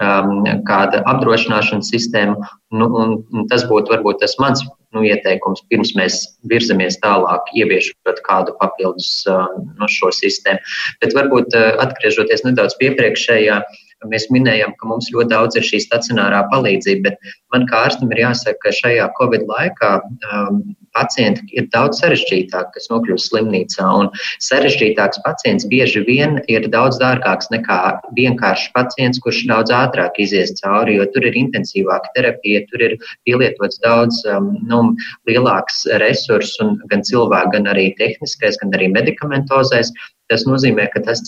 um, 0.04 0.44
kāda 0.68 1.04
apdrošināšanas 1.12 1.92
sistēma. 1.94 2.38
Nu, 2.76 2.90
un, 3.02 3.16
un 3.34 3.48
tas 3.52 3.66
būtu 3.70 3.96
varbūt 3.96 4.22
tas 4.24 4.38
mans 4.44 4.64
nu, 4.96 5.04
ieteikums, 5.08 5.64
pirms 5.72 5.94
mēs 6.00 6.22
virzamies 6.52 7.00
tālāk, 7.04 7.50
ieviešot 7.60 8.24
kādu 8.28 8.56
papildus 8.62 9.12
um, 9.32 9.68
no 9.80 9.90
šo 9.92 10.14
sistēmu. 10.16 10.64
Bet 11.04 11.16
varbūt 11.18 11.58
uh, 11.58 11.76
atgriežoties 11.84 12.48
nedaudz 12.48 12.78
pie 12.80 12.94
priekšējā. 12.98 13.60
Ja 13.62 13.87
Mēs 14.06 14.28
minējām, 14.30 14.76
ka 14.78 14.90
mums 14.92 15.10
ļoti 15.14 15.32
daudz 15.32 15.58
ir 15.58 15.66
šī 15.66 15.80
stacionārā 15.82 16.44
palīdzība, 16.52 17.10
bet 17.10 17.32
man 17.54 17.66
kā 17.70 17.88
ārstam 17.88 18.12
ir 18.14 18.22
jāsaka, 18.28 18.60
ka 18.62 18.74
šajā 18.78 19.08
Covid 19.18 19.48
laikā 19.50 19.94
um, 20.04 20.60
pacienti 20.94 21.46
ir 21.58 21.66
daudz 21.74 22.02
sarežģītāki, 22.02 22.74
kas 22.76 22.90
nokļūst 22.92 23.32
slimnīcā. 23.32 23.88
Un 24.02 24.10
sarežģītāks 24.46 25.22
pacients 25.26 25.66
bieži 25.72 26.04
vien 26.08 26.38
ir 26.52 26.68
daudz 26.74 27.00
dārgāks 27.02 27.50
nekā 27.54 27.80
vienkāršs 28.18 28.70
pacients, 28.78 29.22
kurš 29.24 29.44
daudz 29.50 29.74
ātrāk 29.74 30.20
izies 30.22 30.54
cauri, 30.62 30.98
jo 31.00 31.08
tur 31.14 31.26
ir 31.30 31.38
intensīvāka 31.42 32.14
terapija, 32.18 32.66
tur 32.70 32.86
ir 32.90 32.98
pielietots 33.26 33.82
daudz 33.86 34.22
um, 34.34 34.54
nu, 34.70 34.84
lielāks 35.30 35.86
resurss, 36.04 36.62
gan 36.92 37.06
cilvēku, 37.08 37.56
gan 37.58 37.74
arī 37.74 37.90
tehniskais, 37.98 38.62
gan 38.62 38.78
arī 38.78 38.92
medikamentozais. 38.94 39.94
Tas 40.32 40.44
nozīmē, 40.44 40.90
ka 40.92 41.00
tas 41.08 41.22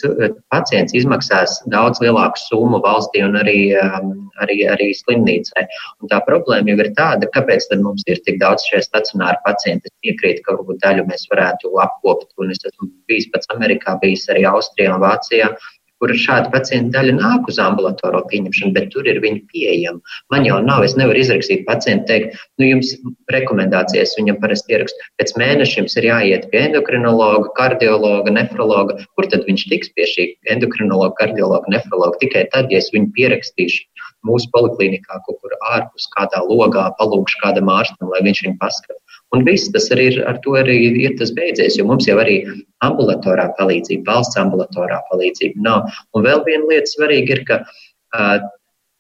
pacients 0.52 0.96
izmaksās 0.98 1.56
daudz 1.72 2.02
lielāku 2.04 2.42
summu 2.42 2.82
valstī 2.84 3.22
un 3.24 3.38
arī, 3.40 3.72
um, 3.80 4.12
arī, 4.44 4.58
arī 4.74 4.90
slimnīcai. 4.98 5.64
Un 6.04 6.12
tā 6.12 6.20
problēma 6.28 6.74
jau 6.74 6.82
ir 6.84 6.92
tāda, 6.98 7.30
kāpēc 7.36 7.70
mums 7.80 8.04
ir 8.12 8.20
tik 8.26 8.42
daudz 8.44 8.68
šie 8.68 8.84
stacionāri 8.84 9.40
pacienti. 9.46 9.88
Es 9.88 9.96
piekrītu, 10.04 10.44
ka 10.44 10.58
varbūt 10.58 10.84
daļu 10.84 11.08
mēs 11.08 11.28
varētu 11.32 11.72
apkopot, 11.86 12.28
un 12.44 12.52
es 12.56 12.60
esmu 12.68 12.92
bijis 13.08 13.30
pats 13.32 13.52
Amerikā, 13.56 13.96
bijis 14.04 14.28
arī 14.34 14.44
Austrijā 14.52 14.98
un 14.98 15.06
Vācijā 15.06 15.54
kur 16.00 16.14
šāda 16.16 16.52
pacienta 16.54 16.98
daļa 16.98 17.16
nāk 17.18 17.50
uz 17.52 17.60
ambulatoro 17.62 18.22
pieņemšanu, 18.32 18.74
bet 18.76 18.90
tur 18.94 19.08
ir 19.10 19.20
viņa 19.24 19.42
pieejama. 19.52 20.16
Man 20.34 20.48
jau 20.48 20.60
nav, 20.64 20.86
es 20.88 20.96
nevaru 21.00 21.22
izrakstīt 21.22 21.66
pacientu, 21.68 22.08
teikt, 22.10 22.40
nu, 22.60 22.70
jums 22.70 22.94
rekomendācijas 23.36 24.16
viņam 24.20 24.40
parasti 24.44 24.78
ierakst. 24.78 25.04
Pēc 25.20 25.36
mēneša 25.42 25.82
jums 25.82 25.98
ir 26.00 26.10
jāiet 26.10 26.48
pie 26.54 26.64
endokrinologa, 26.70 27.52
kardiologa, 27.60 28.34
nefrologa. 28.36 28.98
Kur 29.18 29.30
tad 29.32 29.46
viņš 29.50 29.68
tiks 29.74 29.94
pie 29.96 30.08
šī 30.14 30.28
endokrinologa, 30.56 31.14
kardiologa, 31.20 31.76
nefrologa? 31.76 32.20
Tikai 32.24 32.48
tad, 32.54 32.72
ja 32.74 32.82
es 32.82 32.92
viņu 32.96 33.12
pierakstīšu 33.18 34.08
mūsu 34.28 34.50
poliklinikā, 34.56 35.22
kaut 35.26 35.40
kur 35.44 35.56
ārpus 35.72 36.08
kādā 36.16 36.42
logā, 36.48 36.90
palūkšu 37.00 37.40
kādam 37.44 37.72
ārstam, 37.72 38.12
lai 38.12 38.24
viņš 38.26 38.44
viņu 38.46 38.58
paskata. 38.62 39.00
Un 39.36 39.44
viss 39.46 39.70
tas 39.74 39.86
arī 39.94 40.08
ir, 40.10 40.16
ar 40.26 40.40
to 40.46 40.56
arī 40.58 40.78
ir 41.04 41.14
tas 41.20 41.32
beidzies, 41.38 41.78
jo 41.78 41.86
mums 41.86 42.08
jau 42.10 42.18
arī 42.22 42.40
ambulatorā 42.86 43.50
palīdzība, 43.60 44.08
valsts 44.10 44.40
ambulatorā 44.42 45.04
palīdzība 45.12 45.66
nav. 45.66 45.92
Un 46.18 46.26
vēl 46.26 46.42
viena 46.48 46.66
lieta 46.72 46.90
svarīga 46.90 47.38
ir, 47.38 47.44
ka 47.46 47.60
uh, 47.62 48.40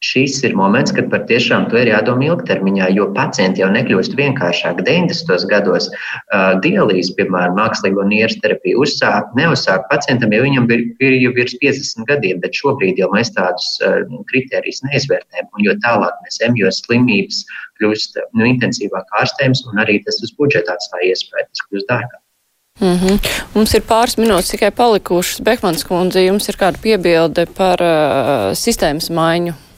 šis 0.03 0.37
ir 0.47 0.55
moments, 0.55 0.93
kad 0.95 1.09
patiešām 1.11 1.67
to 1.71 1.79
ir 1.81 1.91
jādomā 1.91 2.29
ilgtermiņā, 2.29 2.87
jo 2.95 3.09
pacienti 3.15 3.63
jau 3.63 3.69
nekļūst 3.73 4.15
vienkāršāk. 4.15 4.79
90. 4.87 5.47
gados 5.51 5.89
uh, 5.91 6.55
dialīzi, 6.63 7.15
piemēram, 7.17 7.57
mākslīgo 7.59 8.05
nieres 8.07 8.37
terapiju 8.43 8.85
uzsāk, 8.85 9.33
neuzsāk 9.39 9.89
pacientam, 9.91 10.31
jo 10.35 10.45
viņam 10.45 10.71
ir, 10.71 10.85
ir 11.03 11.17
jau 11.19 11.33
virs 11.35 11.57
50 11.59 12.07
gadiem, 12.07 12.39
bet 12.43 12.55
šobrīd 12.55 13.01
jau 13.01 13.11
mēs 13.11 13.33
tādus 13.35 13.67
uh, 13.83 13.99
kritērijus 14.31 14.81
neizvērtējam. 14.87 15.51
Un 15.51 15.67
jo 15.67 15.75
tālāk 15.83 16.23
mēs 16.23 16.39
ejam, 16.39 16.55
jo 16.63 16.71
slimības 16.79 17.43
kļūst 17.79 18.23
nu, 18.39 18.47
intensīvāk 18.47 19.19
ārstējums 19.19 19.67
un 19.67 19.83
arī 19.83 19.99
tas 20.07 20.23
uz 20.23 20.31
budžeta 20.39 20.79
atstāja 20.79 21.11
iespēju, 21.11 21.51
tas 21.51 21.67
kļūst 21.67 21.91
dārgāk. 21.91 22.19
Mm 22.79 22.95
-hmm. 22.95 23.31
Mums 23.55 23.73
ir 23.75 23.81
pāris 23.83 24.15
minūtes 24.15 24.53
tikai 24.55 24.71
palikušas. 24.71 25.41
Bekmans 25.43 25.83
kundze, 25.83 26.23
jums 26.23 26.47
ir 26.47 26.55
kāda 26.55 26.79
piebilde 26.79 27.43
par 27.57 27.81
uh, 27.83 28.53
sistēmas 28.55 29.09
maiņu? 29.11 29.68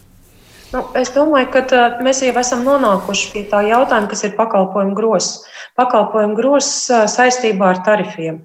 Nu, 0.72 0.86
es 0.96 1.10
domāju, 1.12 1.50
ka 1.52 1.62
tā, 1.68 1.80
mēs 2.06 2.22
jau 2.24 2.32
esam 2.40 2.62
nonākuši 2.64 3.32
pie 3.34 3.42
tā 3.52 3.60
jautājuma, 3.68 4.08
kas 4.12 4.24
ir 4.24 4.38
pakalpojumu 4.38 4.96
grozs. 4.96 5.42
Pakalpojumu 5.80 6.38
grozs 6.38 6.88
saistībā 7.12 7.74
ar 7.74 7.82
tarifiem. 7.88 8.40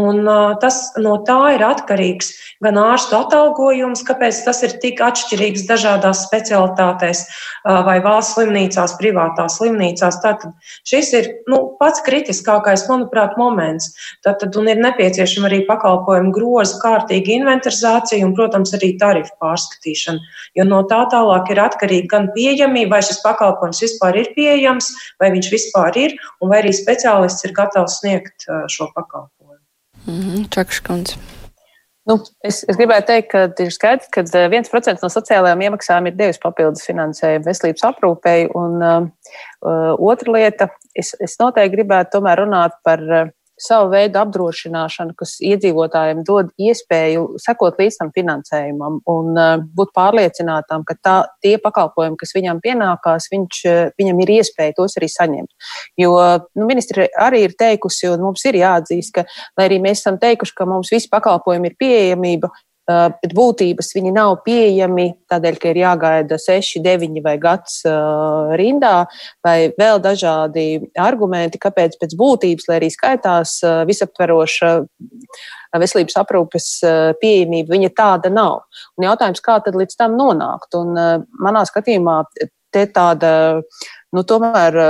Un, 0.00 0.22
tas 0.62 0.80
no 1.00 1.16
tā 1.26 1.38
ir 1.56 1.64
atkarīgs 1.64 2.32
gan 2.64 2.78
ārstu 2.80 3.16
atalgojums, 3.18 4.02
kāpēc 4.06 4.42
tas 4.44 4.62
ir 4.66 4.76
tik 4.82 5.00
atšķirīgs 5.04 5.64
dažādās 5.68 6.24
specialitātēs, 6.26 7.24
vai 7.64 7.96
valsts 8.04 8.36
slimnīcās, 8.36 8.96
privātās 9.00 9.56
slimnīcās. 9.58 10.20
Tātad 10.22 10.52
šis 10.88 11.12
ir 11.16 11.30
nu, 11.50 11.62
pats 11.80 12.04
kritiskākais, 12.06 12.86
manuprāt, 12.90 13.36
moments. 13.40 13.90
Tātad, 14.26 14.56
ir 14.70 14.82
nepieciešama 14.84 15.48
arī 15.50 15.62
pakalpojumu 15.68 16.34
groza, 16.36 16.78
kārtīga 16.82 17.34
inventarizācija 17.38 18.26
un, 18.26 18.36
protams, 18.36 18.74
arī 18.76 18.92
tarifu 19.00 19.34
pārskatīšana. 19.42 20.22
Jo 20.58 20.68
no 20.68 20.82
tā 20.90 21.02
tālāk 21.12 21.52
ir 21.54 21.64
atkarīga 21.64 22.12
gan 22.14 22.30
pieejamība, 22.36 22.98
vai 22.98 23.02
šis 23.06 23.22
pakalpojums 23.24 23.84
vispār 23.86 24.22
ir 24.22 24.32
pieejams, 24.36 24.92
vai 25.20 25.32
viņš 25.34 25.52
vispār 25.52 26.00
ir, 26.04 26.16
un 26.40 26.52
vai 26.52 26.62
arī 26.64 26.76
speciālists 26.76 27.48
ir 27.48 27.56
gatavs 27.56 28.00
sniegt 28.02 28.48
šo 28.68 28.92
pakalpojumu. 28.94 29.39
-hmm, 30.06 30.48
Čakškundze. 30.50 31.16
Nu, 32.08 32.16
es, 32.42 32.62
es 32.64 32.78
gribēju 32.78 33.04
teikt, 33.06 33.28
ka 33.30 33.42
ir 33.62 33.72
skaidrs, 33.74 34.08
ka 34.10 34.24
1% 34.24 35.04
no 35.04 35.10
sociālajām 35.12 35.60
iemaksām 35.66 36.08
ir 36.08 36.16
devis 36.18 36.40
papildus 36.42 36.86
finansējumu 36.88 37.46
veselības 37.46 37.84
aprūpei. 37.90 38.48
Un 38.56 38.80
uh, 38.82 39.92
otra 40.00 40.34
lieta, 40.34 40.70
es, 40.96 41.12
es 41.20 41.36
noteikti 41.42 41.76
gribētu 41.76 42.16
tomēr 42.16 42.42
runāt 42.42 42.78
par 42.86 43.04
uh, 43.04 43.28
savu 43.60 43.90
veidu 43.92 44.20
apdrošināšanu, 44.20 45.14
kas 45.18 45.36
iedzīvotājiem 45.44 46.22
dod 46.26 46.50
iespēju 46.60 47.36
sekot 47.42 47.80
līdz 47.80 48.00
tam 48.00 48.12
finansējumam 48.14 49.00
un 49.10 49.36
uh, 49.36 49.52
būt 49.76 49.92
pārliecinātām, 49.96 50.84
ka 50.88 50.96
tā, 51.00 51.16
tie 51.44 51.56
pakalpojumi, 51.62 52.18
kas 52.20 52.34
viņam 52.36 52.62
pienākās, 52.64 53.28
viņš, 53.32 53.60
uh, 53.68 53.82
viņam 54.00 54.24
ir 54.24 54.34
iespēja 54.38 54.76
tos 54.78 54.96
arī 55.00 55.10
saņemt. 55.12 55.70
Jo 56.00 56.16
nu, 56.56 56.66
ministri 56.68 57.08
arī 57.20 57.44
ir 57.48 57.56
teikusi, 57.58 58.08
un 58.10 58.24
mums 58.24 58.44
ir 58.48 58.60
jāatzīst, 58.60 59.14
ka, 59.16 59.26
lai 59.58 59.68
arī 59.70 59.80
mēs 59.84 60.02
esam 60.02 60.18
teikuši, 60.22 60.56
ka 60.56 60.68
mums 60.68 60.92
visi 60.92 61.10
pakalpojumi 61.12 61.72
ir 61.72 61.78
pieejamība, 61.80 62.50
bet 63.22 63.34
būtības 63.36 63.92
viņi 63.96 64.12
nav 64.16 64.40
pieejami 64.46 65.06
tādēļ, 65.30 65.58
ka 65.60 65.70
ir 65.70 65.80
jāgaida 65.82 66.38
6, 66.40 66.80
9 66.84 67.22
vai 67.24 67.36
gads 67.42 67.80
rindā, 68.60 68.94
vai 69.46 69.56
vēl 69.78 70.02
dažādi 70.02 70.66
argumenti, 70.98 71.60
kāpēc 71.62 71.96
pēc 72.00 72.16
būtības, 72.18 72.68
lai 72.70 72.80
arī 72.80 72.90
skaitās 72.92 73.58
visaptveroša 73.88 74.72
veselības 75.80 76.18
aprūpes 76.24 76.68
pieejamība, 77.22 77.76
viņa 77.76 77.92
tāda 77.96 78.32
nav. 78.34 78.64
Un 78.98 79.06
jautājums, 79.06 79.42
kā 79.44 79.60
tad 79.64 79.78
līdz 79.78 79.98
tam 80.00 80.18
nonākt? 80.18 80.74
Un 80.78 80.94
manā 81.40 81.64
skatījumā 81.68 82.22
te 82.74 82.86
tāda, 82.90 83.32
nu, 84.14 84.26
tomēr 84.26 84.80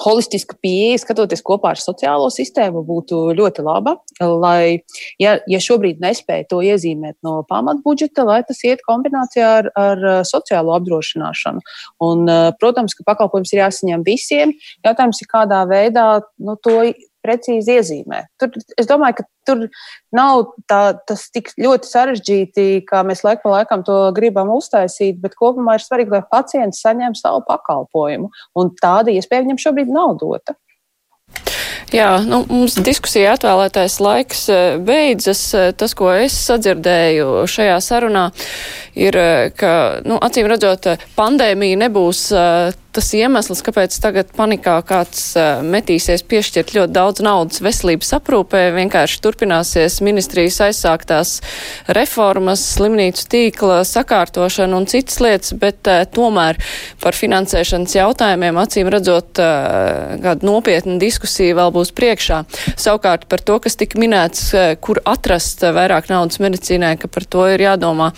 holistiska 0.00 0.56
pieeja, 0.62 0.98
skatoties 1.02 1.42
kopā 1.44 1.74
ar 1.74 1.80
sociālo 1.80 2.30
sistēmu, 2.32 2.84
būtu 2.86 3.20
ļoti 3.38 3.64
laba. 3.66 3.96
Lai, 4.20 4.84
ja, 5.22 5.36
ja 5.50 5.60
šobrīd 5.62 6.02
nespēja 6.02 6.48
to 6.50 6.60
iezīmēt 6.64 7.18
no 7.26 7.40
pamatbudžeta, 7.48 8.26
lai 8.26 8.40
tas 8.48 8.62
iet 8.66 8.84
kombinācijā 8.86 9.50
ar, 9.60 9.70
ar 9.78 10.04
sociālo 10.28 10.74
apdrošināšanu. 10.78 11.64
Un, 12.04 12.28
protams, 12.60 12.96
ka 12.98 13.06
pakalpojums 13.12 13.54
ir 13.54 13.64
jāsaņem 13.64 14.06
visiem. 14.06 14.54
Jautājums 14.86 15.22
ir, 15.22 15.30
kādā 15.30 15.64
veidā 15.70 16.08
nu, 16.42 16.58
to 16.62 16.92
precīzi 17.24 17.78
iezīmē. 17.78 18.24
Tur, 18.40 18.52
es 18.78 18.88
domāju, 18.90 19.20
ka 19.20 19.26
tur 19.48 19.64
nav 20.14 20.44
tā, 20.70 20.82
tas 21.08 21.26
tik 21.34 21.52
ļoti 21.60 21.90
sarežģīti, 21.90 22.66
kā 22.88 23.02
mēs 23.06 23.24
laik 23.26 23.42
pa 23.44 23.56
laikam 23.58 23.84
to 23.86 23.98
gribam 24.16 24.52
uztaisīt, 24.54 25.20
bet 25.24 25.38
kopumā 25.40 25.78
ir 25.78 25.86
svarīgi, 25.86 26.14
lai 26.14 26.24
pacients 26.30 26.84
saņem 26.84 27.16
savu 27.18 27.44
pakalpojumu. 27.48 28.30
Un 28.60 28.74
tāda 28.80 29.14
iespēja 29.14 29.46
viņam 29.46 29.64
šobrīd 29.66 29.92
nav 29.94 30.18
dota. 30.22 30.58
Jā, 31.94 32.16
nu, 32.26 32.40
mums 32.48 32.74
diskusija 32.82 33.34
atvēlētais 33.36 34.00
laiks 34.02 34.46
e, 34.50 34.60
beidzas. 34.82 35.42
E, 35.54 35.66
tas, 35.78 35.94
ko 35.94 36.08
es 36.16 36.34
sadzirdēju 36.48 37.44
šajā 37.50 37.76
sarunā, 37.84 38.24
ir, 38.98 39.14
e, 39.14 39.52
ka, 39.54 39.74
nu, 40.06 40.18
acīm 40.18 40.48
redzot, 40.50 40.88
pandēmija 41.14 41.84
nebūs 41.84 42.24
tas 42.94 43.10
iemesls, 43.18 43.60
kāpēc 43.66 43.96
tagad 44.02 44.30
panikā 44.36 44.76
kāds 44.86 45.34
metīsies 45.66 46.22
piešķirt 46.30 46.74
ļoti 46.76 46.94
daudz 46.94 47.22
naudas 47.24 47.62
veselības 47.64 48.12
aprūpē. 48.18 48.62
Vienkārši 48.76 49.20
turpināsies 49.24 49.98
ministrijas 50.04 50.60
aizsāktās 50.68 51.34
reformas, 51.98 52.62
slimnīcu 52.76 53.26
tīkla 53.34 53.80
sakārtošana 53.88 54.78
un 54.78 54.88
citas 54.90 55.18
lietas, 55.24 55.54
bet 55.58 55.82
tomēr 56.14 56.60
par 57.02 57.18
finansēšanas 57.18 57.96
jautājumiem 57.98 58.60
acīm 58.62 58.90
redzot 58.94 59.34
kāda 59.38 60.46
nopietna 60.46 60.98
diskusija 61.02 61.58
vēl 61.58 61.74
būs 61.74 61.90
priekšā. 61.96 62.44
Savukārt 62.74 63.26
par 63.30 63.42
to, 63.42 63.58
kas 63.64 63.78
tika 63.80 63.98
minēts, 64.00 64.52
kur 64.84 65.02
atrast 65.04 65.66
vairāk 65.66 66.12
naudas 66.12 66.40
medicīnai, 66.42 66.94
ka 67.00 67.10
par 67.10 67.26
to 67.26 67.48
ir 67.50 67.66
jādomā 67.66 68.12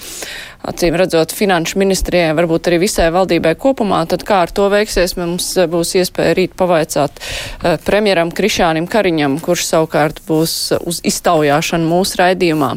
acīm 0.70 0.96
redzot, 0.98 1.32
finanšu 1.36 1.78
ministrijai, 1.80 2.34
varbūt 2.36 2.70
arī 2.70 2.80
visai 2.84 3.08
valdībai 3.14 3.54
kopumā, 3.60 4.02
tad 4.10 4.24
kā 4.26 4.42
ar 4.46 4.52
to 4.54 4.68
veiksies, 4.72 5.16
mums 5.18 5.48
būs 5.70 5.94
iespēja 6.00 6.36
rīt 6.38 6.56
pavaicāt 6.58 7.20
uh, 7.20 7.76
premjeram 7.86 8.32
Krišānim 8.34 8.88
Kariņam, 8.90 9.38
kurš 9.44 9.66
savukārt 9.70 10.22
būs 10.28 10.56
uz 10.82 11.00
iztaujāšanu 11.06 11.88
mūsu 11.90 12.20
raidījumā. 12.22 12.72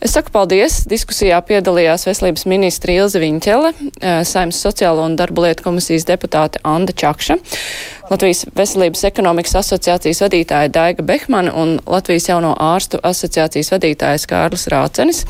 Es 0.00 0.16
saku 0.16 0.32
paldies. 0.34 0.82
Diskusijā 0.90 1.38
piedalījās 1.46 2.06
veselības 2.08 2.46
ministri 2.50 2.96
Ilze 3.00 3.20
Viņķele, 3.22 3.74
uh, 3.76 4.22
Saimnes 4.28 4.62
sociālo 4.62 5.04
un 5.06 5.18
darbu 5.18 5.46
lietu 5.46 5.66
komisijas 5.66 6.08
deputāte 6.08 6.62
Anda 6.64 6.96
Čakša. 6.96 7.38
Latvijas 8.10 8.44
veselības 8.54 9.02
ekonomikas 9.08 9.56
asociācijas 9.58 10.22
vadītāja 10.22 10.70
Daiga 10.70 11.02
Behmana 11.06 11.50
un 11.58 11.76
Latvijas 11.90 12.28
jauno 12.30 12.54
ārstu 12.54 13.00
asociācijas 13.02 13.72
vadītājs 13.74 14.28
Kārlis 14.30 14.68
Rācenis. 14.70 15.24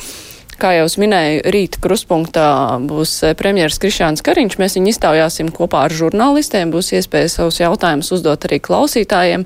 Kā 0.57 0.71
jau 0.73 0.87
minēju, 1.03 1.43
rīt 1.53 1.77
kruspunktā 1.85 2.49
būs 2.89 3.13
eh, 3.29 3.35
premjeras 3.37 3.77
Krišāns 3.83 4.25
Kariņš. 4.25 4.57
Mēs 4.61 4.79
viņu 4.79 4.89
iztaujāsim 4.95 5.51
kopā 5.53 5.83
ar 5.85 5.93
žurnālistiem. 5.93 6.73
Būs 6.73 6.95
iespēja 6.97 7.29
savus 7.35 7.61
jautājumus 7.61 8.13
uzdot 8.17 8.49
arī 8.49 8.63
klausītājiem. 8.65 9.45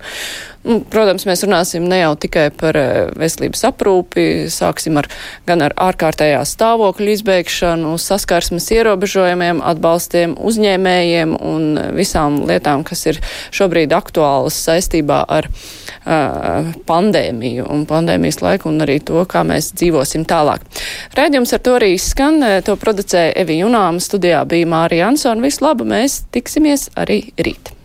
Nu, 0.60 0.82
protams, 0.92 1.24
mēs 1.24 1.40
runāsim 1.46 1.86
ne 1.88 2.02
jau 2.02 2.10
tikai 2.20 2.50
par 2.52 2.76
eh, 2.76 3.06
veselības 3.16 3.62
aprūpi, 3.70 4.24
sāksim 4.52 4.98
ar, 5.00 5.06
gan 5.48 5.64
ar 5.64 5.72
ārkārtējā 5.88 6.42
stāvokļa 6.44 7.14
izbeigšanu, 7.14 7.94
saskarsmes 8.00 8.68
ierobežojumiem, 8.76 9.62
atbalstiem 9.64 10.34
uzņēmējiem 10.36 11.32
un 11.40 11.80
visām 11.96 12.42
lietām, 12.50 12.84
kas 12.84 13.06
ir 13.08 13.22
šobrīd 13.56 13.96
aktuālas 13.96 14.60
saistībā 14.68 15.22
ar 15.32 15.48
uh, 15.48 16.68
pandēmiju 16.84 17.64
un 17.72 17.88
pandēmijas 17.88 18.42
laiku 18.44 18.68
un 18.68 18.84
arī 18.84 19.00
to, 19.00 19.24
kā 19.24 19.46
mēs 19.48 19.72
dzīvosim 19.80 20.28
tālāk. 20.28 20.68
Rēdījums 21.16 21.56
ar 21.56 21.64
to 21.64 21.80
arī 21.80 21.94
skan, 21.96 22.44
to 22.68 22.76
producēja 22.76 23.32
Evi 23.40 23.62
Junāma, 23.62 24.04
studijā 24.04 24.44
bija 24.48 24.68
Mārija 24.68 25.08
Ansona. 25.08 25.48
Visu 25.48 25.64
labu, 25.64 25.88
mēs 25.88 26.26
tiksimies 26.36 26.90
arī 27.00 27.22
rīt. 27.40 27.79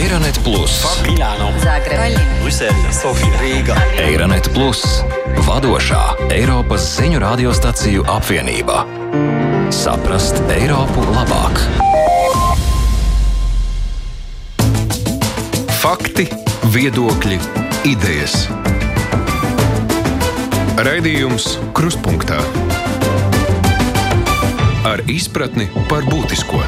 Eironet 0.00 0.40
Plus, 0.40 0.80
Milāno, 1.04 1.50
Zagreb, 1.60 2.16
Brisele, 2.40 2.88
Sofija, 2.88 3.36
Rīga. 3.36 3.74
Eironet 4.00 4.46
Plus, 4.54 4.80
vadošā 5.44 6.30
Eiropas 6.32 6.86
ziņu 6.94 7.20
radiostaciju 7.20 8.06
apvienība. 8.08 8.86
Saprast 9.68 10.40
Eiropu 10.56 11.04
labāk. 11.12 11.60
Fakti, 15.82 16.30
viedokļi, 16.72 17.36
idejas. 17.92 18.46
Raidījums 20.80 21.58
Kruspunkta 21.76 22.40
ar 24.88 25.04
izpratni 25.12 25.68
par 25.92 26.08
būtisko. 26.08 26.64